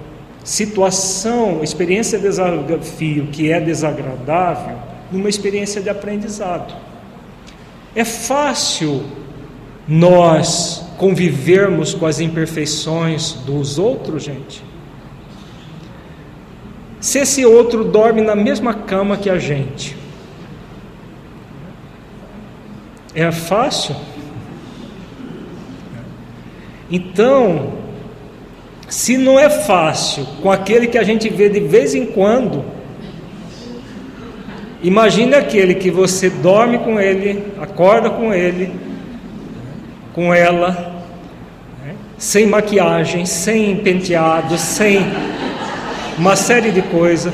situação, 0.43 1.63
experiência 1.63 2.19
de 2.19 2.25
desafio 2.25 3.27
que 3.27 3.53
é 3.53 3.61
desagradável, 3.61 4.79
numa 5.13 5.29
experiência 5.29 5.83
de 5.83 5.91
aprendizado. 5.91 6.75
É 7.95 8.03
fácil 8.03 9.03
nós 9.87 10.87
convivermos 10.97 11.93
com 11.93 12.07
as 12.07 12.19
imperfeições 12.19 13.35
dos 13.45 13.79
outros, 13.79 14.23
gente. 14.23 14.65
Se 16.99 17.19
esse 17.19 17.45
outro 17.45 17.85
dorme 17.85 18.23
na 18.23 18.35
mesma 18.35 18.73
cama 18.73 19.19
que 19.19 19.29
a 19.29 19.39
gente, 19.39 20.06
é 23.17 23.33
fácil? 23.33 23.97
Então, 26.91 27.73
se 28.89 29.17
não 29.17 29.41
é 29.41 29.49
fácil 29.49 30.27
com 30.43 30.53
aquele 30.53 30.87
que 30.87 30.99
a 30.99 31.03
gente 31.03 31.29
vê 31.31 31.49
de 31.49 31.61
vez 31.61 31.95
em 31.95 32.05
quando, 32.05 32.63
imagine 34.83 35.35
aquele 35.35 35.75
que 35.75 35.91
você 35.91 36.29
dorme 36.29 36.79
com 36.79 37.01
ele, 37.01 37.43
acorda 37.59 38.11
com 38.11 38.35
ele, 38.35 38.71
com 40.13 40.33
ela, 40.33 41.03
né? 41.83 41.95
sem 42.19 42.47
maquiagem, 42.47 43.25
sem 43.25 43.77
penteado, 43.79 44.59
sem 44.59 45.01
uma 46.19 46.37
série 46.37 46.71
de 46.71 46.83
coisas. 46.83 47.33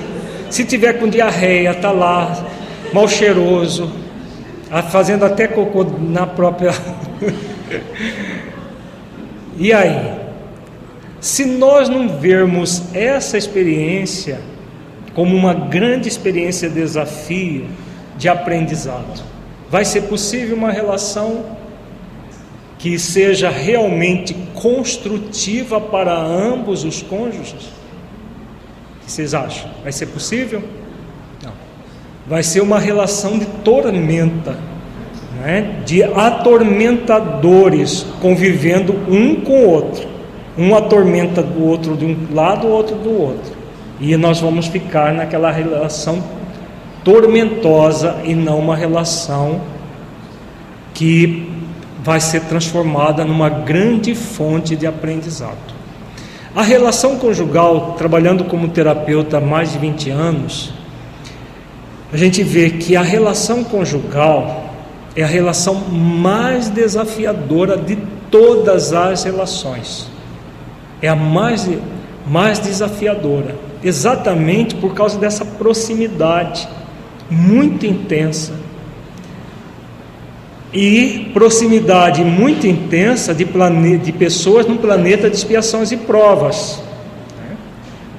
Se 0.49 0.64
tiver 0.64 0.95
com 0.95 1.09
diarreia, 1.09 1.74
tá 1.74 1.91
lá, 1.91 2.47
mal 2.93 3.09
cheiroso, 3.09 4.02
fazendo 4.81 5.25
até 5.25 5.47
cocô 5.47 5.85
na 5.85 6.27
própria. 6.27 6.70
e 9.59 9.70
aí? 9.73 10.23
Se 11.20 11.45
nós 11.45 11.89
não 11.91 12.09
vermos 12.09 12.83
essa 12.95 13.37
experiência 13.37 14.41
como 15.14 15.37
uma 15.37 15.53
grande 15.53 16.09
experiência 16.09 16.68
de 16.68 16.77
desafio 16.77 17.66
de 18.16 18.29
aprendizado, 18.29 19.23
vai 19.70 19.85
ser 19.85 20.03
possível 20.03 20.57
uma 20.57 20.73
relação 20.73 21.45
que 22.79 22.99
seja 22.99 23.51
realmente 23.51 24.35
construtiva 24.55 25.81
para 25.81 26.16
ambos 26.16 26.83
os 26.83 27.03
cônjuges? 27.03 27.66
O 28.97 29.05
que 29.05 29.12
vocês 29.12 29.35
acham? 29.35 29.70
Vai 29.83 29.93
ser 29.93 30.07
possível? 30.07 30.62
Vai 32.27 32.43
ser 32.43 32.61
uma 32.61 32.79
relação 32.79 33.39
de 33.39 33.47
tormenta, 33.47 34.57
né? 35.41 35.81
de 35.85 36.03
atormentadores 36.03 38.07
convivendo 38.20 38.95
um 39.09 39.37
com 39.37 39.64
o 39.64 39.68
outro. 39.68 40.09
Um 40.57 40.75
atormenta 40.75 41.43
do 41.43 41.64
outro 41.64 41.97
de 41.97 42.05
um 42.05 42.16
lado, 42.33 42.66
o 42.66 42.70
outro 42.70 42.97
do 42.97 43.11
outro. 43.11 43.53
E 44.01 44.16
nós 44.16 44.41
vamos 44.41 44.66
ficar 44.66 45.14
naquela 45.14 45.51
relação 45.51 46.23
tormentosa 47.03 48.16
e 48.25 48.35
não 48.35 48.59
uma 48.59 48.77
relação 48.77 49.61
que 50.95 51.51
vai 52.03 52.20
ser 52.20 52.43
transformada 52.43 53.25
numa 53.25 53.49
grande 53.49 54.14
fonte 54.14 54.77
de 54.77 54.87
aprendizado. 54.87 55.73
A 56.55 56.62
relação 56.62 57.16
conjugal, 57.16 57.95
trabalhando 57.97 58.45
como 58.45 58.68
terapeuta 58.68 59.39
há 59.39 59.41
mais 59.41 59.73
de 59.73 59.79
20 59.79 60.11
anos, 60.11 60.73
a 62.13 62.17
gente 62.17 62.43
vê 62.43 62.71
que 62.71 62.95
a 62.95 63.03
relação 63.03 63.65
conjugal 63.65 64.75
é 65.17 65.23
a 65.23 65.27
relação 65.27 65.75
mais 65.75 66.69
desafiadora 66.69 67.77
de 67.77 67.97
todas 68.31 68.93
as 68.93 69.25
relações. 69.25 70.11
É 71.01 71.09
a 71.09 71.17
mais, 71.17 71.69
mais 72.27 72.59
desafiadora, 72.59 73.57
exatamente 73.83 74.75
por 74.75 74.95
causa 74.95 75.19
dessa 75.19 75.45
proximidade 75.45 76.69
muito 77.31 77.87
intensa 77.87 78.53
e 80.73 81.31
proximidade 81.33 82.25
muito 82.25 82.67
intensa 82.67 83.35
de, 83.35 83.47
de 83.99 84.13
pessoas 84.13 84.67
num 84.67 84.77
planeta 84.77 85.29
de 85.29 85.37
expiações 85.37 85.93
e 85.93 85.97
provas. 85.97 86.83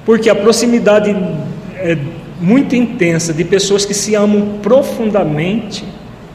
Porque 0.06 0.30
a 0.30 0.36
proximidade 0.36 1.16
é 1.76 1.98
muito 2.44 2.76
intensa 2.76 3.34
de 3.34 3.46
pessoas 3.46 3.86
que 3.86 3.94
se 3.94 4.16
amam 4.16 4.60
profundamente 4.62 5.86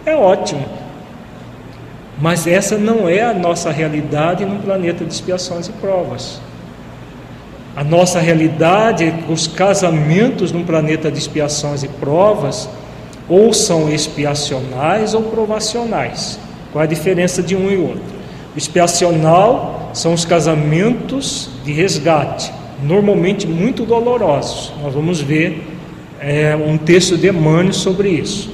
é 0.07 0.17
ótimo. 0.17 0.65
Mas 2.19 2.47
essa 2.47 2.79
não 2.79 3.07
é 3.07 3.23
a 3.23 3.35
nossa 3.35 3.71
realidade 3.71 4.47
num 4.47 4.59
planeta 4.59 5.05
de 5.05 5.13
expiações 5.13 5.69
e 5.69 5.73
provas. 5.73 6.41
A 7.77 7.85
nossa 7.85 8.21
realidade, 8.21 9.15
os 9.29 9.47
casamentos 9.47 10.51
num 10.51 10.65
planeta 10.65 11.13
de 11.13 11.19
expiações 11.19 11.83
e 11.83 11.89
provas, 11.89 12.71
ou 13.29 13.53
são 13.53 13.93
expiacionais 13.93 15.13
ou 15.13 15.25
provacionais. 15.25 16.41
Qual 16.73 16.83
a 16.83 16.87
diferença 16.87 17.43
de 17.43 17.55
um 17.55 17.71
e 17.71 17.77
outro? 17.77 18.19
Expiacional 18.57 19.91
são 19.93 20.15
os 20.15 20.25
casamentos 20.25 21.51
de 21.65 21.73
resgate, 21.73 22.51
normalmente 22.83 23.47
muito 23.47 23.85
dolorosos. 23.85 24.73
Nós 24.83 24.95
vamos 24.95 25.21
ver 25.21 25.78
é, 26.21 26.57
um 26.57 26.77
texto 26.77 27.17
de 27.17 27.29
Emmanuel 27.29 27.73
sobre 27.73 28.09
isso. 28.11 28.53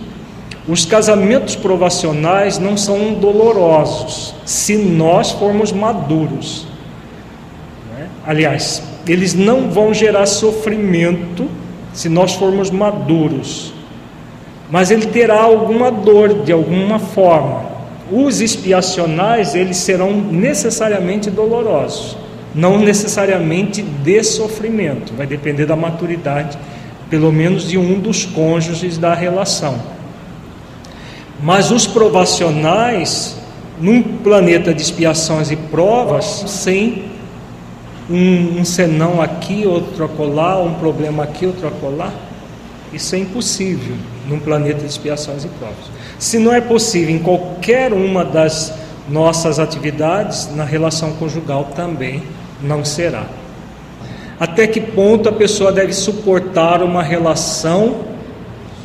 Os 0.66 0.86
casamentos 0.86 1.54
provacionais 1.56 2.58
não 2.58 2.76
são 2.76 3.14
dolorosos 3.14 4.34
se 4.46 4.76
nós 4.76 5.30
formos 5.32 5.72
maduros. 5.72 6.66
Né? 7.94 8.08
Aliás, 8.26 8.82
eles 9.06 9.34
não 9.34 9.70
vão 9.70 9.92
gerar 9.92 10.26
sofrimento 10.26 11.48
se 11.92 12.08
nós 12.08 12.32
formos 12.34 12.70
maduros 12.70 13.74
mas 14.70 14.90
ele 14.90 15.06
terá 15.06 15.40
alguma 15.40 15.90
dor 15.90 16.42
de 16.42 16.52
alguma 16.52 16.98
forma. 16.98 17.64
Os 18.10 18.40
expiacionais, 18.40 19.54
eles 19.54 19.76
serão 19.76 20.12
necessariamente 20.12 21.30
dolorosos, 21.30 22.16
não 22.54 22.78
necessariamente 22.78 23.82
de 23.82 24.22
sofrimento, 24.22 25.12
vai 25.14 25.26
depender 25.26 25.66
da 25.66 25.76
maturidade, 25.76 26.58
pelo 27.14 27.30
menos 27.30 27.68
de 27.68 27.78
um 27.78 28.00
dos 28.00 28.24
cônjuges 28.24 28.98
da 28.98 29.14
relação. 29.14 29.78
Mas 31.40 31.70
os 31.70 31.86
provacionais, 31.86 33.36
num 33.80 34.02
planeta 34.02 34.74
de 34.74 34.82
expiações 34.82 35.52
e 35.52 35.54
provas, 35.54 36.24
sem 36.48 37.04
um, 38.10 38.58
um 38.58 38.64
senão 38.64 39.22
aqui, 39.22 39.64
outro 39.64 40.06
acolá, 40.06 40.60
um 40.60 40.74
problema 40.74 41.22
aqui, 41.22 41.46
outro 41.46 41.68
acolá, 41.68 42.12
isso 42.92 43.14
é 43.14 43.18
impossível 43.20 43.94
num 44.28 44.40
planeta 44.40 44.80
de 44.80 44.86
expiações 44.86 45.44
e 45.44 45.48
provas. 45.48 45.84
Se 46.18 46.40
não 46.40 46.52
é 46.52 46.60
possível 46.60 47.14
em 47.14 47.20
qualquer 47.20 47.92
uma 47.92 48.24
das 48.24 48.74
nossas 49.08 49.60
atividades, 49.60 50.52
na 50.52 50.64
relação 50.64 51.12
conjugal 51.12 51.70
também 51.76 52.24
não 52.60 52.84
será. 52.84 53.24
Até 54.38 54.66
que 54.66 54.80
ponto 54.80 55.28
a 55.28 55.32
pessoa 55.32 55.70
deve 55.70 55.92
suportar 55.92 56.82
uma 56.82 57.02
relação 57.02 58.02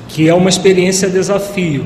que 0.08 0.28
é 0.28 0.34
uma 0.34 0.50
experiência 0.50 1.10
desafio? 1.10 1.86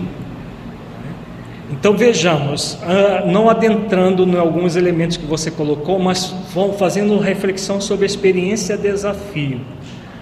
Então 1.72 1.97
vejamos, 1.97 2.78
ah, 2.84 3.24
não 3.26 3.49
adentrando 3.49 4.24
em 4.24 4.38
alguns 4.38 4.76
elementos 4.76 5.18
que 5.18 5.26
você 5.26 5.49
colocou, 5.49 5.97
mas 5.99 6.34
fazendo 6.78 7.18
reflexão 7.18 7.82
sobre 7.82 8.05
a 8.05 8.07
experiência 8.07 8.78
desafio. 8.78 9.61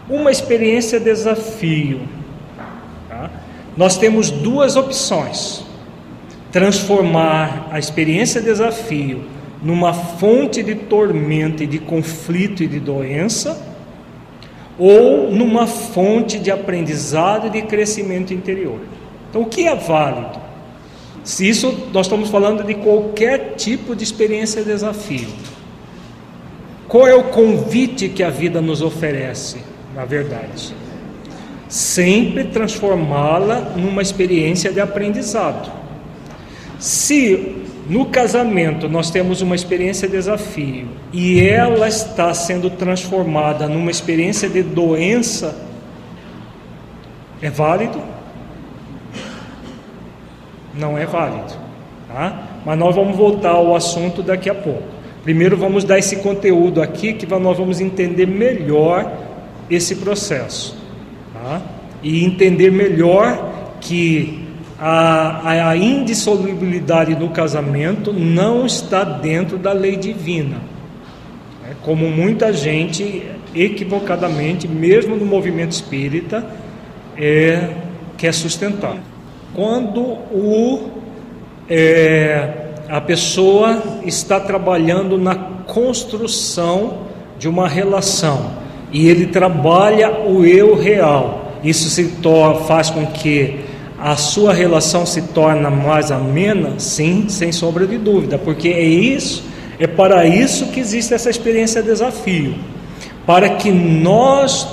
Uma 0.10 0.32
experiência 0.32 1.00
desafio 1.00 2.02
nós 3.76 3.98
temos 3.98 4.30
duas 4.30 4.76
opções: 4.76 5.64
transformar 6.52 7.68
a 7.72 7.80
experiência 7.80 8.42
desafio 8.42 9.24
numa 9.62 9.94
fonte 9.94 10.64
de 10.64 10.76
tormento 10.76 11.64
e 11.64 11.68
de 11.68 11.80
conflito 11.80 12.64
e 12.64 12.68
de 12.68 12.80
doença, 12.80 13.70
ou 14.78 15.32
numa 15.32 15.68
fonte 15.68 16.40
de 16.40 16.50
aprendizado 16.50 17.48
e 17.48 17.50
de 17.50 17.62
crescimento 17.64 18.34
interior. 18.34 18.80
Então, 19.30 19.44
o 19.44 19.46
que 19.46 19.68
é 19.68 19.76
válido? 19.76 20.40
Se 21.24 21.48
isso 21.48 21.90
nós 21.94 22.08
estamos 22.08 22.30
falando 22.30 22.64
de 22.64 22.74
qualquer 22.76 23.56
tipo 23.56 23.96
de 23.96 24.04
experiência 24.04 24.64
desafio. 24.64 25.30
Qual 26.88 27.08
é 27.08 27.14
o 27.14 27.26
convite 27.26 28.10
que 28.10 28.24
a 28.24 28.30
vida 28.30 28.60
nos 28.60 28.82
oferece, 28.82 29.60
na 29.96 30.04
verdade? 30.04 30.74
sempre 31.72 32.44
transformá-la 32.44 33.62
numa 33.78 34.02
experiência 34.02 34.74
de 34.74 34.82
aprendizado. 34.82 35.72
Se 36.78 37.64
no 37.92 38.06
casamento 38.06 38.88
nós 38.88 39.12
temos 39.12 39.42
uma 39.42 39.54
experiência 39.54 40.08
de 40.08 40.16
desafio 40.16 40.88
e 41.12 41.42
ela 41.42 41.90
está 41.90 42.34
sendo 42.34 42.70
transformada 42.70 43.68
numa 43.68 43.92
experiência 43.92 44.48
de 44.48 44.64
doença, 44.64 45.54
é 47.42 47.50
válido? 47.50 48.02
Não 50.74 50.98
é 50.98 51.06
válido. 51.06 51.54
Tá? 52.08 52.62
Mas 52.66 52.80
nós 52.80 52.96
vamos 52.96 53.18
voltar 53.18 53.52
ao 53.52 53.76
assunto 53.76 54.24
daqui 54.24 54.50
a 54.50 54.56
pouco. 54.56 54.84
Primeiro 55.26 55.58
vamos 55.58 55.84
dar 55.84 56.00
esse 56.00 56.16
conteúdo 56.16 56.82
aqui 56.82 57.12
que 57.12 57.26
nós 57.26 57.58
vamos 57.58 57.82
entender 57.82 58.26
melhor 58.26 59.12
esse 59.70 59.98
processo 59.98 60.78
tá? 61.34 61.62
e 62.02 62.24
entender 62.24 62.72
melhor 62.72 63.76
que 63.82 64.41
a, 64.84 65.70
a 65.70 65.78
indissolubilidade 65.78 67.14
do 67.14 67.30
casamento 67.30 68.12
não 68.12 68.66
está 68.66 69.04
dentro 69.04 69.60
da 69.60 69.72
lei 69.72 69.96
divina. 69.96 70.58
É 71.70 71.76
como 71.84 72.10
muita 72.10 72.52
gente, 72.52 73.24
equivocadamente, 73.54 74.68
mesmo 74.68 75.16
no 75.16 75.24
movimento 75.24 75.74
espírita, 75.74 76.44
é, 77.16 77.70
quer 78.18 78.34
sustentar. 78.34 78.98
Quando 79.54 80.02
o, 80.02 80.90
é, 81.70 82.72
a 82.90 83.00
pessoa 83.00 84.02
está 84.04 84.40
trabalhando 84.40 85.16
na 85.16 85.36
construção 85.36 87.04
de 87.38 87.48
uma 87.48 87.68
relação, 87.68 88.60
e 88.92 89.08
ele 89.08 89.28
trabalha 89.28 90.12
o 90.28 90.44
eu 90.44 90.76
real. 90.76 91.52
Isso 91.64 91.88
se 91.90 92.16
faz 92.68 92.90
com 92.90 93.06
que 93.06 93.71
a 94.02 94.16
sua 94.16 94.52
relação 94.52 95.06
se 95.06 95.22
torna 95.22 95.70
mais 95.70 96.12
amena? 96.12 96.80
Sim, 96.80 97.30
sem 97.30 97.52
sombra 97.52 97.86
de 97.86 98.00
dúvida, 98.00 98.40
porque 98.40 98.70
é 98.70 98.82
isso, 98.82 99.44
é 99.80 99.86
para 99.86 100.26
isso 100.26 100.68
que 100.68 100.80
existe 100.80 101.14
essa 101.14 101.30
experiência 101.30 101.84
desafio, 101.84 102.56
para 103.28 103.50
que 103.50 103.70
nós 103.70 104.68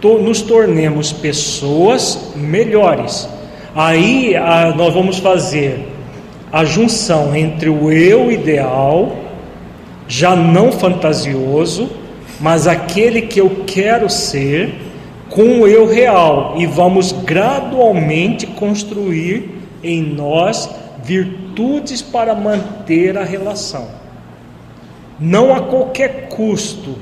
to, 0.00 0.18
nos 0.18 0.42
tornemos 0.42 1.12
pessoas 1.12 2.32
melhores. 2.36 3.28
Aí 3.74 4.36
a, 4.36 4.72
nós 4.76 4.94
vamos 4.94 5.18
fazer 5.18 5.88
a 6.52 6.64
junção 6.64 7.34
entre 7.34 7.68
o 7.68 7.90
eu 7.90 8.30
ideal, 8.30 9.16
já 10.06 10.36
não 10.36 10.70
fantasioso, 10.70 11.90
mas 12.38 12.68
aquele 12.68 13.22
que 13.22 13.40
eu 13.40 13.64
quero 13.66 14.08
ser, 14.08 14.72
com 15.32 15.62
o 15.62 15.66
eu 15.66 15.86
real, 15.86 16.54
e 16.58 16.66
vamos 16.66 17.10
gradualmente 17.10 18.46
construir 18.46 19.50
em 19.82 20.02
nós 20.02 20.68
virtudes 21.02 22.02
para 22.02 22.34
manter 22.34 23.16
a 23.16 23.24
relação. 23.24 23.88
Não 25.18 25.54
a 25.54 25.60
qualquer 25.60 26.28
custo, 26.28 26.96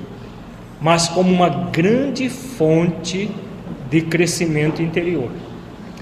mas 0.81 1.09
como 1.09 1.31
uma 1.31 1.49
grande 1.49 2.29
fonte 2.29 3.31
de 3.91 4.03
crescimento 4.03 4.81
interior. 4.81 5.31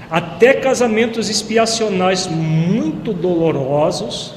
Até 0.09 0.53
casamentos 0.53 1.29
expiacionais 1.29 2.27
muito 2.27 3.11
dolorosos 3.11 4.35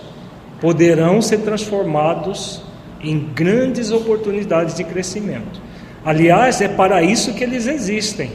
poderão 0.61 1.21
ser 1.21 1.39
transformados 1.39 2.63
em 3.03 3.19
grandes 3.19 3.91
oportunidades 3.91 4.77
de 4.77 4.85
crescimento. 4.85 5.61
Aliás, 6.05 6.61
é 6.61 6.69
para 6.69 7.03
isso 7.03 7.35
que 7.35 7.45
eles 7.45 7.67
existem. 7.67 8.31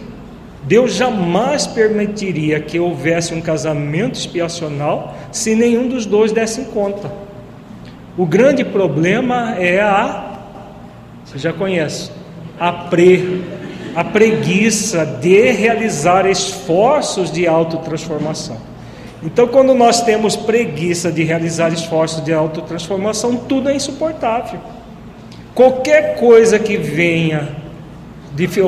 Deus 0.64 0.94
jamais 0.94 1.66
permitiria 1.66 2.60
que 2.60 2.80
houvesse 2.80 3.34
um 3.34 3.42
casamento 3.42 4.16
expiacional 4.16 5.16
se 5.32 5.56
nenhum 5.56 5.88
dos 5.88 6.06
dois 6.06 6.32
desse 6.32 6.66
conta. 6.66 7.12
O 8.18 8.26
grande 8.26 8.66
problema 8.66 9.56
é 9.58 9.80
a, 9.80 10.40
você 11.24 11.38
já 11.38 11.54
conhece, 11.54 12.12
a 12.60 12.72
pre 12.72 13.44
a 13.96 14.04
preguiça 14.04 15.04
de 15.04 15.50
realizar 15.50 16.28
esforços 16.28 17.32
de 17.32 17.48
autotransformação. 17.48 18.58
Então, 19.24 19.48
quando 19.48 19.74
nós 19.74 20.02
temos 20.02 20.36
preguiça 20.36 21.12
de 21.12 21.24
realizar 21.24 21.74
esforços 21.74 22.24
de 22.24 22.32
autotransformação, 22.32 23.36
tudo 23.36 23.70
é 23.70 23.76
insuportável. 23.76 24.60
Qualquer 25.56 26.16
coisa 26.20 26.60
que 26.60 26.78
venha, 26.78 27.57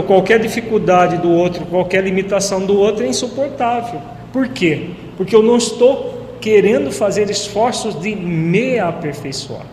qualquer 0.08 0.40
dificuldade 0.40 1.18
do 1.18 1.30
outro, 1.30 1.66
qualquer 1.66 2.04
limitação 2.04 2.66
do 2.66 2.78
outro 2.78 3.04
é 3.04 3.08
insuportável. 3.08 4.02
Por 4.32 4.48
quê? 4.48 4.92
Porque 5.18 5.36
eu 5.36 5.44
não 5.44 5.58
estou 5.58 6.38
querendo 6.40 6.92
fazer 6.92 7.30
esforços 7.30 8.00
de 8.00 8.16
me 8.16 8.80
aperfeiçoar. 8.80 9.66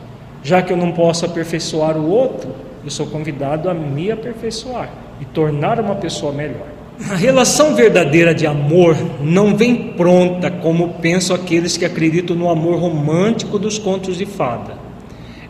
Já 0.42 0.62
que 0.62 0.72
eu 0.72 0.76
não 0.76 0.92
posso 0.92 1.24
aperfeiçoar 1.24 1.96
o 1.96 2.08
outro, 2.08 2.50
eu 2.84 2.90
sou 2.90 3.06
convidado 3.06 3.68
a 3.68 3.74
me 3.74 4.10
aperfeiçoar 4.10 4.90
e 5.20 5.24
tornar 5.24 5.80
uma 5.80 5.94
pessoa 5.94 6.32
melhor. 6.32 6.66
A 7.10 7.14
relação 7.14 7.74
verdadeira 7.74 8.34
de 8.34 8.46
amor 8.46 8.96
não 9.20 9.56
vem 9.56 9.92
pronta 9.92 10.50
como 10.50 10.94
pensam 10.94 11.36
aqueles 11.36 11.76
que 11.76 11.84
acreditam 11.84 12.34
no 12.34 12.48
amor 12.48 12.78
romântico 12.78 13.58
dos 13.58 13.78
contos 13.78 14.16
de 14.16 14.24
fada. 14.24 14.85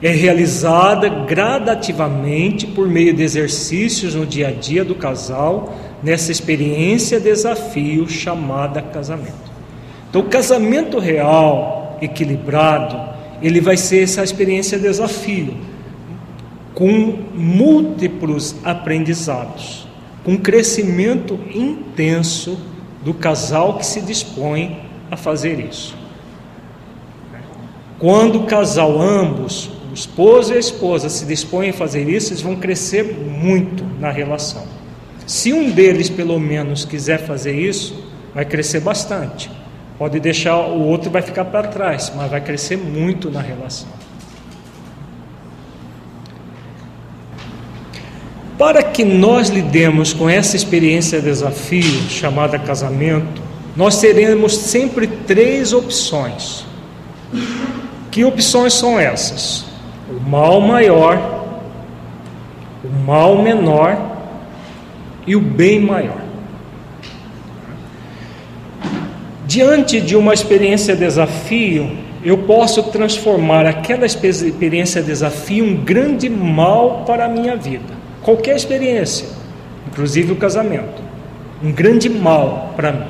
É 0.03 0.11
realizada 0.11 1.09
gradativamente 1.09 2.67
por 2.67 2.87
meio 2.87 3.15
de 3.15 3.23
exercícios 3.23 4.15
no 4.15 4.27
dia 4.27 4.49
a 4.49 4.51
dia 4.53 4.85
do 4.85 4.95
casal, 4.95 5.75
nessa 6.03 6.31
experiência 6.31 7.19
desafio 7.19 8.09
chamada 8.09 8.83
casamento. 8.83 9.51
Então, 10.09 10.21
o 10.21 10.29
casamento 10.29 10.99
real, 10.99 11.99
equilibrado, 12.01 13.17
ele 13.43 13.61
vai 13.61 13.77
ser 13.77 14.03
essa 14.03 14.23
experiência 14.23 14.79
desafio 14.79 15.57
com 16.75 17.19
múltiplos 17.35 18.57
aprendizados, 18.63 19.89
com 20.23 20.37
crescimento 20.37 21.39
intenso 21.55 22.59
do 23.03 23.15
casal 23.15 23.79
que 23.79 23.87
se 23.87 24.03
dispõe 24.03 24.83
a 25.11 25.17
fazer 25.17 25.59
isso. 25.59 25.97
Quando 27.99 28.41
o 28.41 28.47
casal, 28.47 29.01
ambos, 29.01 29.71
esposo 29.97 30.53
e 30.53 30.57
a 30.57 30.61
esposa, 30.61 31.09
se 31.09 31.25
dispõem 31.25 31.71
a 31.71 31.73
fazer 31.73 32.07
isso, 32.09 32.33
eles 32.33 32.43
vão 32.43 32.55
crescer 32.55 33.03
muito 33.03 33.83
na 33.99 34.11
relação. 34.11 34.65
Se 35.27 35.53
um 35.53 35.71
deles, 35.71 36.11
pelo 36.11 36.39
menos, 36.39 36.85
quiser 36.85 37.27
fazer 37.27 37.59
isso, 37.59 38.05
vai 38.35 38.45
crescer 38.45 38.81
bastante. 38.81 39.51
Pode 39.99 40.21
deixar 40.21 40.59
o 40.59 40.83
outro 40.83 41.11
vai 41.11 41.23
ficar 41.23 41.47
para 41.47 41.69
trás, 41.69 42.13
mas 42.15 42.31
vai 42.31 42.41
crescer 42.43 42.77
muito 42.77 43.31
na 43.31 43.41
relação. 43.41 43.89
Para 48.59 48.83
que 48.83 49.05
nós 49.05 49.49
lidemos 49.49 50.13
com 50.13 50.29
essa 50.29 50.57
experiência 50.57 51.21
de 51.21 51.27
desafio 51.27 52.11
chamada 52.11 52.59
casamento, 52.59 53.43
nós 53.75 53.99
teremos 53.99 54.57
sempre 54.57 55.07
três 55.07 55.73
opções. 55.73 56.65
Que 58.11 58.25
opções 58.25 58.75
são 58.75 58.99
essas? 59.01 59.76
Mal 60.27 60.61
maior, 60.61 61.18
o 62.85 62.89
mal 63.05 63.43
menor 63.43 63.97
e 65.27 65.37
o 65.37 65.41
bem 65.41 65.81
maior. 65.81 66.20
Diante 69.47 70.01
de 70.01 70.16
uma 70.16 70.35
experiência 70.35 70.95
de 70.95 71.01
desafio, 71.01 71.97
eu 72.24 72.39
posso 72.39 72.83
transformar 72.85 73.64
aquela 73.64 74.05
experiência 74.05 75.01
de 75.01 75.07
desafio 75.07 75.64
um 75.64 75.77
grande 75.77 76.29
mal 76.29 77.05
para 77.07 77.27
a 77.27 77.29
minha 77.29 77.57
vida 77.57 77.97
qualquer 78.27 78.57
experiência, 78.57 79.29
inclusive 79.87 80.33
o 80.33 80.37
casamento, 80.37 81.01
um 81.62 81.70
grande 81.70 82.09
mal 82.09 82.72
para 82.74 82.91
mim. 82.91 83.07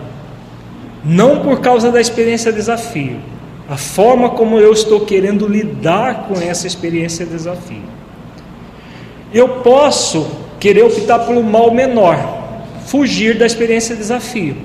Não 1.02 1.40
por 1.40 1.60
causa 1.62 1.90
da 1.90 1.98
experiência 1.98 2.52
desafio, 2.52 3.16
a 3.68 3.76
forma 3.76 4.30
como 4.30 4.58
eu 4.58 4.72
estou 4.72 5.00
querendo 5.00 5.46
lidar 5.46 6.26
com 6.28 6.34
essa 6.34 6.66
experiência 6.66 7.26
desafio. 7.26 7.82
Eu 9.32 9.60
posso 9.60 10.26
querer 10.60 10.84
optar 10.84 11.20
pelo 11.20 11.42
mal 11.42 11.70
menor, 11.70 12.62
fugir 12.86 13.36
da 13.36 13.44
experiência 13.44 13.96
desafio. 13.96 14.56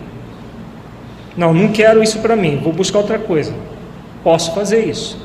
Não, 1.35 1.53
não 1.53 1.69
quero 1.69 2.03
isso 2.03 2.19
para 2.19 2.35
mim, 2.35 2.57
vou 2.57 2.71
buscar 2.71 2.99
outra 2.99 3.17
coisa. 3.17 3.53
Posso 4.23 4.53
fazer 4.53 4.85
isso. 4.85 5.17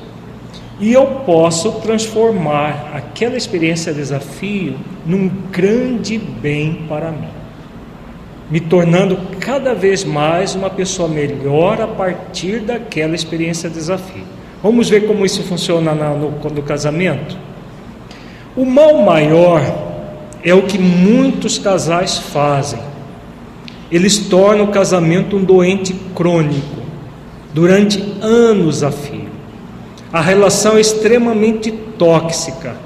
E 0.79 0.93
eu 0.93 1.07
posso 1.27 1.73
transformar 1.81 2.93
aquela 2.95 3.37
experiência 3.37 3.95
desafio 3.95 4.77
num 5.07 5.29
grande 5.51 6.19
bem 6.19 6.85
para 6.89 7.11
mim, 7.11 7.29
me 8.51 8.61
tornando 8.61 9.19
cada 9.41 9.75
vez 9.75 10.05
mais 10.05 10.55
uma 10.55 10.71
pessoa 10.71 11.09
melhor 11.09 11.81
a 11.81 11.87
partir 11.87 12.61
daquela 12.61 13.15
experiência 13.15 13.69
desafio. 13.69 14.25
Vamos 14.63 14.89
ver 14.89 15.07
como 15.07 15.27
isso 15.27 15.43
funciona 15.43 15.95
no, 15.95 16.31
no 16.31 16.63
casamento? 16.63 17.37
O 18.57 18.65
mal 18.65 18.99
maior 19.03 19.61
é 20.43 20.55
o 20.55 20.63
que 20.63 20.79
muitos 20.79 21.59
casais 21.59 22.19
fazem. 22.19 22.81
Eles 23.91 24.19
tornam 24.19 24.65
o 24.65 24.73
casamento 24.73 25.37
um 25.37 25.45
doente 25.45 25.95
crônico 26.15 26.83
durante 27.53 28.03
anos 28.23 28.83
a 28.83 28.91
fio 28.91 29.37
a 30.13 30.21
relação 30.21 30.77
é 30.77 30.81
extremamente 30.81 31.71
tóxica, 31.71 32.77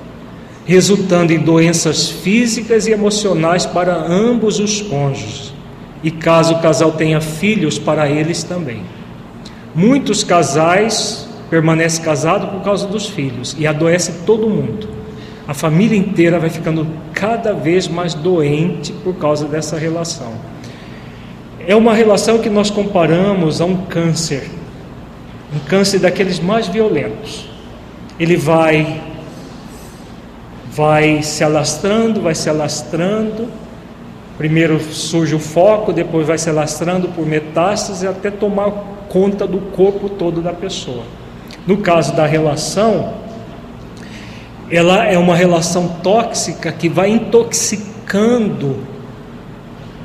resultando 0.70 1.32
em 1.32 1.38
doenças 1.40 2.08
físicas 2.08 2.86
e 2.86 2.92
emocionais 2.92 3.66
para 3.66 3.92
ambos 3.92 4.60
os 4.60 4.80
cônjuges, 4.80 5.52
e 6.00 6.12
caso 6.12 6.54
o 6.54 6.62
casal 6.62 6.92
tenha 6.92 7.20
filhos, 7.20 7.76
para 7.76 8.08
eles 8.08 8.44
também. 8.44 8.82
Muitos 9.74 10.22
casais 10.22 11.28
permanecem 11.50 12.04
casados 12.04 12.50
por 12.50 12.62
causa 12.62 12.86
dos 12.86 13.08
filhos 13.08 13.56
e 13.58 13.66
adoece 13.66 14.24
todo 14.24 14.48
mundo. 14.48 14.88
A 15.48 15.54
família 15.54 15.98
inteira 15.98 16.38
vai 16.38 16.50
ficando 16.50 16.86
cada 17.12 17.52
vez 17.52 17.88
mais 17.88 18.14
doente 18.14 18.92
por 18.92 19.16
causa 19.16 19.48
dessa 19.48 19.76
relação. 19.76 20.32
É 21.66 21.74
uma 21.74 21.94
relação 21.94 22.38
que 22.38 22.48
nós 22.48 22.70
comparamos 22.70 23.60
a 23.60 23.64
um 23.64 23.76
câncer 23.86 24.48
um 25.52 25.58
câncer 25.68 25.98
daqueles 25.98 26.38
mais 26.38 26.68
violentos. 26.68 27.48
Ele 28.20 28.36
vai 28.36 29.09
vai 30.72 31.22
se 31.22 31.42
alastrando, 31.42 32.20
vai 32.20 32.34
se 32.34 32.48
alastrando. 32.48 33.48
Primeiro 34.38 34.80
surge 34.80 35.34
o 35.34 35.38
foco, 35.38 35.92
depois 35.92 36.26
vai 36.26 36.38
se 36.38 36.48
alastrando 36.48 37.08
por 37.08 37.26
metástase 37.26 38.06
até 38.06 38.30
tomar 38.30 38.70
conta 39.08 39.46
do 39.46 39.58
corpo 39.72 40.08
todo 40.08 40.40
da 40.40 40.52
pessoa. 40.52 41.02
No 41.66 41.78
caso 41.78 42.14
da 42.14 42.26
relação, 42.26 43.14
ela 44.70 45.04
é 45.04 45.18
uma 45.18 45.36
relação 45.36 45.88
tóxica 46.02 46.72
que 46.72 46.88
vai 46.88 47.10
intoxicando 47.10 48.78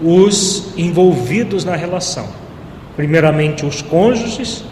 os 0.01 0.74
envolvidos 0.76 1.63
na 1.63 1.76
relação. 1.76 2.28
primeiramente 2.95 3.66
os 3.66 3.82
cônjuges 3.82 4.63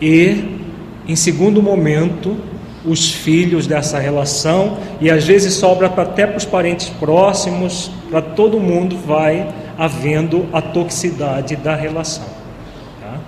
e, 0.00 0.58
em 1.06 1.14
segundo 1.14 1.62
momento, 1.62 2.34
os 2.84 3.12
filhos 3.12 3.66
dessa 3.66 3.98
relação 3.98 4.78
e 5.00 5.10
às 5.10 5.24
vezes 5.24 5.54
sobra 5.54 5.86
até 5.86 6.26
para 6.26 6.36
os 6.36 6.44
parentes 6.44 6.88
próximos, 6.88 7.90
para 8.10 8.20
todo 8.20 8.58
mundo 8.58 8.96
vai 8.96 9.48
havendo 9.78 10.46
a 10.52 10.60
toxicidade 10.60 11.56
da 11.56 11.74
relação. 11.74 12.26
Tá? 13.00 13.20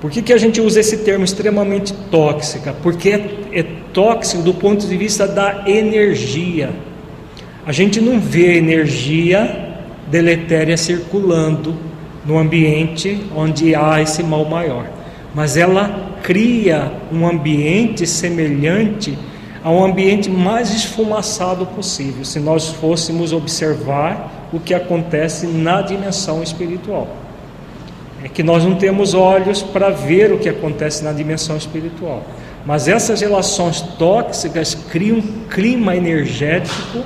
Por 0.00 0.10
que, 0.10 0.22
que 0.22 0.32
a 0.32 0.38
gente 0.38 0.60
usa 0.60 0.80
esse 0.80 0.98
termo 0.98 1.24
extremamente 1.24 1.92
tóxica? 2.10 2.74
Porque 2.82 3.10
é, 3.10 3.60
é 3.60 3.62
tóxico 3.92 4.42
do 4.42 4.54
ponto 4.54 4.86
de 4.86 4.96
vista 4.96 5.26
da 5.26 5.64
energia. 5.66 6.70
A 7.64 7.72
gente 7.72 8.00
não 8.00 8.18
vê 8.18 8.56
energia 8.56 9.76
deletéria 10.10 10.76
circulando 10.76 11.76
no 12.24 12.38
ambiente 12.38 13.20
onde 13.34 13.74
há 13.74 14.00
esse 14.00 14.22
mal 14.22 14.44
maior, 14.44 14.86
mas 15.34 15.56
ela 15.56 16.07
cria 16.28 16.92
um 17.10 17.26
ambiente 17.26 18.06
semelhante 18.06 19.18
a 19.64 19.70
um 19.70 19.82
ambiente 19.82 20.28
mais 20.28 20.74
esfumaçado 20.74 21.64
possível, 21.64 22.22
se 22.22 22.38
nós 22.38 22.68
fôssemos 22.68 23.32
observar 23.32 24.50
o 24.52 24.60
que 24.60 24.74
acontece 24.74 25.46
na 25.46 25.80
dimensão 25.80 26.42
espiritual. 26.42 27.08
É 28.22 28.28
que 28.28 28.42
nós 28.42 28.62
não 28.62 28.74
temos 28.74 29.14
olhos 29.14 29.62
para 29.62 29.88
ver 29.88 30.30
o 30.30 30.38
que 30.38 30.50
acontece 30.50 31.02
na 31.02 31.14
dimensão 31.14 31.56
espiritual. 31.56 32.22
Mas 32.66 32.88
essas 32.88 33.22
relações 33.22 33.80
tóxicas 33.80 34.74
criam 34.74 35.16
um 35.16 35.48
clima 35.48 35.96
energético 35.96 36.98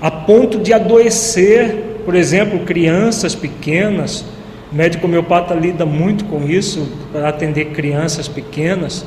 a 0.00 0.10
ponto 0.10 0.58
de 0.58 0.72
adoecer, 0.72 2.00
por 2.04 2.16
exemplo, 2.16 2.58
crianças 2.64 3.32
pequenas. 3.32 4.24
O 4.70 4.74
médico 4.74 5.06
homeopata 5.06 5.54
lida 5.54 5.84
muito 5.84 6.24
com 6.26 6.46
isso 6.46 6.88
para 7.12 7.28
atender 7.28 7.66
crianças 7.66 8.28
pequenas 8.28 9.04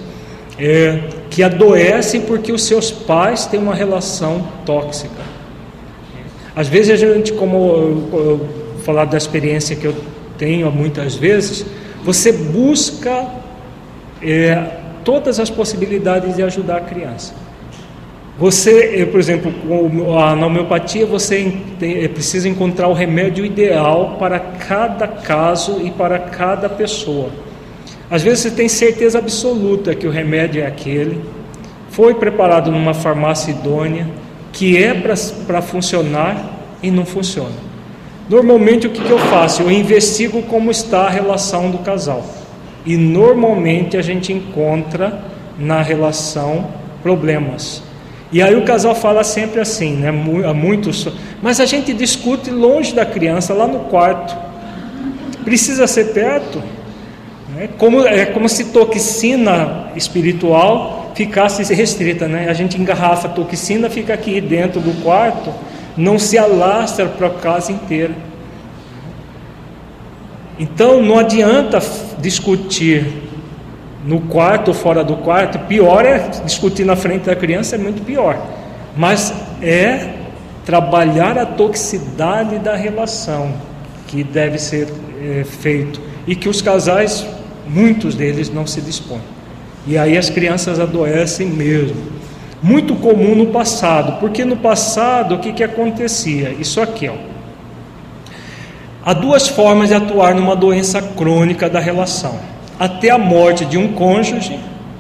é, 0.60 1.04
que 1.30 1.42
adoecem 1.42 2.22
porque 2.22 2.52
os 2.52 2.64
seus 2.64 2.92
pais 2.92 3.46
têm 3.46 3.60
uma 3.60 3.74
relação 3.74 4.48
tóxica. 4.66 5.22
Às 6.56 6.68
vezes 6.68 6.92
a 6.92 6.96
gente, 6.96 7.34
como 7.34 7.58
eu, 7.58 8.10
eu 8.14 8.50
falar 8.84 9.06
da 9.06 9.18
experiência 9.18 9.76
que 9.76 9.86
eu 9.86 9.96
tenho 10.38 10.72
muitas 10.72 11.16
vezes, 11.16 11.66
você 12.04 12.32
busca 12.32 13.26
é, 14.22 14.68
todas 15.04 15.40
as 15.40 15.50
possibilidades 15.50 16.36
de 16.36 16.44
ajudar 16.44 16.78
a 16.78 16.82
criança. 16.82 17.34
Você, 18.38 19.08
por 19.12 19.20
exemplo, 19.20 19.54
na 20.36 20.48
homeopatia, 20.48 21.06
você 21.06 21.54
é, 21.80 22.08
precisa 22.08 22.50
encontrar 22.50 22.88
o 22.88 22.94
remédio 22.94 23.46
ideal 23.46 24.18
para 24.18 24.40
cada 24.40 25.08
caso 25.08 25.80
e 25.84 25.92
para 25.92 26.18
cada 26.18 26.68
pessoa. 26.68 27.30
Às 28.10 28.24
vezes 28.24 28.40
você 28.40 28.52
tem 28.52 28.68
certeza 28.68 29.20
absoluta 29.20 29.94
que 29.94 30.08
o 30.08 30.12
remédio 30.12 30.64
é 30.64 30.66
aquele, 30.66 31.22
foi 31.90 32.16
preparado 32.16 32.72
numa 32.72 32.94
farmácia 32.94 33.52
idônea, 33.52 34.08
que 34.52 34.84
é 34.84 34.94
para 35.46 35.62
funcionar 35.62 36.60
e 36.82 36.90
não 36.90 37.06
funciona. 37.06 37.74
Normalmente 38.28 38.88
o 38.88 38.90
que, 38.90 39.02
que 39.02 39.12
eu 39.12 39.20
faço? 39.20 39.62
Eu 39.62 39.72
investigo 39.72 40.42
como 40.44 40.72
está 40.72 41.02
a 41.06 41.10
relação 41.10 41.70
do 41.70 41.80
casal. 41.80 42.26
E 42.86 42.98
normalmente 42.98 43.96
a 43.96 44.02
gente 44.02 44.34
encontra 44.34 45.24
na 45.58 45.82
relação 45.82 46.68
problemas. 47.02 47.84
E 48.34 48.42
aí 48.42 48.56
o 48.56 48.64
casal 48.64 48.96
fala 48.96 49.24
sempre 49.24 49.62
assim, 49.62 49.94
né? 49.94 50.10
Muitos, 50.12 51.08
mas 51.40 51.60
a 51.60 51.68
gente 51.68 51.94
discute 51.94 52.50
longe 52.50 52.92
da 52.92 53.06
criança, 53.06 53.54
lá 53.54 53.68
no 53.68 53.82
quarto. 53.82 54.36
Precisa 55.46 55.86
ser 55.86 56.14
perto. 56.14 56.60
Né? 57.56 57.70
Como, 57.78 58.04
é 58.08 58.26
como 58.26 58.50
se 58.50 58.66
toxina 58.66 59.92
espiritual 59.96 61.12
ficasse 61.14 61.72
restrita, 61.76 62.28
né? 62.28 62.50
A 62.50 62.54
gente 62.54 62.76
engarrafa 62.76 63.28
a 63.28 63.32
toxina, 63.32 63.88
fica 63.88 64.16
aqui 64.16 64.42
dentro 64.42 64.82
do 64.82 65.04
quarto, 65.04 65.54
não 65.96 66.18
se 66.18 66.36
alastra 66.36 67.06
para 67.06 67.28
a 67.28 67.30
casa 67.30 67.72
inteira. 67.72 68.16
Então 70.58 71.04
não 71.04 71.20
adianta 71.20 71.80
discutir 72.18 73.06
no 74.06 74.20
quarto 74.22 74.70
ou 74.70 74.74
fora 74.74 75.04
do 75.04 75.16
quarto, 75.18 75.60
pior 75.60 76.06
é 76.06 76.20
discutir 76.44 76.86
na 76.86 76.96
frente 76.96 77.26
da 77.26 77.36
criança, 77.36 77.76
é 77.76 77.78
muito 77.78 78.04
pior. 78.04 78.38
Mas 78.96 79.34
é 79.62 80.10
trabalhar 80.66 81.38
a 81.38 81.46
toxicidade 81.46 82.60
da 82.60 82.76
relação 82.76 83.54
que 84.08 84.24
deve 84.24 84.58
ser 84.60 84.88
é, 85.22 85.44
feito 85.44 86.02
e 86.28 86.36
que 86.36 86.50
os 86.50 86.62
casais, 86.62 87.26
muitos 87.68 88.14
deles, 88.16 88.52
não 88.54 88.68
se 88.68 88.82
dispõem. 88.82 89.22
E 89.88 89.98
aí 89.98 90.18
as 90.18 90.30
crianças 90.30 90.80
adoecem 90.80 91.48
mesmo. 91.48 92.14
Muito 92.62 92.96
comum 92.96 93.36
no 93.36 93.48
passado, 93.48 94.20
porque 94.20 94.46
no 94.46 94.56
passado 94.58 95.36
o 95.36 95.40
que, 95.40 95.52
que 95.52 95.64
acontecia? 95.64 96.50
Isso 96.50 96.80
aqui, 96.80 97.10
ó. 97.10 97.16
Há 99.06 99.14
duas 99.14 99.50
formas 99.50 99.90
de 99.90 99.96
atuar 99.96 100.34
numa 100.34 100.56
doença 100.56 101.02
crônica 101.02 101.70
da 101.70 101.80
relação 101.80 102.53
até 102.80 103.10
a 103.10 103.18
morte 103.18 103.66
de 103.66 103.78
um 103.78 103.90
cônjuge 103.90 104.60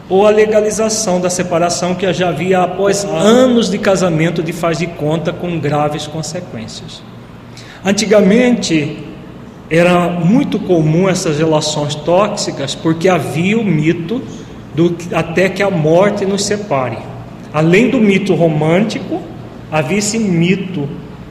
ou 0.10 0.28
a 0.28 0.30
legalização 0.30 1.20
da 1.20 1.30
separação 1.30 1.96
que 1.96 2.12
já 2.14 2.30
havia 2.30 2.62
após 2.62 3.06
anos 3.06 3.70
de 3.70 3.78
casamento 3.78 4.44
de 4.44 4.54
faz 4.54 4.78
de 4.78 4.88
conta 4.88 5.32
com 5.32 5.60
graves 5.60 6.06
consequências. 6.08 7.02
Antigamente 7.84 8.98
era 9.70 10.10
muito 10.10 10.60
comum 10.60 11.10
essas 11.10 11.38
relações 11.38 11.96
tóxicas 11.96 12.76
porque 12.76 13.10
havia 13.10 13.58
o 13.58 13.64
mito 13.64 14.22
do 14.76 14.96
até 15.14 15.50
que 15.50 15.64
a 15.64 15.70
morte 15.70 16.26
nos 16.26 16.46
separe. 16.46 16.98
Além 17.54 17.90
do 17.90 18.00
mito 18.00 18.34
romântico, 18.34 19.22
havia 19.72 20.00
esse 20.00 20.20
mito 20.20 20.88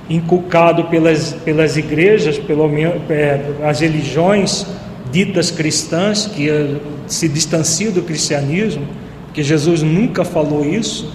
inculcado 0.09 0.85
pelas, 0.85 1.33
pelas 1.45 1.77
igrejas, 1.77 2.39
pelo 2.39 2.69
menos 2.69 2.97
é, 3.09 3.41
as 3.65 3.81
religiões 3.81 4.67
ditas 5.13 5.51
cristãs, 5.51 6.27
que 6.27 6.49
eh, 6.49 6.77
se 7.07 7.29
distanciam 7.29 7.93
do 7.93 8.03
cristianismo, 8.03 8.89
que 9.35 9.43
Jesus 9.43 9.83
nunca 9.83 10.25
falou 10.25 10.65
isso, 10.65 11.13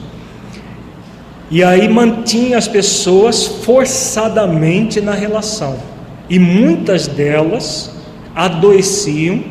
e 1.50 1.64
aí 1.64 1.90
mantinha 1.90 2.58
as 2.58 2.68
pessoas 2.68 3.46
forçadamente 3.48 5.02
na 5.02 5.14
relação, 5.14 5.78
e 6.30 6.38
muitas 6.38 7.08
delas 7.08 7.92
adoeciam 8.36 9.44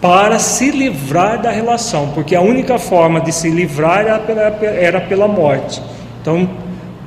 para 0.00 0.38
se 0.38 0.70
livrar 0.70 1.40
da 1.40 1.50
relação, 1.50 2.10
porque 2.14 2.34
a 2.34 2.42
única 2.42 2.78
forma 2.78 3.18
de 3.18 3.32
se 3.32 3.48
livrar 3.48 4.00
era 4.00 4.18
pela, 4.18 4.42
era 4.42 5.00
pela 5.00 5.26
morte. 5.26 5.80
Então, 6.20 6.46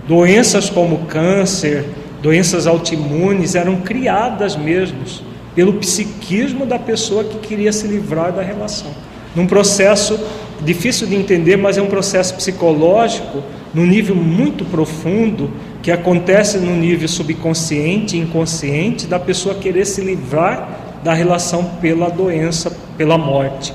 doenças 0.07 0.71
como 0.71 1.05
câncer, 1.05 1.85
doenças 2.23 2.65
autoimunes 2.65 3.53
eram 3.53 3.75
criadas 3.75 4.55
mesmo 4.55 5.26
pelo 5.57 5.73
psiquismo 5.73 6.67
da 6.67 6.77
pessoa 6.77 7.23
que 7.23 7.39
queria 7.39 7.73
se 7.73 7.87
livrar 7.87 8.31
da 8.31 8.43
relação. 8.43 8.91
Num 9.35 9.47
processo 9.47 10.19
difícil 10.61 11.07
de 11.07 11.15
entender, 11.15 11.57
mas 11.57 11.79
é 11.79 11.81
um 11.81 11.87
processo 11.87 12.35
psicológico 12.35 13.41
num 13.73 13.87
nível 13.87 14.15
muito 14.15 14.63
profundo 14.65 15.49
que 15.81 15.89
acontece 15.89 16.59
no 16.59 16.75
nível 16.75 17.07
subconsciente 17.07 18.15
e 18.15 18.19
inconsciente 18.19 19.07
da 19.07 19.17
pessoa 19.17 19.55
querer 19.55 19.85
se 19.85 19.99
livrar 19.99 20.99
da 21.03 21.11
relação 21.11 21.63
pela 21.81 22.07
doença, 22.07 22.77
pela 22.95 23.17
morte. 23.17 23.73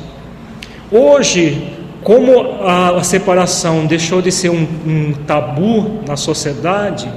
Hoje, 0.89 1.68
como 2.05 2.62
a, 2.62 3.03
separação 3.03 3.87
deixou 3.87 4.22
de 4.22 4.30
ser 4.30 4.51
um, 4.51 4.68
um 4.87 5.12
tabu 5.26 5.99
na 6.07 6.16
sociedade, 6.16 7.11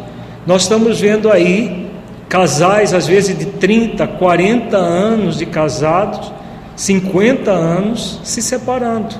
nós 0.47 0.63
estamos 0.63 0.99
vendo 0.99 1.31
aí 1.31 1.84
Casais, 2.29 2.93
às 2.93 3.07
vezes, 3.07 3.37
de 3.37 3.45
30, 3.45 4.05
40 4.07 4.75
anos 4.77 5.37
de 5.37 5.45
casados, 5.45 6.31
50 6.75 7.51
anos 7.51 8.19
se 8.23 8.41
separando. 8.41 9.15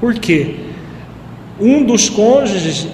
Por 0.00 0.14
quê? 0.14 0.56
Um 1.60 1.82
dos 1.84 2.08
cônjuges 2.08 2.88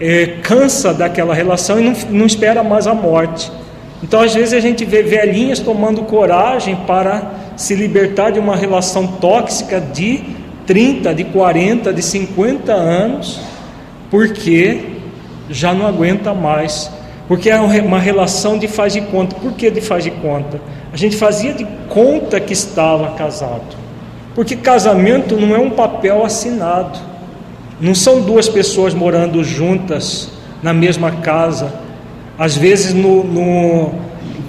é, 0.00 0.38
cansa 0.42 0.92
daquela 0.92 1.34
relação 1.34 1.80
e 1.80 1.82
não, 1.82 1.94
não 2.10 2.26
espera 2.26 2.62
mais 2.62 2.86
a 2.86 2.94
morte. 2.94 3.50
Então, 4.02 4.20
às 4.20 4.34
vezes, 4.34 4.52
a 4.52 4.60
gente 4.60 4.84
vê 4.84 5.02
velhinhas 5.02 5.58
tomando 5.58 6.02
coragem 6.02 6.76
para 6.86 7.32
se 7.56 7.74
libertar 7.74 8.30
de 8.30 8.38
uma 8.38 8.54
relação 8.54 9.06
tóxica 9.06 9.80
de 9.80 10.22
30, 10.66 11.14
de 11.14 11.24
40, 11.24 11.92
de 11.92 12.02
50 12.02 12.72
anos, 12.72 13.40
porque 14.10 14.80
já 15.50 15.74
não 15.74 15.86
aguenta 15.86 16.32
mais 16.32 16.90
porque 17.28 17.50
é 17.50 17.60
uma 17.60 18.00
relação 18.00 18.58
de 18.58 18.66
faz 18.66 18.94
de 18.94 19.02
conta. 19.02 19.36
Por 19.36 19.52
que 19.52 19.70
de 19.70 19.82
faz 19.82 20.02
de 20.02 20.10
conta? 20.10 20.58
A 20.90 20.96
gente 20.96 21.14
fazia 21.14 21.52
de 21.52 21.66
conta 21.90 22.40
que 22.40 22.54
estava 22.54 23.10
casado. 23.10 23.76
Porque 24.34 24.56
casamento 24.56 25.36
não 25.36 25.54
é 25.54 25.58
um 25.58 25.70
papel 25.70 26.24
assinado. 26.24 26.98
Não 27.78 27.94
são 27.94 28.22
duas 28.22 28.48
pessoas 28.48 28.94
morando 28.94 29.44
juntas 29.44 30.30
na 30.62 30.72
mesma 30.72 31.10
casa. 31.10 31.70
Às 32.38 32.56
vezes 32.56 32.94
no, 32.94 33.22
no 33.22 33.92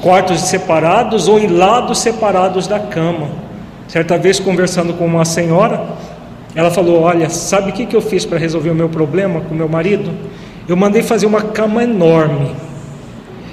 quartos 0.01 0.39
separados 0.41 1.27
ou 1.27 1.37
em 1.37 1.47
lados 1.47 1.99
separados 1.99 2.65
da 2.65 2.79
cama. 2.79 3.27
Certa 3.89 4.17
vez, 4.17 4.39
conversando 4.39 4.93
com 4.93 5.05
uma 5.05 5.25
senhora, 5.25 5.83
ela 6.55 6.71
falou: 6.71 7.01
Olha, 7.01 7.29
sabe 7.29 7.71
o 7.71 7.73
que, 7.73 7.85
que 7.85 7.95
eu 7.95 8.01
fiz 8.01 8.25
para 8.25 8.37
resolver 8.37 8.69
o 8.69 8.75
meu 8.75 8.87
problema 8.87 9.41
com 9.41 9.53
meu 9.53 9.67
marido? 9.67 10.11
Eu 10.67 10.77
mandei 10.77 11.01
fazer 11.01 11.25
uma 11.25 11.41
cama 11.41 11.83
enorme. 11.83 12.68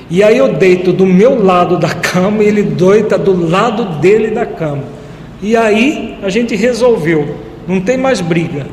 E 0.08 0.22
aí 0.22 0.38
eu 0.38 0.54
deito 0.54 0.92
do 0.92 1.04
meu 1.04 1.42
lado 1.42 1.78
da 1.78 1.90
cama 1.90 2.42
e 2.42 2.46
ele 2.46 2.62
deita 2.62 3.18
do 3.18 3.48
lado 3.48 3.98
dele 4.00 4.30
da 4.30 4.46
cama. 4.46 4.84
E 5.42 5.56
aí 5.56 6.18
a 6.22 6.30
gente 6.30 6.54
resolveu. 6.54 7.36
Não 7.66 7.80
tem 7.80 7.96
mais 7.96 8.20
briga. 8.20 8.66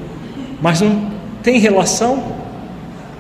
Mas 0.62 0.82
não 0.82 1.12
tem 1.42 1.60
relação 1.60 2.24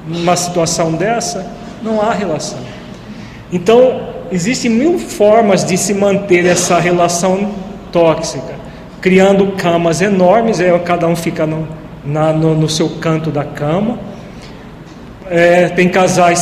numa 0.07 0.35
situação 0.35 0.93
dessa? 0.93 1.45
Não 1.81 2.01
há 2.01 2.13
relação. 2.13 2.59
Então, 3.51 4.09
existem 4.31 4.69
mil 4.69 4.97
formas 4.97 5.65
de 5.65 5.77
se 5.77 5.93
manter 5.93 6.45
essa 6.45 6.79
relação 6.79 7.51
tóxica, 7.91 8.55
criando 9.01 9.53
camas 9.57 10.01
enormes, 10.01 10.59
aí 10.59 10.77
cada 10.79 11.07
um 11.07 11.15
fica 11.15 11.45
no, 11.45 11.67
na, 12.03 12.33
no, 12.33 12.55
no 12.55 12.69
seu 12.69 12.89
canto 12.89 13.29
da 13.29 13.43
cama. 13.43 13.99
É, 15.29 15.69
tem 15.69 15.89
casais 15.89 16.39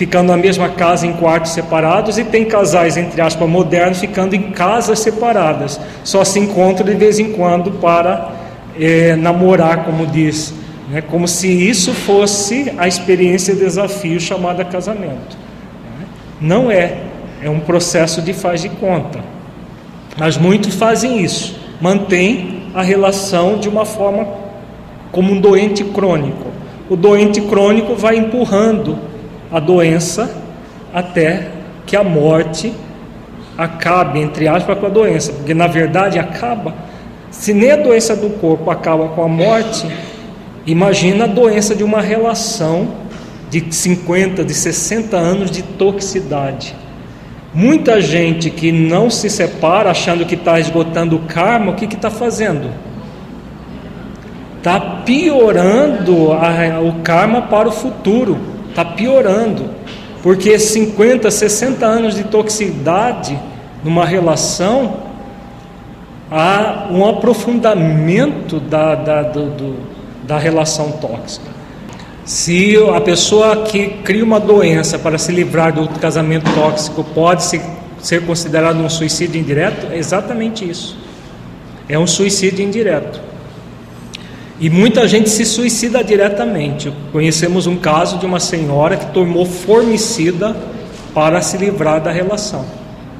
ficando 0.00 0.28
na 0.28 0.36
mesma 0.38 0.70
casa 0.70 1.06
em 1.06 1.12
quartos 1.12 1.52
separados 1.52 2.16
e 2.16 2.24
tem 2.24 2.46
casais, 2.46 2.96
entre 2.96 3.20
aspas, 3.20 3.46
modernos 3.46 3.98
ficando 3.98 4.34
em 4.34 4.50
casas 4.50 5.00
separadas. 5.00 5.78
Só 6.02 6.24
se 6.24 6.38
encontram 6.38 6.86
de 6.86 6.94
vez 6.94 7.18
em 7.18 7.32
quando 7.32 7.72
para 7.72 8.32
é, 8.78 9.14
namorar, 9.14 9.84
como 9.84 10.06
diz. 10.06 10.54
Né? 10.90 11.02
Como 11.02 11.28
se 11.28 11.48
isso 11.48 11.92
fosse 11.92 12.72
a 12.78 12.88
experiência 12.88 13.54
desafio 13.54 14.18
chamada 14.18 14.64
casamento. 14.64 15.36
Não 16.40 16.70
é, 16.70 17.02
é 17.42 17.50
um 17.50 17.60
processo 17.60 18.22
de 18.22 18.32
faz 18.32 18.62
de 18.62 18.70
conta. 18.70 19.20
Mas 20.16 20.38
muitos 20.38 20.76
fazem 20.76 21.22
isso, 21.22 21.60
mantém 21.78 22.62
a 22.74 22.80
relação 22.80 23.58
de 23.58 23.68
uma 23.68 23.84
forma 23.84 24.26
como 25.12 25.30
um 25.30 25.38
doente 25.38 25.84
crônico. 25.84 26.46
O 26.88 26.96
doente 26.96 27.42
crônico 27.42 27.94
vai 27.94 28.16
empurrando 28.16 29.09
a 29.50 29.58
doença 29.58 30.30
até 30.92 31.48
que 31.86 31.96
a 31.96 32.04
morte 32.04 32.72
acabe, 33.56 34.20
entre 34.20 34.48
aspas, 34.48 34.78
com 34.78 34.86
a 34.86 34.88
doença, 34.88 35.32
porque 35.32 35.54
na 35.54 35.66
verdade 35.66 36.18
acaba. 36.18 36.74
Se 37.30 37.52
nem 37.52 37.72
a 37.72 37.76
doença 37.76 38.16
do 38.16 38.30
corpo 38.38 38.70
acaba 38.70 39.08
com 39.08 39.22
a 39.22 39.28
morte, 39.28 39.86
imagina 40.66 41.24
a 41.24 41.28
doença 41.28 41.74
de 41.74 41.84
uma 41.84 42.00
relação 42.00 42.88
de 43.50 43.64
50, 43.74 44.44
de 44.44 44.54
60 44.54 45.16
anos 45.16 45.50
de 45.50 45.62
toxicidade. 45.62 46.74
Muita 47.52 48.00
gente 48.00 48.48
que 48.48 48.70
não 48.70 49.10
se 49.10 49.28
separa 49.28 49.90
achando 49.90 50.24
que 50.24 50.36
está 50.36 50.60
esgotando 50.60 51.16
o 51.16 51.20
karma, 51.20 51.72
o 51.72 51.74
que 51.74 51.84
está 51.84 52.08
fazendo? 52.08 52.70
Está 54.58 54.78
piorando 55.04 56.32
a, 56.32 56.80
o 56.80 57.00
karma 57.02 57.42
para 57.42 57.68
o 57.68 57.72
futuro, 57.72 58.38
está 58.70 58.84
piorando, 58.84 59.70
porque 60.22 60.58
50, 60.58 61.30
60 61.30 61.84
anos 61.84 62.14
de 62.14 62.24
toxicidade 62.24 63.38
numa 63.84 64.04
relação, 64.04 64.96
há 66.30 66.88
um 66.90 67.06
aprofundamento 67.08 68.60
da, 68.60 68.94
da, 68.94 69.22
do, 69.22 69.46
do, 69.50 69.76
da 70.24 70.38
relação 70.38 70.92
tóxica. 70.92 71.50
Se 72.24 72.76
a 72.94 73.00
pessoa 73.00 73.64
que 73.64 73.88
cria 74.04 74.24
uma 74.24 74.38
doença 74.38 74.98
para 74.98 75.18
se 75.18 75.32
livrar 75.32 75.72
do 75.72 75.88
casamento 75.98 76.48
tóxico 76.54 77.02
pode 77.02 77.42
se, 77.42 77.60
ser 78.00 78.24
considerado 78.24 78.76
um 78.76 78.88
suicídio 78.88 79.40
indireto, 79.40 79.88
é 79.90 79.98
exatamente 79.98 80.68
isso. 80.68 80.96
É 81.88 81.98
um 81.98 82.06
suicídio 82.06 82.64
indireto. 82.64 83.29
E 84.60 84.68
muita 84.68 85.08
gente 85.08 85.30
se 85.30 85.46
suicida 85.46 86.04
diretamente. 86.04 86.92
Conhecemos 87.10 87.66
um 87.66 87.78
caso 87.78 88.18
de 88.18 88.26
uma 88.26 88.38
senhora 88.38 88.94
que 88.94 89.06
tomou 89.06 89.46
formicida 89.46 90.54
para 91.14 91.40
se 91.40 91.56
livrar 91.56 92.02
da 92.02 92.10
relação. 92.10 92.66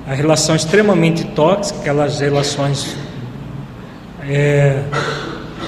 A 0.06 0.12
relação 0.12 0.54
extremamente 0.54 1.24
tóxica, 1.24 1.80
aquelas 1.80 2.20
relações 2.20 2.94
é, 4.28 4.82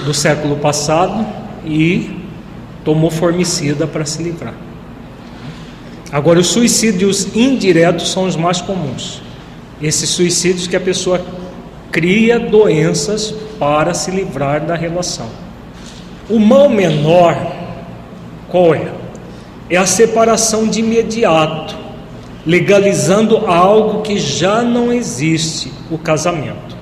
do 0.05 0.13
século 0.13 0.57
passado, 0.57 1.25
e 1.65 2.19
tomou 2.85 3.09
formicida 3.09 3.87
para 3.87 4.05
se 4.05 4.21
livrar. 4.21 4.53
Agora, 6.11 6.39
os 6.39 6.47
suicídios 6.47 7.35
indiretos 7.35 8.11
são 8.11 8.25
os 8.25 8.35
mais 8.35 8.61
comuns. 8.61 9.23
Esses 9.81 10.09
suicídios 10.11 10.67
que 10.67 10.75
a 10.75 10.79
pessoa 10.79 11.19
cria 11.91 12.39
doenças 12.39 13.33
para 13.57 13.95
se 13.95 14.11
livrar 14.11 14.63
da 14.63 14.75
relação. 14.75 15.42
O 16.33 16.39
mal 16.39 16.67
menor, 16.67 17.37
qual 18.49 18.73
é? 18.73 18.91
É 19.69 19.77
a 19.77 19.85
separação 19.85 20.67
de 20.67 20.79
imediato, 20.79 21.77
legalizando 22.43 23.45
algo 23.45 24.01
que 24.01 24.17
já 24.17 24.63
não 24.63 24.91
existe, 24.91 25.71
o 25.91 25.97
casamento. 25.99 26.75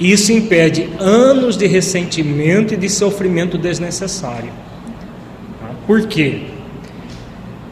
Isso 0.00 0.32
impede 0.32 0.90
anos 0.98 1.56
de 1.56 1.68
ressentimento 1.68 2.74
e 2.74 2.76
de 2.76 2.88
sofrimento 2.88 3.56
desnecessário. 3.56 4.50
Por 5.86 6.08
quê? 6.08 6.46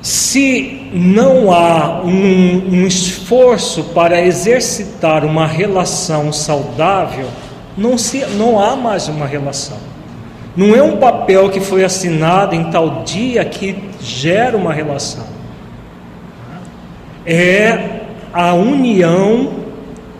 Se 0.01 0.89
não 0.95 1.53
há 1.53 2.01
um, 2.05 2.75
um 2.75 2.87
esforço 2.87 3.83
para 3.93 4.25
exercitar 4.25 5.25
uma 5.25 5.49
relação 5.49 6.33
saudável, 6.33 7.27
não, 7.77 7.99
se, 7.99 8.25
não 8.37 8.61
há 8.61 8.77
mais 8.77 9.09
uma 9.09 9.27
relação. 9.27 9.96
Não 10.57 10.75
é 10.75 10.83
um 10.83 10.97
papel 10.97 11.51
que 11.51 11.61
foi 11.61 11.85
assinado 11.85 12.55
em 12.55 12.71
tal 12.71 13.03
dia 13.05 13.45
que 13.45 13.77
gera 14.01 14.57
uma 14.57 14.73
relação. 14.73 15.27
É 17.27 18.01
a 18.33 18.55
união 18.55 19.67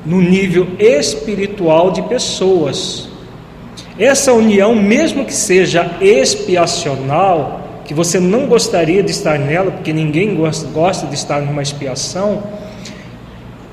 no 0.05 0.21
nível 0.21 0.69
espiritual 0.79 1.91
de 1.91 2.03
pessoas. 2.03 3.09
Essa 3.99 4.33
união, 4.33 4.75
mesmo 4.75 5.25
que 5.25 5.33
seja 5.33 5.91
expiacional, 6.01 7.63
que 7.87 7.95
você 7.95 8.21
não 8.21 8.47
gostaria 8.47 9.03
de 9.03 9.11
estar 9.11 9.39
nela, 9.39 9.71
porque 9.71 9.93
ninguém 9.93 10.35
gosta, 10.35 11.07
de 11.07 11.15
estar 11.15 11.41
numa 11.41 11.63
expiação, 11.63 12.43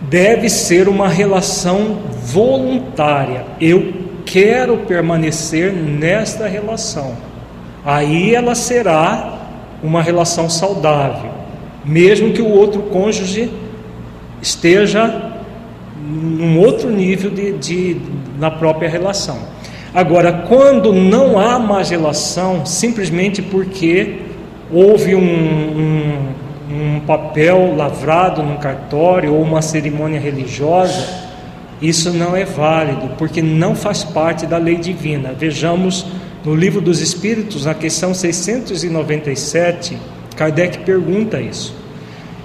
deve 0.02 0.50
ser 0.50 0.88
uma 0.88 1.10
relação 1.10 2.00
voluntária. 2.24 3.46
Eu 3.60 4.03
quero 4.34 4.78
permanecer 4.78 5.72
nesta 5.72 6.48
relação. 6.48 7.16
Aí 7.86 8.34
ela 8.34 8.56
será 8.56 9.38
uma 9.84 10.02
relação 10.02 10.50
saudável, 10.50 11.30
mesmo 11.86 12.34
que 12.34 12.42
o 12.42 12.50
outro 12.50 12.82
cônjuge 12.82 13.52
esteja 14.42 15.34
num 15.96 16.58
outro 16.58 16.90
nível 16.90 17.30
de, 17.30 17.52
de 17.60 18.02
na 18.40 18.50
própria 18.50 18.90
relação. 18.90 19.38
Agora, 19.94 20.34
quando 20.50 20.92
não 20.92 21.38
há 21.38 21.60
mais 21.60 21.92
relação, 21.92 22.66
simplesmente 22.66 23.40
porque 23.40 24.18
houve 24.72 25.14
um, 25.14 25.22
um, 25.22 26.96
um 26.96 27.00
papel 27.02 27.76
lavrado 27.76 28.42
num 28.42 28.58
cartório 28.58 29.32
ou 29.32 29.44
uma 29.44 29.62
cerimônia 29.62 30.20
religiosa, 30.20 31.33
isso 31.82 32.12
não 32.12 32.36
é 32.36 32.46
válido, 32.46 33.10
porque 33.18 33.42
não 33.42 33.76
faz 33.76 34.04
parte 34.04 34.46
da 34.46 34.58
lei 34.58 34.78
divina. 34.78 35.34
Vejamos 35.38 36.06
no 36.46 36.56
Livro 36.56 36.82
dos 36.82 37.00
Espíritos, 37.00 37.66
na 37.66 37.74
questão 37.74 38.14
697, 38.14 39.98
Kardec 40.36 40.80
pergunta 40.80 41.40
isso. 41.40 41.74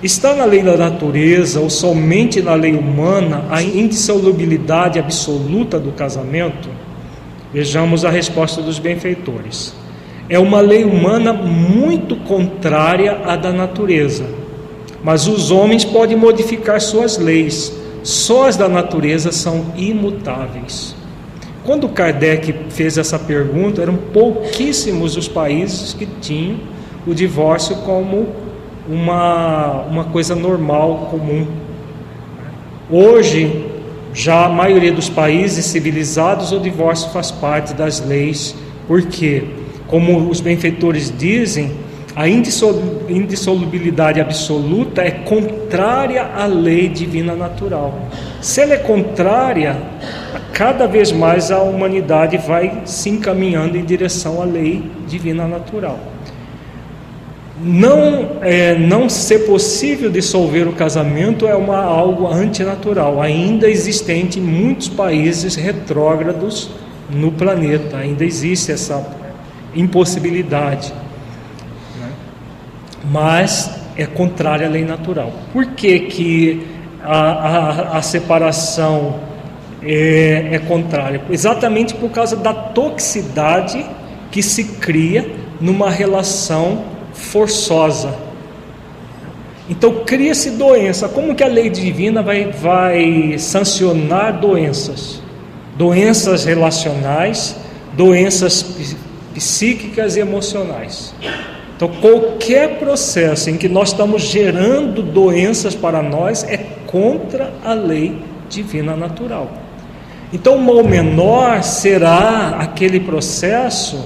Está 0.01 0.33
na 0.35 0.45
lei 0.45 0.63
da 0.63 0.77
natureza 0.77 1.59
ou 1.59 1.69
somente 1.69 2.41
na 2.41 2.55
lei 2.55 2.75
humana 2.75 3.45
a 3.51 3.61
indissolubilidade 3.61 4.99
absoluta 4.99 5.81
do 5.81 5.91
casamento? 5.91 6.69
Vejamos 7.53 8.05
a 8.05 8.11
resposta 8.11 8.63
dos 8.63 8.79
benfeitores. 8.79 9.75
É 10.29 10.39
uma 10.39 10.61
lei 10.61 10.85
humana 10.85 11.33
muito 11.33 12.15
contrária 12.15 13.23
à 13.25 13.35
da 13.35 13.51
natureza, 13.51 14.27
mas 15.03 15.27
os 15.27 15.51
homens 15.51 15.85
podem 15.85 16.17
modificar 16.17 16.81
suas 16.81 17.19
leis, 17.19 17.73
só 18.09 18.49
as 18.49 18.57
da 18.57 18.71
natureza 18.71 19.31
são 19.31 19.67
imutáveis. 19.77 20.97
Quando 21.63 21.91
Kardec 21.91 22.55
fez 22.71 22.97
essa 22.97 23.19
pergunta, 23.19 23.83
eram 23.83 23.97
pouquíssimos 23.97 25.15
os 25.15 25.29
países 25.29 25.93
que 25.93 26.07
tinham 26.19 26.59
o 27.07 27.15
divórcio 27.15 27.77
como 27.85 28.29
uma, 28.89 29.83
uma 29.83 30.05
coisa 30.05 30.35
normal, 30.35 31.09
comum. 31.11 31.47
Hoje, 32.91 33.67
já 34.15 34.47
a 34.47 34.49
maioria 34.49 34.91
dos 34.91 35.11
países 35.11 35.67
civilizados, 35.67 36.51
o 36.51 36.59
divórcio 36.59 37.11
faz 37.11 37.31
parte 37.31 37.75
das 37.75 38.01
leis, 38.01 38.55
porque, 38.87 39.45
como 39.87 40.31
os 40.31 40.41
benfeitores 40.41 41.13
dizem, 41.15 41.73
a 42.17 42.29
indissolubilidade 42.29 44.21
absoluta 44.21 45.03
é 45.03 45.11
contrária 45.11 46.25
à 46.25 46.47
lei 46.47 46.89
divina 46.89 47.37
natural. 47.37 48.09
Se 48.41 48.61
ela 48.61 48.75
é 48.75 48.79
contrária, 48.79 49.77
cada 50.53 50.87
vez 50.87 51.13
mais 51.13 51.51
a 51.51 51.63
humanidade 51.63 52.37
vai 52.39 52.83
se 52.85 53.11
encaminhando 53.11 53.77
em 53.77 53.85
direção 53.85 54.43
à 54.43 54.45
lei 54.45 54.91
divina 55.07 55.47
natural. 55.47 55.99
Não, 57.61 58.39
é, 58.41 58.77
não 58.79 59.09
ser 59.09 59.41
possível 59.41 60.11
dissolver 60.11 60.69
o 60.69 60.73
casamento 60.73 61.47
é 61.47 61.57
uma, 61.57 61.83
algo 61.83 62.27
antinatural, 62.27 63.21
ainda 63.21 63.69
existente 63.69 64.39
em 64.39 64.43
muitos 64.43 64.89
países 64.89 65.57
retrógrados 65.57 66.71
no 67.11 67.33
planeta, 67.33 67.97
ainda 67.97 68.25
existe 68.25 68.71
essa 68.71 69.05
impossibilidade 69.75 70.93
mas 73.11 73.71
é 73.97 74.07
contrária 74.07 74.67
à 74.67 74.71
lei 74.71 74.85
natural. 74.85 75.33
Por 75.53 75.67
que, 75.67 75.99
que 76.01 76.67
a, 77.03 77.21
a, 77.21 77.99
a 77.99 78.03
separação 78.03 79.17
é, 79.83 80.49
é 80.53 80.59
contrária? 80.61 81.21
Exatamente 81.31 81.95
por 81.95 82.11
causa 82.11 82.37
da 82.37 82.53
toxicidade 82.53 83.85
que 84.31 84.43
se 84.43 84.65
cria 84.65 85.29
numa 85.61 85.91
relação 85.91 86.85
forçosa. 87.13 88.15
Então 89.69 90.05
cria-se 90.05 90.51
doença. 90.53 91.09
Como 91.09 91.35
que 91.35 91.43
a 91.43 91.49
lei 91.49 91.69
divina 91.69 92.23
vai, 92.23 92.51
vai 92.51 93.37
sancionar 93.39 94.39
doenças? 94.39 95.21
Doenças 95.77 96.45
relacionais, 96.45 97.57
doenças 97.95 98.65
psíquicas 99.35 100.17
e 100.17 100.21
emocionais. 100.21 101.15
Então, 101.79 101.87
qualquer 102.01 102.81
processo 102.81 103.51
em 103.51 103.57
que 103.57 103.69
nós 103.69 103.91
estamos 103.91 104.23
gerando 104.23 105.01
doenças 105.01 105.77
para 105.77 106.03
nós 106.03 106.43
é 106.43 106.57
contra 106.89 107.53
a 107.65 107.73
lei 107.73 108.19
divina 108.51 108.97
natural. 108.97 109.49
Então, 110.33 110.57
o 110.57 110.61
mal 110.61 110.83
menor 110.83 111.63
será 111.63 112.57
aquele 112.59 112.99
processo 112.99 114.05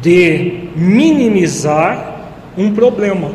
de 0.00 0.70
minimizar 0.74 2.30
um 2.56 2.72
problema. 2.72 3.32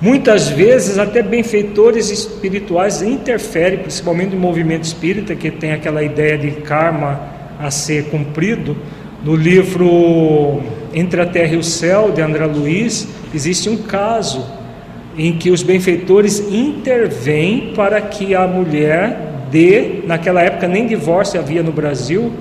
Muitas 0.00 0.48
vezes, 0.48 0.98
até 0.98 1.20
benfeitores 1.20 2.10
espirituais 2.10 3.02
interferem, 3.02 3.80
principalmente 3.80 4.36
no 4.36 4.40
movimento 4.40 4.84
espírita, 4.84 5.34
que 5.34 5.50
tem 5.50 5.72
aquela 5.72 6.04
ideia 6.04 6.38
de 6.38 6.52
karma 6.60 7.20
a 7.58 7.72
ser 7.72 8.04
cumprido 8.04 8.76
no 9.24 9.34
livro 9.34 10.62
Entre 10.98 11.20
a 11.22 11.26
Terra 11.26 11.54
e 11.54 11.56
o 11.56 11.62
Céu, 11.62 12.10
de 12.10 12.20
André 12.20 12.44
Luiz, 12.44 13.06
existe 13.32 13.68
um 13.68 13.76
caso 13.76 14.44
em 15.16 15.38
que 15.38 15.48
os 15.48 15.62
benfeitores 15.62 16.40
intervêm 16.52 17.72
para 17.76 18.00
que 18.00 18.34
a 18.34 18.48
mulher 18.48 19.16
dê, 19.48 20.00
naquela 20.04 20.42
época 20.42 20.66
nem 20.66 20.88
divórcio 20.88 21.38
havia 21.38 21.62
no 21.62 21.70
Brasil, 21.70 22.32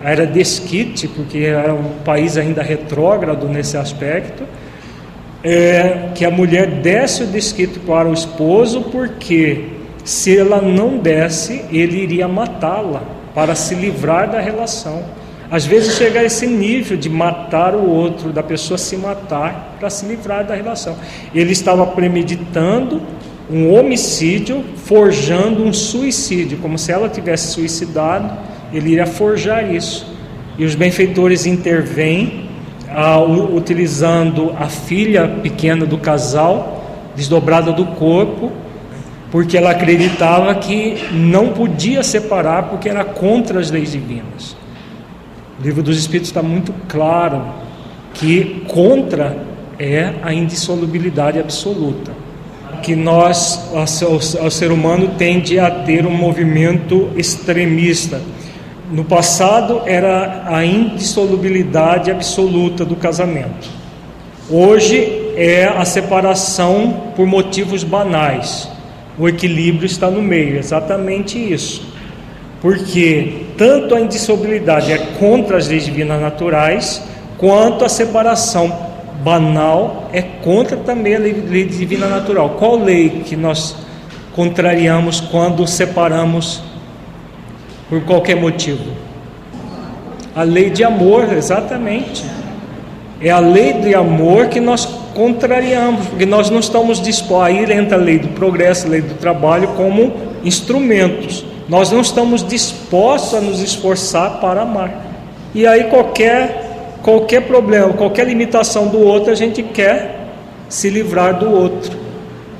era 0.00 0.24
desquite, 0.24 1.08
porque 1.08 1.38
era 1.38 1.74
um 1.74 1.90
país 2.04 2.36
ainda 2.36 2.62
retrógrado 2.62 3.48
nesse 3.48 3.76
aspecto, 3.76 4.44
é, 5.42 6.10
que 6.14 6.24
a 6.24 6.30
mulher 6.30 6.68
desse 6.68 7.24
o 7.24 7.26
desquite 7.26 7.80
para 7.80 8.08
o 8.08 8.14
esposo, 8.14 8.82
porque 8.92 9.70
se 10.04 10.38
ela 10.38 10.62
não 10.62 10.98
desse, 10.98 11.64
ele 11.68 12.00
iria 12.00 12.28
matá-la 12.28 13.02
para 13.34 13.56
se 13.56 13.74
livrar 13.74 14.30
da 14.30 14.38
relação. 14.38 15.02
Às 15.50 15.66
vezes 15.66 15.96
chega 15.96 16.20
a 16.20 16.24
esse 16.24 16.46
nível 16.46 16.96
de 16.96 17.08
matar 17.08 17.74
o 17.74 17.88
outro, 17.88 18.32
da 18.32 18.42
pessoa 18.42 18.78
se 18.78 18.96
matar 18.96 19.76
para 19.78 19.90
se 19.90 20.06
livrar 20.06 20.44
da 20.44 20.54
relação. 20.54 20.96
Ele 21.34 21.52
estava 21.52 21.86
premeditando 21.86 23.02
um 23.50 23.74
homicídio, 23.74 24.64
forjando 24.76 25.62
um 25.62 25.72
suicídio, 25.72 26.58
como 26.58 26.78
se 26.78 26.90
ela 26.90 27.08
tivesse 27.08 27.52
suicidado, 27.52 28.30
ele 28.72 28.92
iria 28.92 29.06
forjar 29.06 29.72
isso. 29.72 30.06
E 30.58 30.64
os 30.64 30.74
benfeitores 30.74 31.46
intervêm, 31.46 32.48
ah, 32.90 33.20
utilizando 33.20 34.54
a 34.58 34.66
filha 34.66 35.28
pequena 35.42 35.84
do 35.84 35.98
casal, 35.98 36.82
desdobrada 37.14 37.72
do 37.72 37.84
corpo, 37.84 38.50
porque 39.30 39.56
ela 39.56 39.70
acreditava 39.70 40.54
que 40.54 40.96
não 41.12 41.48
podia 41.48 42.02
separar, 42.02 42.64
porque 42.70 42.88
era 42.88 43.04
contra 43.04 43.60
as 43.60 43.70
leis 43.70 43.92
divinas. 43.92 44.56
O 45.58 45.62
livro 45.62 45.82
dos 45.82 45.96
Espíritos 45.96 46.30
está 46.30 46.42
muito 46.42 46.74
claro 46.88 47.42
que 48.12 48.64
contra 48.68 49.36
é 49.78 50.14
a 50.22 50.32
indissolubilidade 50.32 51.38
absoluta. 51.38 52.12
Que 52.82 52.94
nós, 52.94 53.70
o 53.72 54.50
ser 54.50 54.70
humano, 54.70 55.12
tende 55.16 55.58
a 55.58 55.70
ter 55.70 56.06
um 56.06 56.10
movimento 56.10 57.08
extremista. 57.16 58.20
No 58.90 59.04
passado 59.04 59.82
era 59.86 60.44
a 60.46 60.64
indissolubilidade 60.64 62.10
absoluta 62.10 62.84
do 62.84 62.96
casamento. 62.96 63.68
Hoje 64.50 65.32
é 65.36 65.64
a 65.64 65.84
separação 65.84 67.12
por 67.16 67.26
motivos 67.26 67.82
banais. 67.82 68.68
O 69.18 69.28
equilíbrio 69.28 69.86
está 69.86 70.10
no 70.10 70.20
meio, 70.20 70.56
exatamente 70.56 71.38
isso 71.38 71.94
porque 72.64 73.43
tanto 73.56 73.94
a 73.94 74.00
indissolubilidade 74.00 74.92
é 74.92 74.98
contra 75.18 75.56
as 75.56 75.68
leis 75.68 75.84
divinas 75.84 76.20
naturais, 76.20 77.02
quanto 77.38 77.84
a 77.84 77.88
separação 77.88 78.72
banal 79.22 80.10
é 80.12 80.20
contra 80.22 80.76
também 80.76 81.16
a 81.16 81.18
lei, 81.18 81.32
lei 81.48 81.64
divina 81.64 82.06
natural. 82.06 82.50
Qual 82.50 82.76
lei 82.76 83.22
que 83.24 83.36
nós 83.36 83.76
contrariamos 84.34 85.20
quando 85.20 85.66
separamos 85.66 86.62
por 87.88 88.02
qualquer 88.02 88.36
motivo? 88.36 88.84
A 90.34 90.42
lei 90.42 90.70
de 90.70 90.82
amor, 90.84 91.32
exatamente. 91.32 92.24
É 93.20 93.30
a 93.30 93.38
lei 93.38 93.74
de 93.74 93.94
amor 93.94 94.48
que 94.48 94.60
nós 94.60 94.84
contrariamos, 95.14 96.06
porque 96.08 96.26
nós 96.26 96.50
não 96.50 96.58
estamos 96.58 97.00
dispostos. 97.00 97.46
Aí 97.46 97.72
entra 97.72 97.96
a 97.96 98.00
lei 98.00 98.18
do 98.18 98.28
progresso, 98.28 98.86
a 98.86 98.90
lei 98.90 99.00
do 99.00 99.14
trabalho 99.14 99.68
como 99.68 100.12
instrumentos. 100.44 101.44
Nós 101.68 101.90
não 101.90 102.00
estamos 102.00 102.46
dispostos 102.46 103.34
a 103.34 103.40
nos 103.40 103.60
esforçar 103.60 104.40
para 104.40 104.62
amar. 104.62 105.04
E 105.54 105.66
aí 105.66 105.84
qualquer 105.84 106.64
qualquer 107.04 107.42
problema, 107.42 107.92
qualquer 107.92 108.26
limitação 108.26 108.88
do 108.88 108.98
outro, 108.98 109.30
a 109.30 109.34
gente 109.34 109.62
quer 109.62 110.30
se 110.70 110.88
livrar 110.88 111.38
do 111.38 111.50
outro, 111.50 111.96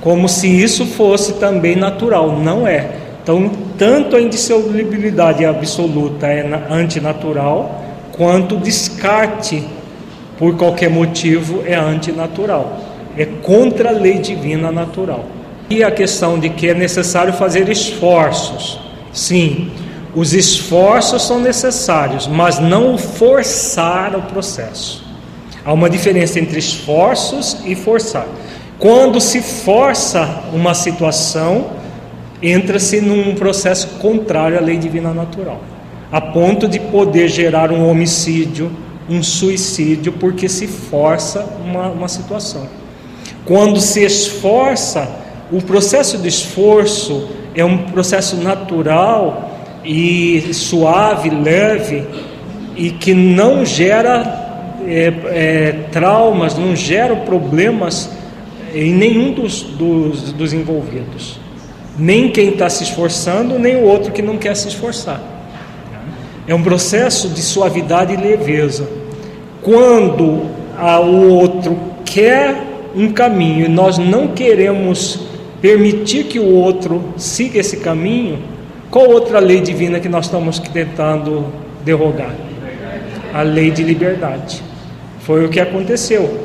como 0.02 0.28
se 0.28 0.46
isso 0.46 0.84
fosse 0.84 1.34
também 1.34 1.74
natural, 1.74 2.38
não 2.38 2.68
é. 2.68 2.90
Então, 3.22 3.50
tanto 3.78 4.16
a 4.16 4.20
indissolubilidade 4.20 5.46
absoluta 5.46 6.26
é 6.26 6.46
antinatural, 6.70 7.82
quanto 8.12 8.56
o 8.56 8.58
descarte 8.58 9.64
por 10.36 10.54
qualquer 10.56 10.90
motivo 10.90 11.62
é 11.66 11.74
antinatural. 11.74 12.80
É 13.16 13.24
contra 13.24 13.88
a 13.88 13.92
lei 13.92 14.18
divina 14.18 14.70
natural. 14.70 15.24
E 15.70 15.82
a 15.82 15.90
questão 15.90 16.38
de 16.38 16.50
que 16.50 16.68
é 16.68 16.74
necessário 16.74 17.32
fazer 17.32 17.70
esforços 17.70 18.83
Sim, 19.14 19.70
os 20.14 20.34
esforços 20.34 21.22
são 21.22 21.40
necessários, 21.40 22.26
mas 22.26 22.58
não 22.58 22.98
forçar 22.98 24.14
o 24.16 24.22
processo. 24.22 25.04
Há 25.64 25.72
uma 25.72 25.88
diferença 25.88 26.38
entre 26.38 26.58
esforços 26.58 27.56
e 27.64 27.74
forçar. 27.74 28.26
Quando 28.78 29.20
se 29.20 29.40
força 29.40 30.42
uma 30.52 30.74
situação, 30.74 31.70
entra-se 32.42 33.00
num 33.00 33.34
processo 33.34 33.86
contrário 34.00 34.58
à 34.58 34.60
lei 34.60 34.76
divina 34.76 35.14
natural, 35.14 35.60
a 36.12 36.20
ponto 36.20 36.68
de 36.68 36.78
poder 36.78 37.28
gerar 37.28 37.70
um 37.72 37.88
homicídio, 37.88 38.70
um 39.08 39.22
suicídio, 39.22 40.12
porque 40.12 40.48
se 40.48 40.66
força 40.66 41.46
uma, 41.64 41.88
uma 41.88 42.08
situação. 42.08 42.68
Quando 43.44 43.80
se 43.80 44.04
esforça, 44.04 45.08
o 45.52 45.62
processo 45.62 46.18
de 46.18 46.28
esforço 46.28 47.28
é 47.54 47.64
um 47.64 47.78
processo 47.78 48.36
natural 48.36 49.50
e 49.84 50.52
suave, 50.52 51.30
leve 51.30 52.04
e 52.76 52.90
que 52.90 53.14
não 53.14 53.64
gera 53.64 54.44
é, 54.86 55.12
é, 55.26 55.72
traumas, 55.92 56.56
não 56.56 56.74
gera 56.74 57.14
problemas 57.16 58.10
em 58.74 58.92
nenhum 58.92 59.32
dos, 59.32 59.62
dos, 59.62 60.32
dos 60.32 60.52
envolvidos. 60.52 61.38
Nem 61.96 62.30
quem 62.30 62.48
está 62.48 62.68
se 62.68 62.82
esforçando, 62.82 63.58
nem 63.58 63.76
o 63.76 63.84
outro 63.84 64.12
que 64.12 64.20
não 64.20 64.36
quer 64.36 64.56
se 64.56 64.66
esforçar. 64.68 65.20
É 66.46 66.54
um 66.54 66.62
processo 66.62 67.28
de 67.28 67.40
suavidade 67.40 68.12
e 68.12 68.16
leveza. 68.16 68.88
Quando 69.62 70.42
a, 70.76 70.98
o 71.00 71.28
outro 71.28 71.78
quer 72.04 72.56
um 72.94 73.12
caminho 73.12 73.66
e 73.66 73.68
nós 73.68 73.96
não 73.96 74.28
queremos 74.28 75.20
permitir 75.64 76.24
que 76.24 76.38
o 76.38 76.44
outro 76.44 77.14
siga 77.16 77.58
esse 77.58 77.78
caminho, 77.78 78.38
qual 78.90 79.08
outra 79.08 79.38
lei 79.38 79.62
divina 79.62 79.98
que 79.98 80.10
nós 80.10 80.26
estamos 80.26 80.58
tentando 80.58 81.46
derrogar? 81.82 82.34
A 83.32 83.40
lei 83.40 83.70
de 83.70 83.82
liberdade. 83.82 84.62
Foi 85.20 85.46
o 85.46 85.48
que 85.48 85.58
aconteceu. 85.58 86.38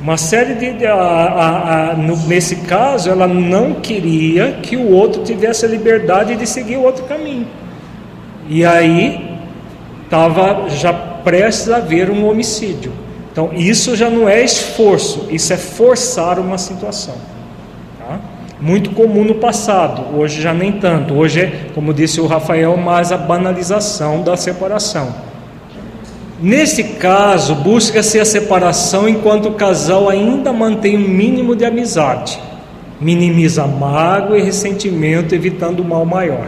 Uma 0.00 0.16
série 0.16 0.54
de. 0.54 0.84
A, 0.84 0.92
a, 0.92 1.90
a, 1.92 1.94
nesse 1.94 2.56
caso, 2.56 3.08
ela 3.08 3.28
não 3.28 3.74
queria 3.74 4.58
que 4.60 4.76
o 4.76 4.90
outro 4.90 5.22
tivesse 5.22 5.64
a 5.64 5.68
liberdade 5.68 6.34
de 6.34 6.44
seguir 6.44 6.78
o 6.78 6.82
outro 6.82 7.04
caminho. 7.04 7.46
E 8.48 8.64
aí 8.64 9.38
estava 10.02 10.68
já 10.68 10.92
prestes 10.92 11.68
a 11.68 11.76
haver 11.76 12.10
um 12.10 12.28
homicídio. 12.28 12.92
Então, 13.30 13.50
isso 13.52 13.94
já 13.94 14.10
não 14.10 14.28
é 14.28 14.42
esforço, 14.42 15.28
isso 15.30 15.52
é 15.52 15.56
forçar 15.56 16.40
uma 16.40 16.58
situação. 16.58 17.14
Muito 18.62 18.90
comum 18.90 19.24
no 19.24 19.34
passado, 19.34 20.16
hoje 20.16 20.40
já 20.40 20.54
nem 20.54 20.70
tanto. 20.70 21.14
Hoje 21.14 21.40
é, 21.40 21.66
como 21.74 21.92
disse 21.92 22.20
o 22.20 22.28
Rafael, 22.28 22.76
mais 22.76 23.10
a 23.10 23.16
banalização 23.16 24.22
da 24.22 24.36
separação. 24.36 25.12
Nesse 26.40 26.84
caso, 26.84 27.56
busca-se 27.56 28.20
a 28.20 28.24
separação 28.24 29.08
enquanto 29.08 29.48
o 29.48 29.54
casal 29.54 30.08
ainda 30.08 30.52
mantém 30.52 30.96
um 30.96 31.08
mínimo 31.08 31.56
de 31.56 31.64
amizade, 31.64 32.38
minimiza 33.00 33.66
mágoa 33.66 34.38
e 34.38 34.42
ressentimento, 34.42 35.34
evitando 35.34 35.80
o 35.80 35.84
mal 35.84 36.06
maior. 36.06 36.46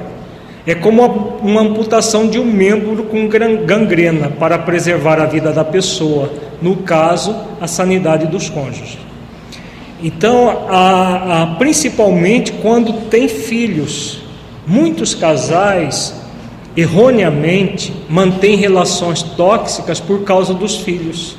É 0.65 0.73
como 0.73 1.03
uma 1.43 1.63
amputação 1.63 2.29
de 2.29 2.39
um 2.39 2.45
membro 2.45 3.03
com 3.03 3.27
gangrena 3.27 4.29
para 4.29 4.57
preservar 4.57 5.19
a 5.21 5.27
vida 5.27 5.53
da 5.53 5.65
pessoa, 5.65 6.31
no 6.63 6.77
caso, 6.77 7.35
a 7.61 7.67
sanidade 7.67 8.29
dos 8.29 8.49
cônjuges. 8.49 8.99
Então, 10.05 10.67
a, 10.69 11.43
a, 11.43 11.47
principalmente 11.57 12.53
quando 12.61 13.09
tem 13.09 13.27
filhos, 13.27 14.19
muitos 14.67 15.15
casais 15.15 16.15
erroneamente 16.77 17.91
mantém 18.07 18.55
relações 18.55 19.23
tóxicas 19.23 20.01
por 20.01 20.23
causa 20.23 20.53
dos 20.53 20.77
filhos. 20.77 21.39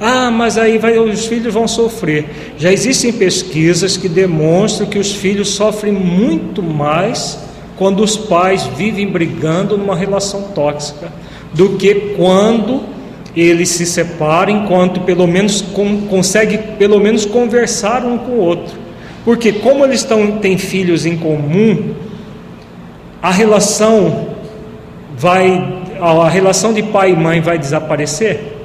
Ah, 0.00 0.30
mas 0.30 0.56
aí 0.56 0.78
vai, 0.78 0.98
os 0.98 1.26
filhos 1.26 1.52
vão 1.52 1.68
sofrer. 1.68 2.54
Já 2.56 2.72
existem 2.72 3.12
pesquisas 3.12 3.98
que 3.98 4.08
demonstram 4.08 4.88
que 4.88 4.98
os 4.98 5.12
filhos 5.12 5.50
sofrem 5.50 5.92
muito 5.92 6.62
mais 6.62 7.38
quando 7.76 8.02
os 8.02 8.16
pais 8.16 8.64
vivem 8.78 9.08
brigando 9.08 9.76
numa 9.76 9.94
relação 9.94 10.44
tóxica 10.54 11.12
do 11.52 11.76
que 11.76 12.14
quando 12.16 12.95
eles 13.36 13.68
se 13.68 13.84
separam, 13.84 14.52
enquanto 14.52 15.00
pelo 15.02 15.26
menos 15.26 15.60
com, 15.60 16.02
consegue 16.02 16.56
pelo 16.78 16.98
menos 16.98 17.26
conversar 17.26 18.04
um 18.04 18.16
com 18.16 18.32
o 18.32 18.38
outro. 18.38 18.74
Porque 19.24 19.52
como 19.52 19.84
eles 19.84 20.00
estão, 20.00 20.38
têm 20.38 20.56
filhos 20.56 21.04
em 21.04 21.16
comum, 21.16 21.94
a 23.20 23.30
relação 23.30 24.28
vai 25.16 25.82
a 26.00 26.28
relação 26.28 26.74
de 26.74 26.82
pai 26.82 27.12
e 27.12 27.16
mãe 27.16 27.40
vai 27.40 27.58
desaparecer? 27.58 28.56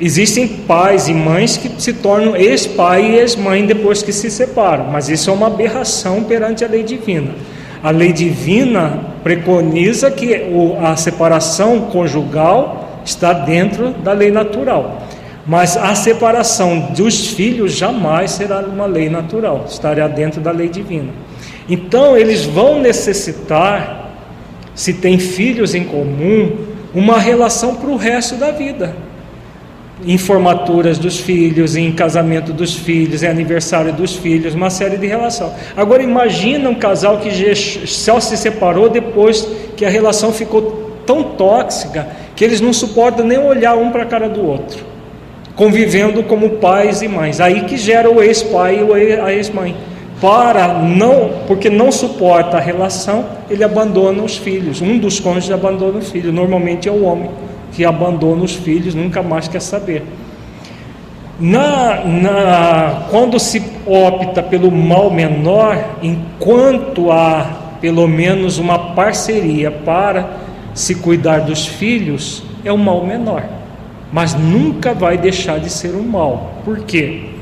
Existem 0.00 0.46
pais 0.46 1.08
e 1.08 1.12
mães 1.12 1.56
que 1.56 1.80
se 1.80 1.92
tornam 1.92 2.36
ex-pai 2.36 3.04
e 3.04 3.16
ex-mãe 3.16 3.66
depois 3.66 4.02
que 4.02 4.12
se 4.12 4.30
separam, 4.30 4.84
mas 4.84 5.08
isso 5.08 5.28
é 5.28 5.32
uma 5.32 5.48
aberração 5.48 6.22
perante 6.22 6.64
a 6.64 6.68
lei 6.68 6.82
divina. 6.82 7.34
A 7.82 7.90
lei 7.90 8.12
divina 8.12 9.00
preconiza 9.22 10.10
que 10.10 10.34
a 10.82 10.96
separação 10.96 11.82
conjugal 11.82 13.00
está 13.04 13.32
dentro 13.32 13.90
da 13.90 14.12
lei 14.12 14.30
natural. 14.30 15.02
Mas 15.46 15.76
a 15.76 15.94
separação 15.94 16.92
dos 16.94 17.28
filhos 17.28 17.72
jamais 17.72 18.32
será 18.32 18.60
uma 18.60 18.84
lei 18.84 19.08
natural, 19.08 19.64
estará 19.66 20.06
dentro 20.06 20.40
da 20.40 20.50
lei 20.50 20.68
divina. 20.68 21.10
Então, 21.68 22.16
eles 22.16 22.44
vão 22.44 22.80
necessitar 22.80 24.10
se 24.74 24.92
tem 24.92 25.18
filhos 25.18 25.74
em 25.74 25.84
comum, 25.84 26.56
uma 26.94 27.18
relação 27.18 27.74
para 27.76 27.90
o 27.90 27.96
resto 27.96 28.36
da 28.36 28.50
vida. 28.50 28.94
Em 30.06 30.16
formaturas 30.16 30.96
dos 30.96 31.18
filhos, 31.18 31.74
em 31.74 31.90
casamento 31.90 32.52
dos 32.52 32.74
filhos, 32.74 33.22
em 33.22 33.26
aniversário 33.26 33.92
dos 33.92 34.14
filhos, 34.14 34.54
uma 34.54 34.70
série 34.70 34.96
de 34.96 35.06
relação. 35.06 35.52
Agora 35.76 36.02
imagina 36.02 36.70
um 36.70 36.74
casal 36.74 37.18
que 37.18 37.30
só 37.86 38.20
se 38.20 38.36
separou 38.36 38.88
depois 38.88 39.46
que 39.76 39.84
a 39.84 39.88
relação 39.88 40.32
ficou 40.32 40.92
tão 41.04 41.22
tóxica 41.22 42.06
que 42.36 42.44
eles 42.44 42.60
não 42.60 42.72
suportam 42.72 43.26
nem 43.26 43.38
olhar 43.38 43.76
um 43.76 43.90
para 43.90 44.04
a 44.04 44.06
cara 44.06 44.28
do 44.28 44.46
outro, 44.46 44.84
convivendo 45.56 46.22
como 46.22 46.50
pais 46.50 47.02
e 47.02 47.08
mães. 47.08 47.40
Aí 47.40 47.62
que 47.62 47.76
gera 47.76 48.08
o 48.08 48.22
ex-pai 48.22 48.80
e 48.80 49.12
a 49.14 49.32
ex-mãe 49.32 49.74
para 50.20 50.68
não, 50.68 51.30
porque 51.46 51.70
não 51.70 51.90
suporta 51.90 52.56
a 52.56 52.60
relação, 52.60 53.24
ele 53.48 53.64
abandona 53.64 54.22
os 54.22 54.36
filhos. 54.36 54.80
Um 54.80 54.98
dos 54.98 55.18
cônjuges 55.20 55.50
abandona 55.50 55.98
os 55.98 56.10
filhos. 56.10 56.32
Normalmente 56.32 56.88
é 56.88 56.92
o 56.92 57.04
homem 57.04 57.30
que 57.72 57.84
abandona 57.84 58.42
os 58.42 58.54
filhos, 58.54 58.94
nunca 58.94 59.22
mais 59.22 59.48
quer 59.48 59.60
saber. 59.60 60.02
Na, 61.40 62.04
na, 62.04 63.06
quando 63.10 63.38
se 63.38 63.62
opta 63.86 64.42
pelo 64.42 64.70
mal 64.70 65.10
menor, 65.10 65.96
enquanto 66.02 67.12
há 67.12 67.76
pelo 67.80 68.08
menos 68.08 68.58
uma 68.58 68.94
parceria 68.94 69.70
para 69.70 70.28
se 70.74 70.96
cuidar 70.96 71.40
dos 71.40 71.66
filhos, 71.66 72.42
é 72.64 72.72
um 72.72 72.76
mal 72.76 73.04
menor, 73.04 73.44
mas 74.12 74.34
nunca 74.34 74.92
vai 74.92 75.16
deixar 75.16 75.60
de 75.60 75.70
ser 75.70 75.94
um 75.94 76.02
mal. 76.02 76.54
Por 76.64 76.80
quê? 76.80 77.38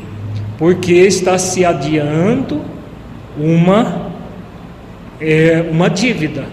porque 0.58 0.92
está 0.92 1.38
se 1.38 1.64
adiando 1.64 2.62
uma, 3.38 4.10
é, 5.20 5.64
uma 5.70 5.88
dívida. 5.88 6.44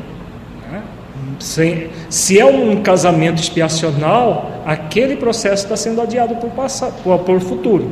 Se, 1.44 1.90
se, 2.10 2.40
é 2.40 2.45
um 2.45 2.82
casamento 2.82 3.41
expiacional, 3.41 4.61
aquele 4.65 5.18
processo 5.18 5.64
está 5.64 5.76
sendo 5.76 6.02
adiado 6.02 6.36
por, 6.36 6.49
passado, 6.52 6.94
por, 7.03 7.20
por 7.20 7.41
futuro. 7.41 7.91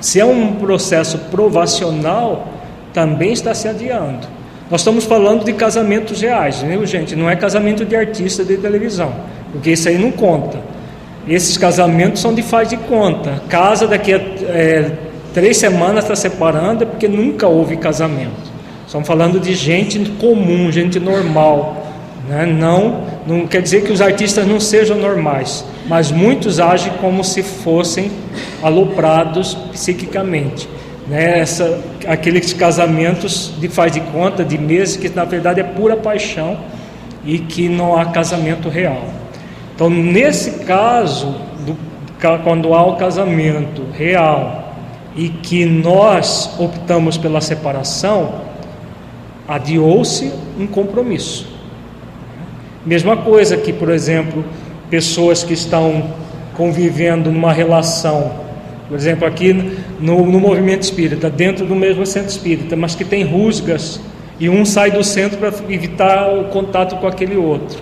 Se 0.00 0.20
é 0.20 0.24
um 0.24 0.54
processo 0.54 1.18
provacional, 1.30 2.48
também 2.92 3.32
está 3.32 3.54
se 3.54 3.68
adiando. 3.68 4.26
Nós 4.70 4.80
estamos 4.80 5.04
falando 5.04 5.44
de 5.44 5.52
casamentos 5.52 6.20
reais, 6.22 6.64
gente? 6.86 7.14
Não 7.14 7.28
é 7.28 7.36
casamento 7.36 7.84
de 7.84 7.94
artista 7.94 8.44
de 8.44 8.56
televisão, 8.56 9.12
porque 9.52 9.72
isso 9.72 9.88
aí 9.88 9.98
não 9.98 10.10
conta. 10.10 10.58
Esses 11.28 11.58
casamentos 11.58 12.20
são 12.20 12.34
de 12.34 12.42
faz 12.42 12.68
de 12.68 12.76
conta. 12.76 13.42
Casa 13.48 13.86
daqui 13.86 14.14
a 14.14 14.16
é, 14.16 14.92
Três 15.34 15.56
semanas 15.56 16.04
está 16.04 16.14
separando 16.14 16.84
é 16.84 16.86
porque 16.86 17.08
nunca 17.08 17.48
houve 17.48 17.76
casamento. 17.76 18.54
Estamos 18.86 19.08
falando 19.08 19.40
de 19.40 19.52
gente 19.52 19.98
comum, 20.12 20.70
gente 20.70 21.00
normal. 21.00 21.83
Né? 22.28 22.46
Não, 22.46 23.02
não 23.26 23.46
quer 23.46 23.60
dizer 23.60 23.84
que 23.84 23.92
os 23.92 24.00
artistas 24.00 24.46
não 24.46 24.58
sejam 24.58 24.96
normais, 24.96 25.64
mas 25.86 26.10
muitos 26.10 26.58
agem 26.58 26.92
como 27.00 27.22
se 27.22 27.42
fossem 27.42 28.10
aloprados 28.62 29.54
psiquicamente. 29.72 30.68
Né? 31.06 31.40
Essa, 31.40 31.80
aqueles 32.06 32.52
casamentos 32.52 33.52
de 33.58 33.68
faz 33.68 33.92
de 33.92 34.00
conta, 34.00 34.44
de 34.44 34.56
meses, 34.56 34.96
que 34.96 35.08
na 35.10 35.24
verdade 35.24 35.60
é 35.60 35.64
pura 35.64 35.96
paixão 35.96 36.58
e 37.24 37.38
que 37.38 37.68
não 37.68 37.96
há 37.96 38.06
casamento 38.06 38.68
real. 38.68 39.02
Então, 39.74 39.90
nesse 39.90 40.64
caso, 40.64 41.34
do, 41.66 41.76
quando 42.42 42.72
há 42.74 42.86
o 42.86 42.96
casamento 42.96 43.84
real 43.92 44.76
e 45.16 45.28
que 45.28 45.64
nós 45.64 46.50
optamos 46.58 47.18
pela 47.18 47.40
separação, 47.40 48.42
adiou-se 49.46 50.32
um 50.58 50.66
compromisso. 50.66 51.53
Mesma 52.84 53.16
coisa 53.16 53.56
que, 53.56 53.72
por 53.72 53.88
exemplo, 53.90 54.44
pessoas 54.90 55.42
que 55.42 55.54
estão 55.54 56.10
convivendo 56.54 57.30
numa 57.32 57.52
relação, 57.52 58.32
por 58.88 58.96
exemplo, 58.96 59.26
aqui 59.26 59.52
no, 59.98 60.26
no 60.26 60.38
movimento 60.38 60.82
espírita, 60.82 61.30
dentro 61.30 61.66
do 61.66 61.74
mesmo 61.74 62.04
centro 62.06 62.28
espírita, 62.28 62.76
mas 62.76 62.94
que 62.94 63.04
tem 63.04 63.24
rusgas 63.24 64.00
e 64.38 64.48
um 64.48 64.64
sai 64.64 64.90
do 64.90 65.02
centro 65.02 65.38
para 65.38 65.52
evitar 65.68 66.28
o 66.28 66.44
contato 66.44 66.96
com 66.96 67.06
aquele 67.06 67.36
outro. 67.36 67.80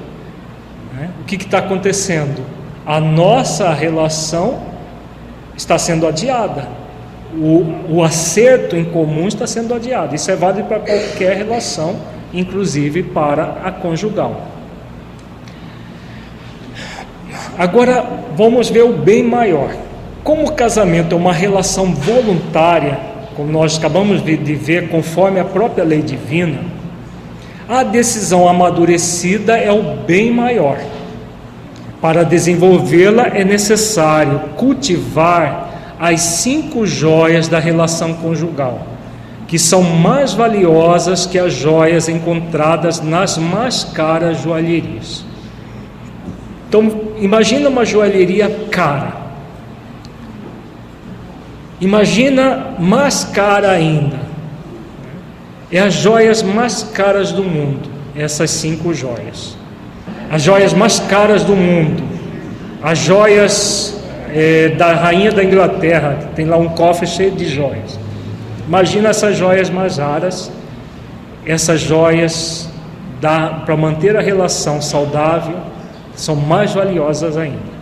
Né? 0.95 1.11
O 1.21 1.25
que 1.25 1.37
está 1.37 1.59
acontecendo? 1.59 2.43
A 2.87 3.01
nossa 3.01 3.73
relação 3.73 4.63
está 5.57 5.79
sendo 5.79 6.07
adiada 6.07 6.83
o, 7.35 7.97
o 7.97 8.03
acerto 8.03 8.77
em 8.77 8.85
comum 8.85 9.27
está 9.27 9.47
sendo 9.47 9.75
adiado. 9.75 10.15
Isso 10.15 10.31
é 10.31 10.37
válido 10.37 10.69
para 10.69 10.81
qualquer 10.81 11.37
relação, 11.37 11.97
inclusive 12.33 13.03
para 13.03 13.59
a 13.65 13.71
conjugal. 13.71 14.52
Agora 17.59 18.05
vamos 18.37 18.71
ver 18.71 18.85
o 18.85 18.93
bem 18.93 19.23
maior. 19.23 19.71
Como 20.25 20.47
o 20.47 20.53
casamento 20.53 21.15
é 21.15 21.19
uma 21.19 21.33
relação 21.33 21.95
voluntária, 21.95 22.99
como 23.37 23.51
nós 23.51 23.77
acabamos 23.77 24.23
de 24.23 24.55
ver, 24.55 24.89
conforme 24.89 25.41
a 25.41 25.45
própria 25.45 25.85
lei 25.85 26.01
divina, 26.01 26.61
a 27.69 27.83
decisão 27.83 28.49
amadurecida 28.49 29.57
é 29.57 29.71
o 29.73 29.97
bem 30.07 30.31
maior. 30.31 30.79
Para 32.01 32.25
desenvolvê-la 32.25 33.29
é 33.29 33.45
necessário 33.45 34.41
cultivar 34.57 35.95
as 35.99 36.21
cinco 36.21 36.87
joias 36.87 37.49
da 37.49 37.59
relação 37.59 38.15
conjugal, 38.15 38.87
que 39.47 39.59
são 39.59 39.83
mais 39.83 40.33
valiosas 40.33 41.27
que 41.27 41.39
as 41.39 41.53
joias 41.53 42.09
encontradas 42.09 43.01
nas 43.01 43.39
mais 43.39 43.85
caras 43.85 44.43
joalherias. 44.43 45.25
Então, 46.69 47.12
imagina 47.23 47.69
uma 47.69 47.85
joalheria 47.85 48.51
cara. 48.71 49.23
Imagina 51.81 52.75
mais 52.79 53.25
cara 53.25 53.71
ainda. 53.71 54.21
É 55.71 55.79
as 55.79 55.95
joias 55.95 56.43
mais 56.43 56.83
caras 56.83 57.33
do 57.33 57.43
mundo, 57.43 57.89
essas 58.15 58.51
cinco 58.51 58.93
joias. 58.93 59.57
As 60.31 60.43
joias 60.43 60.73
mais 60.73 61.01
caras 61.01 61.45
do 61.45 61.57
mundo, 61.57 62.03
as 62.83 62.99
joias 62.99 64.01
é, 64.35 64.69
da 64.69 64.93
rainha 64.95 65.33
da 65.33 65.43
Inglaterra, 65.43 66.31
tem 66.35 66.45
lá 66.45 66.57
um 66.57 66.69
cofre 66.69 67.07
cheio 67.07 67.31
de 67.31 67.47
joias. 67.49 67.99
Imagina 68.67 69.09
essas 69.09 69.37
joias 69.37 69.71
mais 69.71 69.99
raras, 69.99 70.51
essas 71.47 71.81
joias 71.81 72.69
para 73.21 73.77
manter 73.77 74.17
a 74.17 74.21
relação 74.21 74.83
saudável 74.83 75.72
são 76.15 76.37
mais 76.37 76.73
valiosas 76.73 77.37
ainda. 77.37 77.73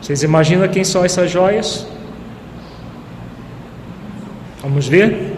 Vocês 0.00 0.22
imaginam 0.22 0.68
quem 0.68 0.84
são 0.84 1.04
essas 1.04 1.30
joias? 1.30 1.86
Vamos 4.60 4.86
ver? 4.86 5.34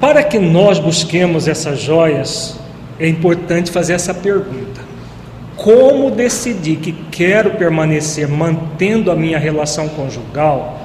Para 0.00 0.22
que 0.22 0.38
nós 0.38 0.78
busquemos 0.78 1.46
essas 1.46 1.78
joias, 1.78 2.58
é 2.98 3.08
importante 3.08 3.70
fazer 3.70 3.92
essa 3.92 4.14
pergunta: 4.14 4.80
Como 5.56 6.10
decidir 6.10 6.76
que 6.76 6.92
quero 7.10 7.52
permanecer 7.52 8.26
mantendo 8.26 9.10
a 9.10 9.16
minha 9.16 9.38
relação 9.38 9.88
conjugal? 9.88 10.78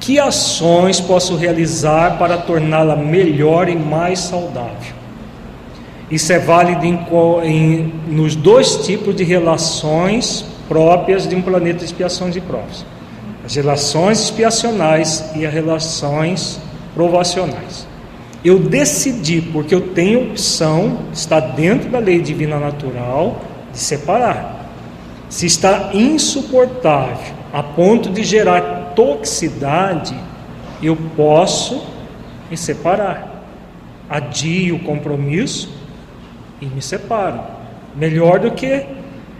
Que 0.00 0.18
ações 0.18 1.00
posso 1.00 1.36
realizar 1.36 2.18
para 2.18 2.38
torná-la 2.38 2.96
melhor 2.96 3.68
e 3.68 3.76
mais 3.76 4.20
saudável? 4.20 4.97
Isso 6.10 6.32
é 6.32 6.38
válido 6.38 6.86
em, 6.86 6.98
em, 7.44 7.92
nos 8.08 8.34
dois 8.34 8.86
tipos 8.86 9.14
de 9.14 9.24
relações 9.24 10.44
próprias 10.66 11.28
de 11.28 11.34
um 11.34 11.42
planeta 11.42 11.80
de 11.80 11.84
expiações 11.84 12.34
e 12.34 12.40
provas: 12.40 12.84
as 13.44 13.54
relações 13.54 14.20
expiacionais 14.20 15.30
e 15.36 15.44
as 15.44 15.52
relações 15.52 16.60
provacionais. 16.94 17.86
Eu 18.44 18.58
decidi, 18.58 19.42
porque 19.42 19.74
eu 19.74 19.80
tenho 19.88 20.30
opção, 20.30 21.00
está 21.12 21.40
dentro 21.40 21.90
da 21.90 21.98
lei 21.98 22.20
divina 22.20 22.58
natural, 22.58 23.42
de 23.72 23.78
separar. 23.78 24.70
Se 25.28 25.44
está 25.44 25.90
insuportável 25.92 27.34
a 27.52 27.62
ponto 27.62 28.08
de 28.08 28.22
gerar 28.22 28.92
toxicidade, 28.94 30.14
eu 30.82 30.96
posso 31.16 31.84
me 32.50 32.56
separar. 32.56 33.44
Adio 34.08 34.76
o 34.76 34.80
compromisso 34.80 35.77
e 36.60 36.66
me 36.66 36.82
separo. 36.82 37.40
Melhor 37.94 38.40
do 38.40 38.50
que 38.50 38.86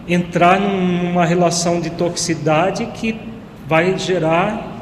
entrar 0.07 0.59
numa 0.59 1.25
relação 1.25 1.79
de 1.79 1.91
toxicidade 1.91 2.85
que 2.87 3.19
vai 3.67 3.97
gerar 3.97 4.81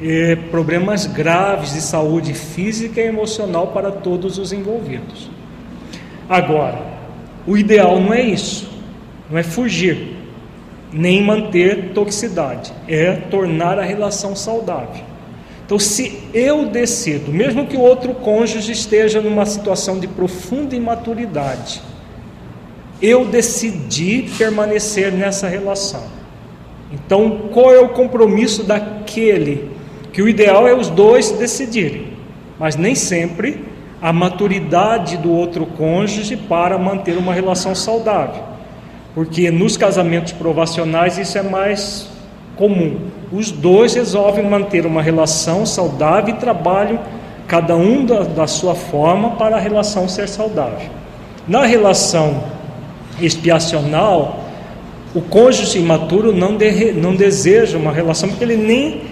eh, 0.00 0.36
problemas 0.50 1.06
graves 1.06 1.72
de 1.72 1.80
saúde 1.80 2.32
física 2.32 3.00
e 3.00 3.06
emocional 3.06 3.68
para 3.68 3.90
todos 3.90 4.38
os 4.38 4.52
envolvidos. 4.52 5.28
Agora, 6.28 6.78
o 7.46 7.58
ideal 7.58 8.00
não 8.00 8.14
é 8.14 8.22
isso, 8.22 8.70
não 9.28 9.36
é 9.36 9.42
fugir, 9.42 10.16
nem 10.92 11.22
manter 11.22 11.90
toxicidade, 11.92 12.72
é 12.86 13.12
tornar 13.12 13.78
a 13.78 13.82
relação 13.82 14.36
saudável. 14.36 15.09
Então, 15.70 15.78
se 15.78 16.18
eu 16.34 16.66
decido, 16.66 17.30
mesmo 17.30 17.64
que 17.64 17.76
o 17.76 17.80
outro 17.80 18.12
cônjuge 18.12 18.72
esteja 18.72 19.20
numa 19.20 19.46
situação 19.46 20.00
de 20.00 20.08
profunda 20.08 20.74
imaturidade, 20.74 21.80
eu 23.00 23.24
decidi 23.24 24.28
permanecer 24.36 25.12
nessa 25.12 25.46
relação. 25.46 26.02
Então, 26.90 27.42
qual 27.52 27.72
é 27.72 27.78
o 27.78 27.90
compromisso 27.90 28.64
daquele 28.64 29.70
que 30.12 30.20
o 30.20 30.28
ideal 30.28 30.66
é 30.66 30.74
os 30.74 30.88
dois 30.88 31.30
decidirem, 31.30 32.14
mas 32.58 32.74
nem 32.74 32.96
sempre 32.96 33.64
a 34.02 34.12
maturidade 34.12 35.18
do 35.18 35.30
outro 35.30 35.64
cônjuge 35.66 36.36
para 36.36 36.76
manter 36.78 37.16
uma 37.16 37.32
relação 37.32 37.76
saudável, 37.76 38.42
porque 39.14 39.52
nos 39.52 39.76
casamentos 39.76 40.32
provacionais 40.32 41.16
isso 41.16 41.38
é 41.38 41.42
mais 41.44 42.10
comum. 42.60 42.98
Os 43.32 43.50
dois 43.50 43.94
resolvem 43.94 44.44
manter 44.44 44.84
uma 44.84 45.00
relação 45.00 45.64
saudável 45.64 46.34
e 46.34 46.38
trabalham 46.38 46.98
cada 47.48 47.74
um 47.74 48.04
da, 48.04 48.20
da 48.20 48.46
sua 48.46 48.74
forma 48.74 49.30
para 49.30 49.56
a 49.56 49.58
relação 49.58 50.06
ser 50.06 50.28
saudável. 50.28 50.90
Na 51.48 51.64
relação 51.64 52.44
expiacional, 53.18 54.40
o 55.14 55.22
cônjuge 55.22 55.78
imaturo 55.78 56.34
não, 56.34 56.56
de, 56.56 56.92
não 56.92 57.16
deseja 57.16 57.78
uma 57.78 57.92
relação 57.92 58.28
porque 58.28 58.44
ele 58.44 58.58
nem, 58.58 59.04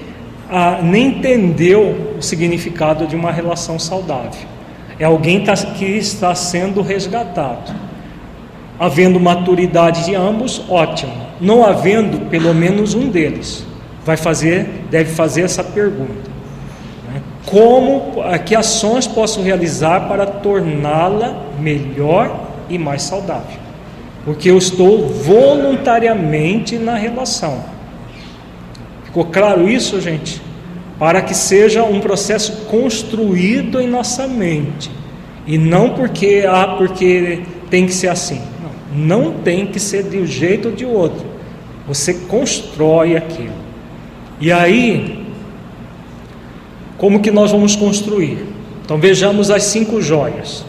ah, 0.51 0.81
nem 0.83 1.07
entendeu 1.07 2.15
o 2.19 2.23
significado 2.23 3.07
de 3.07 3.17
uma 3.17 3.33
relação 3.33 3.79
saudável. 3.79 4.47
É 4.99 5.05
alguém 5.05 5.43
que 5.77 5.85
está 5.85 6.35
sendo 6.35 6.83
resgatado. 6.83 7.88
Havendo 8.79 9.19
maturidade 9.19 10.05
de 10.05 10.15
ambos, 10.15 10.63
ótimo. 10.69 11.13
Não 11.41 11.65
havendo, 11.65 12.27
pelo 12.31 12.55
menos 12.55 12.95
um 12.95 13.09
deles 13.09 13.67
vai 14.09 14.17
fazer, 14.17 14.85
deve 14.91 15.13
fazer 15.13 15.43
essa 15.43 15.63
pergunta: 15.63 16.31
né? 17.13 17.21
como, 17.45 18.23
que 18.47 18.55
ações 18.55 19.07
posso 19.07 19.43
realizar 19.43 20.09
para 20.09 20.25
torná-la 20.25 21.43
melhor 21.61 22.49
e 22.71 22.79
mais 22.79 23.03
saudável? 23.03 23.59
Porque 24.25 24.51
eu 24.51 24.57
estou 24.57 25.09
voluntariamente 25.09 26.77
na 26.77 26.95
relação. 26.95 27.65
Ficou 29.05 29.27
claro 29.27 29.69
isso, 29.69 30.01
gente? 30.01 30.41
Para 30.99 31.23
que 31.23 31.35
seja 31.35 31.83
um 31.83 32.01
processo 32.01 32.67
construído 32.67 33.81
em 33.81 33.87
nossa 33.87 34.27
mente 34.27 34.91
e 35.47 35.57
não 35.57 35.91
porque 35.91 36.45
ah, 36.49 36.75
porque 36.77 37.43
tem 37.71 37.87
que 37.87 37.93
ser 37.93 38.09
assim. 38.09 38.41
Não, 38.93 39.33
tem 39.33 39.67
que 39.67 39.79
ser 39.79 40.05
de 40.05 40.19
um 40.19 40.27
jeito 40.27 40.69
ou 40.69 40.75
de 40.75 40.85
outro. 40.85 41.27
Você 41.87 42.15
constrói 42.15 43.17
aquilo. 43.17 43.55
E 44.41 44.53
aí, 44.53 45.27
como 46.97 47.21
que 47.21 47.31
nós 47.31 47.51
vamos 47.51 47.77
construir? 47.77 48.39
Então 48.85 48.99
vejamos 48.99 49.51
as 49.51 49.65
cinco 49.65 50.01
joias. 50.01 50.65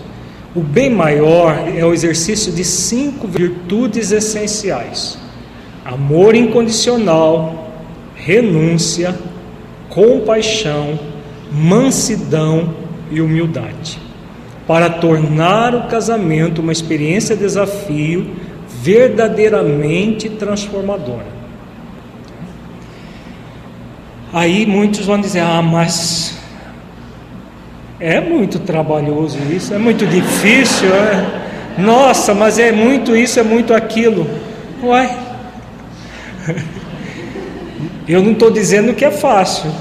O 0.55 0.61
bem 0.61 0.89
maior 0.89 1.69
é 1.75 1.85
o 1.85 1.93
exercício 1.93 2.51
de 2.51 2.63
cinco 2.63 3.27
virtudes 3.27 4.11
essenciais: 4.11 5.17
amor 5.85 6.35
incondicional, 6.35 7.71
renúncia, 8.15 9.15
compaixão, 9.89 10.99
mansidão 11.51 12.73
e 13.11 13.21
humildade, 13.21 13.99
para 14.69 14.87
tornar 14.87 15.73
o 15.73 15.87
casamento 15.87 16.61
uma 16.61 16.71
experiência 16.71 17.35
desafio 17.35 18.35
verdadeiramente 18.67 20.29
transformadora. 20.29 21.25
Aí 24.31 24.67
muitos 24.67 25.07
vão 25.07 25.19
dizer: 25.19 25.39
ah, 25.39 25.63
mas 25.63 26.37
é 27.99 28.21
muito 28.21 28.59
trabalhoso 28.59 29.39
isso, 29.51 29.73
é 29.73 29.79
muito 29.79 30.05
difícil. 30.05 30.93
É... 30.93 31.81
Nossa, 31.81 32.35
mas 32.35 32.59
é 32.59 32.71
muito 32.71 33.15
isso, 33.15 33.39
é 33.39 33.43
muito 33.43 33.73
aquilo. 33.73 34.29
Uai. 34.83 35.17
Eu 38.07 38.21
não 38.21 38.33
estou 38.33 38.51
dizendo 38.51 38.93
que 38.93 39.03
é 39.03 39.09
fácil. 39.09 39.71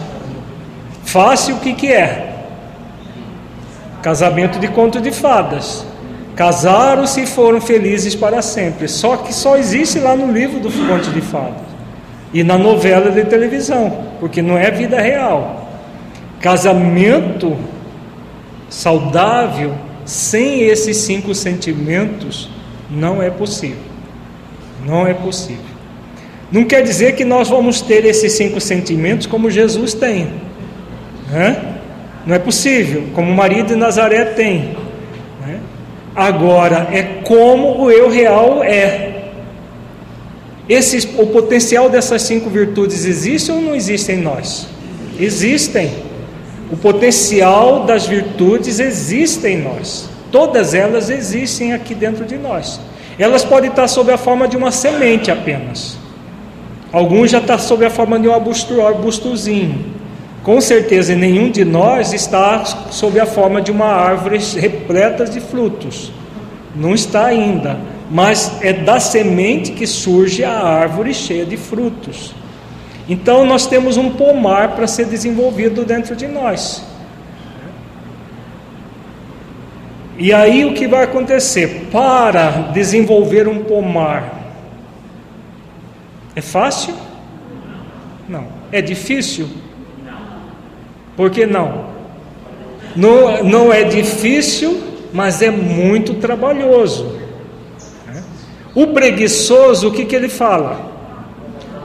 Fácil 1.05 1.56
o 1.56 1.60
que, 1.60 1.74
que 1.74 1.93
é? 1.93 2.27
Casamento 4.09 4.59
de 4.59 4.68
conto 4.68 5.02
de 5.02 5.12
fadas. 5.12 5.85
Casaram-se 6.35 7.24
e 7.24 7.26
foram 7.26 7.60
felizes 7.60 8.14
para 8.14 8.40
sempre. 8.40 8.89
Só 8.89 9.18
que 9.18 9.35
só 9.35 9.55
existe 9.59 9.98
lá 9.98 10.16
no 10.16 10.32
livro 10.32 10.60
do 10.60 10.70
conto 10.70 11.10
de 11.10 11.20
fadas. 11.20 11.60
E 12.32 12.43
na 12.43 12.56
novela 12.56 13.10
de 13.10 13.22
televisão, 13.26 14.05
porque 14.18 14.40
não 14.40 14.56
é 14.56 14.70
vida 14.70 14.98
real. 14.98 15.68
Casamento 16.40 17.55
saudável, 18.70 19.74
sem 20.06 20.62
esses 20.62 20.97
cinco 20.97 21.35
sentimentos, 21.35 22.48
não 22.90 23.22
é 23.22 23.28
possível. 23.28 23.85
Não 24.86 25.06
é 25.06 25.12
possível. 25.12 25.68
Não 26.51 26.64
quer 26.64 26.82
dizer 26.82 27.14
que 27.14 27.26
nós 27.26 27.51
vamos 27.51 27.82
ter 27.82 28.06
esses 28.06 28.32
cinco 28.32 28.59
sentimentos 28.59 29.26
como 29.26 29.51
Jesus 29.51 29.93
tem. 29.93 30.32
Né? 31.30 31.68
Não 32.27 32.35
é 32.35 32.39
possível, 32.39 33.09
como 33.15 33.32
Maria 33.32 33.62
de 33.62 33.74
Nazaré 33.74 34.24
tem. 34.24 34.77
Né? 35.47 35.61
Agora, 36.15 36.89
é 36.93 37.23
como 37.24 37.82
o 37.82 37.90
eu 37.90 38.11
real 38.11 38.62
é. 38.62 39.15
Esse, 40.69 41.09
o 41.16 41.27
potencial 41.28 41.89
dessas 41.89 42.23
cinco 42.23 42.51
virtudes 42.51 43.07
existe 43.07 43.51
ou 43.51 43.61
não 43.61 43.74
existe 43.74 44.12
em 44.12 44.19
nós? 44.19 44.69
Existem. 45.19 45.90
O 46.70 46.77
potencial 46.77 47.85
das 47.85 48.07
virtudes 48.07 48.78
existe 48.78 49.47
em 49.47 49.62
nós. 49.62 50.09
Todas 50.31 50.74
elas 50.74 51.09
existem 51.09 51.73
aqui 51.73 51.95
dentro 51.95 52.27
de 52.27 52.36
nós. 52.36 52.78
Elas 53.19 53.45
podem 53.45 53.70
estar 53.70 53.89
sob 53.89 54.12
a 54.12 54.19
forma 54.19 54.47
de 54.47 54.57
uma 54.57 54.70
semente 54.70 55.31
apenas. 55.31 55.97
Alguns 56.93 57.31
já 57.31 57.39
está 57.39 57.59
sob 57.59 57.85
a 57.85 57.90
forma 57.90 58.19
de 58.19 58.28
um 58.28 58.32
arbusto, 58.32 58.81
arbustozinho. 58.81 59.85
Com 60.48 60.62
certeza 60.62 61.14
nenhum 61.14 61.50
de 61.50 61.62
nós 61.62 62.14
está 62.14 62.64
sob 62.64 63.20
a 63.20 63.26
forma 63.26 63.60
de 63.60 63.70
uma 63.70 63.84
árvore 63.84 64.38
repleta 64.56 65.26
de 65.26 65.40
frutos. 65.40 66.10
Não 66.74 66.94
está 66.94 67.26
ainda. 67.26 67.78
Mas 68.10 68.56
é 68.62 68.72
da 68.72 68.98
semente 68.98 69.72
que 69.72 69.86
surge 69.86 70.42
a 70.42 70.58
árvore 70.58 71.12
cheia 71.12 71.44
de 71.44 71.58
frutos. 71.58 72.34
Então 73.06 73.44
nós 73.44 73.66
temos 73.66 73.98
um 73.98 74.08
pomar 74.08 74.74
para 74.74 74.86
ser 74.86 75.04
desenvolvido 75.04 75.84
dentro 75.84 76.16
de 76.16 76.26
nós. 76.26 76.82
E 80.16 80.32
aí 80.32 80.64
o 80.64 80.72
que 80.72 80.88
vai 80.88 81.04
acontecer? 81.04 81.88
Para 81.92 82.70
desenvolver 82.72 83.46
um 83.46 83.64
pomar, 83.64 84.50
é 86.34 86.40
fácil? 86.40 86.94
Não. 88.26 88.46
É 88.72 88.80
difícil? 88.80 89.68
Por 91.19 91.31
que 91.31 91.45
não? 91.45 91.86
Não, 92.95 93.43
não 93.43 93.73
é 93.73 93.82
difícil, 93.82 94.81
mas 95.12 95.43
é 95.43 95.51
muito 95.51 96.15
trabalhoso. 96.15 97.19
O 98.73 98.86
preguiçoso, 98.86 99.89
o 99.89 99.93
que, 99.93 100.05
que 100.05 100.15
ele 100.15 100.28
fala? 100.28 100.93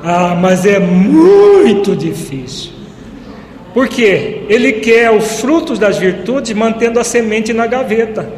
Ah, 0.03 0.37
mas 0.39 0.67
é 0.67 0.77
muito 0.77 1.95
difícil. 1.95 2.73
Por 3.73 3.87
quê? 3.87 4.43
Ele 4.49 4.73
quer 4.73 5.09
os 5.09 5.41
frutos 5.41 5.79
das 5.79 5.97
virtudes 5.97 6.55
mantendo 6.55 6.99
a 6.99 7.03
semente 7.03 7.51
na 7.53 7.65
gaveta. 7.65 8.31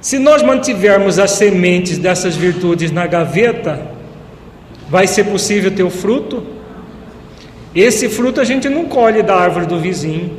Se 0.00 0.18
nós 0.18 0.42
mantivermos 0.42 1.16
as 1.20 1.30
sementes 1.30 1.96
dessas 1.96 2.34
virtudes 2.34 2.90
na 2.90 3.06
gaveta, 3.06 3.86
vai 4.88 5.06
ser 5.06 5.26
possível 5.26 5.70
ter 5.70 5.84
o 5.84 5.90
fruto? 5.90 6.58
Esse 7.74 8.08
fruto 8.08 8.40
a 8.40 8.44
gente 8.44 8.68
não 8.68 8.86
colhe 8.86 9.22
da 9.22 9.34
árvore 9.34 9.66
do 9.66 9.78
vizinho, 9.78 10.30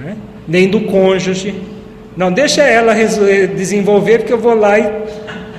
né? 0.00 0.16
nem 0.46 0.68
do 0.68 0.82
cônjuge. 0.82 1.54
Não, 2.16 2.30
deixa 2.32 2.62
ela 2.62 2.94
desenvolver, 3.54 4.18
porque 4.18 4.32
eu 4.32 4.38
vou 4.38 4.54
lá 4.54 4.78
e 4.78 4.84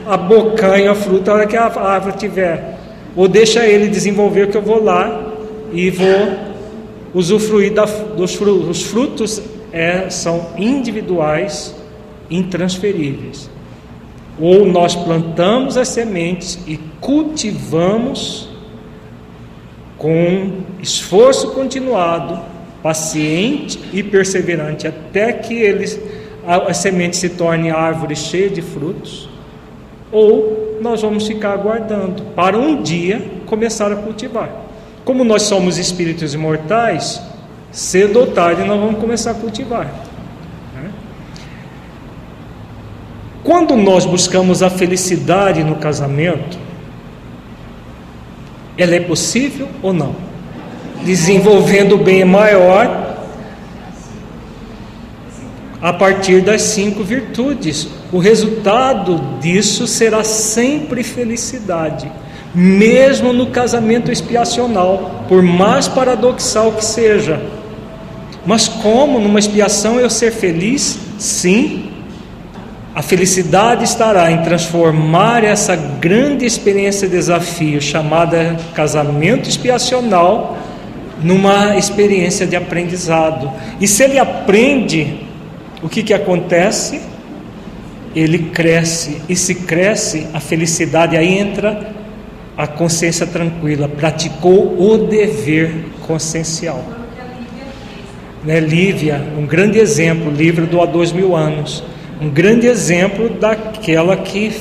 abocanho 0.08 0.90
a 0.90 0.96
fruta 0.96 1.32
a 1.32 1.34
hora 1.36 1.48
que 1.48 1.58
a 1.58 1.66
árvore 1.66 2.18
tiver. 2.18 2.78
Ou 3.16 3.28
deixa 3.28 3.66
ele 3.66 3.88
desenvolver, 3.88 4.50
que 4.50 4.58
eu 4.58 4.62
vou 4.62 4.84
lá 4.84 5.34
e 5.74 5.90
vou 5.90 6.48
usufruir 7.14 7.74
da, 7.74 7.86
dos 7.86 8.36
frutos. 8.36 8.70
Os 8.70 8.84
frutos 8.84 9.42
é, 9.72 10.10
são 10.10 10.52
individuais, 10.58 11.76
intransferíveis. 12.30 13.50
Ou 14.40 14.66
nós 14.66 14.96
plantamos 14.96 15.78
as 15.78 15.90
sementes 15.90 16.60
e 16.68 16.78
cultivamos 17.02 18.47
com 19.98 20.62
esforço 20.82 21.52
continuado, 21.52 22.40
paciente 22.84 23.80
e 23.92 24.04
perseverante, 24.04 24.88
até 24.88 25.34
que 25.34 25.56
eles, 25.56 26.00
a, 26.46 26.70
a 26.70 26.74
semente 26.74 27.18
se 27.18 27.30
torne 27.30 27.72
árvore 27.72 28.16
cheia 28.16 28.50
de 28.50 28.62
frutos, 28.62 29.28
ou 30.12 30.78
nós 30.82 31.02
vamos 31.02 31.28
ficar 31.28 31.54
aguardando 31.54 32.24
para 32.36 32.58
um 32.58 32.82
dia 32.82 33.22
começar 33.46 33.92
a 33.92 33.96
cultivar. 33.96 34.50
Como 35.04 35.24
nós 35.24 35.44
somos 35.44 35.78
espíritos 35.78 36.34
imortais, 36.34 37.22
cedo 37.72 38.20
ou 38.20 38.28
tarde 38.28 38.64
nós 38.64 38.80
vamos 38.80 39.00
começar 39.00 39.32
a 39.32 39.34
cultivar. 39.36 39.86
Né? 40.76 40.92
Quando 43.44 43.76
nós 43.76 44.06
buscamos 44.06 44.62
a 44.62 44.70
felicidade 44.70 45.64
no 45.64 45.76
casamento, 45.76 46.67
ela 48.78 48.96
é 48.96 49.00
possível 49.00 49.68
ou 49.82 49.92
não? 49.92 50.16
Desenvolvendo 51.04 51.96
o 51.96 51.98
bem 51.98 52.24
maior 52.24 53.08
a 55.82 55.94
partir 55.94 56.42
das 56.42 56.62
cinco 56.64 57.04
virtudes. 57.04 57.88
O 58.12 58.20
resultado 58.20 59.40
disso 59.40 59.88
será 59.88 60.24
sempre 60.24 61.04
felicidade, 61.04 62.12
mesmo 62.54 63.32
no 63.34 63.48
casamento 63.48 64.12
expiacional, 64.12 65.26
por 65.28 65.42
mais 65.42 65.88
paradoxal 65.88 66.72
que 66.72 66.84
seja. 66.84 67.42
Mas 68.46 68.68
como 68.68 69.20
numa 69.20 69.40
expiação 69.40 70.00
eu 70.00 70.10
ser 70.10 70.32
feliz? 70.32 70.98
Sim, 71.20 71.92
a 72.98 73.04
felicidade 73.04 73.84
estará 73.84 74.32
em 74.32 74.42
transformar 74.42 75.44
essa 75.44 75.76
grande 75.76 76.48
experiência 76.48 77.08
desafio 77.08 77.80
chamada 77.80 78.58
casamento 78.74 79.48
expiacional 79.48 80.58
numa 81.22 81.78
experiência 81.78 82.48
de 82.48 82.56
aprendizado. 82.56 83.52
E 83.80 83.88
se 83.88 84.02
ele 84.02 84.18
aprende, 84.18 85.28
o 85.84 85.88
que, 85.88 86.02
que 86.02 86.12
acontece? 86.12 87.00
Ele 88.16 88.40
cresce, 88.50 89.22
e 89.30 89.36
se 89.36 89.54
cresce, 89.54 90.26
a 90.34 90.40
felicidade 90.40 91.16
aí 91.16 91.38
entra 91.38 91.94
a 92.58 92.66
consciência 92.66 93.28
tranquila, 93.28 93.88
praticou 93.88 94.76
o 94.76 94.98
dever 95.06 95.86
consciencial. 96.08 96.84
Né, 98.44 98.60
Lívia, 98.60 99.22
um 99.38 99.46
grande 99.46 99.78
exemplo, 99.78 100.32
livro 100.32 100.66
do 100.66 100.82
há 100.82 100.88
dois 100.88 101.12
mil 101.12 101.36
anos 101.36 101.84
um 102.22 102.30
grande 102.30 102.68
exemplo 102.68 103.30
daquela 103.30 104.18
que 104.18 104.52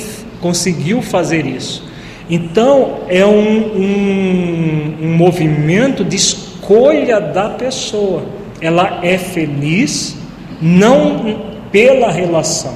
conseguiu 0.41 1.01
fazer 1.03 1.47
isso. 1.47 1.85
Então, 2.29 3.01
é 3.09 3.25
um, 3.25 3.59
um, 3.77 4.95
um 5.03 5.17
movimento 5.17 6.05
de 6.05 6.17
escolha 6.17 7.21
da 7.21 7.51
pessoa. 7.51 8.25
Ela 8.61 9.01
é 9.03 9.17
feliz 9.17 10.17
não 10.61 11.57
pela 11.71 12.11
relação, 12.11 12.75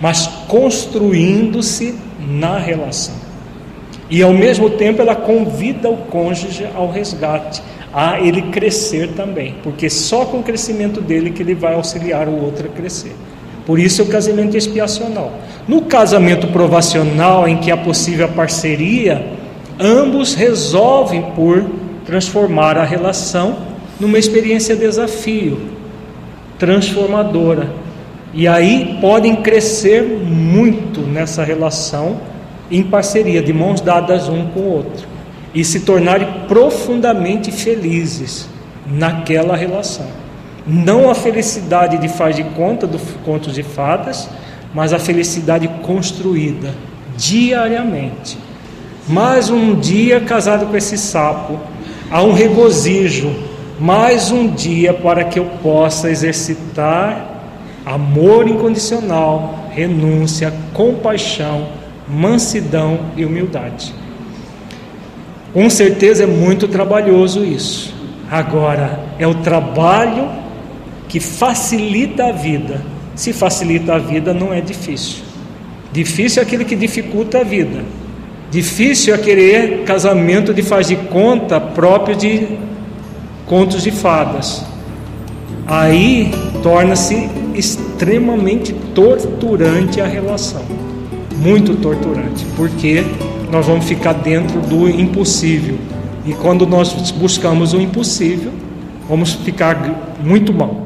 mas 0.00 0.26
construindo-se 0.48 1.94
na 2.28 2.58
relação. 2.58 3.14
E 4.10 4.22
ao 4.22 4.32
mesmo 4.32 4.70
tempo 4.70 5.00
ela 5.00 5.14
convida 5.14 5.88
o 5.88 5.96
cônjuge 5.96 6.66
ao 6.74 6.90
resgate, 6.90 7.62
a 7.92 8.20
ele 8.20 8.42
crescer 8.42 9.12
também, 9.12 9.54
porque 9.62 9.88
só 9.88 10.24
com 10.24 10.38
o 10.38 10.42
crescimento 10.42 11.00
dele 11.00 11.30
que 11.30 11.42
ele 11.42 11.54
vai 11.54 11.74
auxiliar 11.74 12.28
o 12.28 12.42
outro 12.42 12.66
a 12.66 12.76
crescer. 12.76 13.14
Por 13.66 13.78
isso 13.78 14.02
é 14.02 14.04
o 14.04 14.08
casamento 14.08 14.56
expiacional. 14.56 15.32
No 15.66 15.82
casamento 15.82 16.48
provacional, 16.48 17.48
em 17.48 17.56
que 17.56 17.70
há 17.70 17.76
possível 17.76 18.26
a 18.26 18.28
parceria, 18.28 19.24
ambos 19.80 20.34
resolvem 20.34 21.22
por 21.34 21.64
transformar 22.04 22.76
a 22.76 22.84
relação 22.84 23.56
numa 23.98 24.18
experiência 24.18 24.76
desafio, 24.76 25.58
transformadora. 26.58 27.70
E 28.34 28.46
aí 28.46 28.98
podem 29.00 29.36
crescer 29.36 30.02
muito 30.02 31.00
nessa 31.00 31.42
relação 31.42 32.20
em 32.70 32.82
parceria, 32.82 33.42
de 33.42 33.52
mãos 33.52 33.80
dadas 33.80 34.28
um 34.28 34.46
com 34.48 34.60
o 34.60 34.72
outro, 34.72 35.06
e 35.54 35.64
se 35.64 35.80
tornarem 35.80 36.26
profundamente 36.48 37.52
felizes 37.52 38.48
naquela 38.86 39.56
relação. 39.56 40.23
Não 40.66 41.10
a 41.10 41.14
felicidade 41.14 41.98
de 41.98 42.08
faz 42.08 42.36
de 42.36 42.42
conta 42.42 42.86
dos 42.86 43.02
contos 43.24 43.54
de 43.54 43.62
fadas, 43.62 44.28
mas 44.72 44.92
a 44.92 44.98
felicidade 44.98 45.68
construída 45.82 46.74
diariamente. 47.16 48.38
Mais 49.06 49.50
um 49.50 49.74
dia 49.74 50.20
casado 50.20 50.66
com 50.66 50.76
esse 50.76 50.96
sapo, 50.96 51.60
há 52.10 52.22
um 52.22 52.32
regozijo, 52.32 53.30
mais 53.78 54.30
um 54.30 54.48
dia 54.48 54.94
para 54.94 55.24
que 55.24 55.38
eu 55.38 55.44
possa 55.62 56.10
exercitar 56.10 57.32
amor 57.84 58.48
incondicional, 58.48 59.68
renúncia, 59.70 60.52
compaixão, 60.72 61.68
mansidão 62.08 63.00
e 63.14 63.26
humildade. 63.26 63.92
Com 65.52 65.68
certeza 65.68 66.24
é 66.24 66.26
muito 66.26 66.66
trabalhoso 66.66 67.44
isso. 67.44 67.94
Agora, 68.30 68.98
é 69.18 69.26
o 69.26 69.34
trabalho 69.34 70.43
que 71.14 71.20
facilita 71.20 72.24
a 72.24 72.32
vida. 72.32 72.82
Se 73.14 73.32
facilita 73.32 73.94
a 73.94 73.98
vida, 73.98 74.34
não 74.34 74.52
é 74.52 74.60
difícil. 74.60 75.22
Difícil 75.92 76.42
é 76.42 76.44
aquele 76.44 76.64
que 76.64 76.74
dificulta 76.74 77.38
a 77.38 77.44
vida. 77.44 77.84
Difícil 78.50 79.14
é 79.14 79.18
querer 79.18 79.84
casamento 79.84 80.52
de 80.52 80.60
faz 80.60 80.88
de 80.88 80.96
conta 80.96 81.60
próprio 81.60 82.16
de 82.16 82.58
contos 83.46 83.84
de 83.84 83.92
fadas. 83.92 84.64
Aí 85.68 86.32
torna-se 86.64 87.30
extremamente 87.54 88.72
torturante 88.92 90.00
a 90.00 90.06
relação. 90.06 90.64
Muito 91.36 91.76
torturante, 91.76 92.44
porque 92.56 93.04
nós 93.52 93.68
vamos 93.68 93.84
ficar 93.84 94.14
dentro 94.14 94.60
do 94.62 94.90
impossível. 94.90 95.78
E 96.26 96.32
quando 96.32 96.66
nós 96.66 96.92
buscamos 97.12 97.72
o 97.72 97.80
impossível, 97.80 98.50
vamos 99.08 99.34
ficar 99.34 100.16
muito 100.20 100.52
mal. 100.52 100.83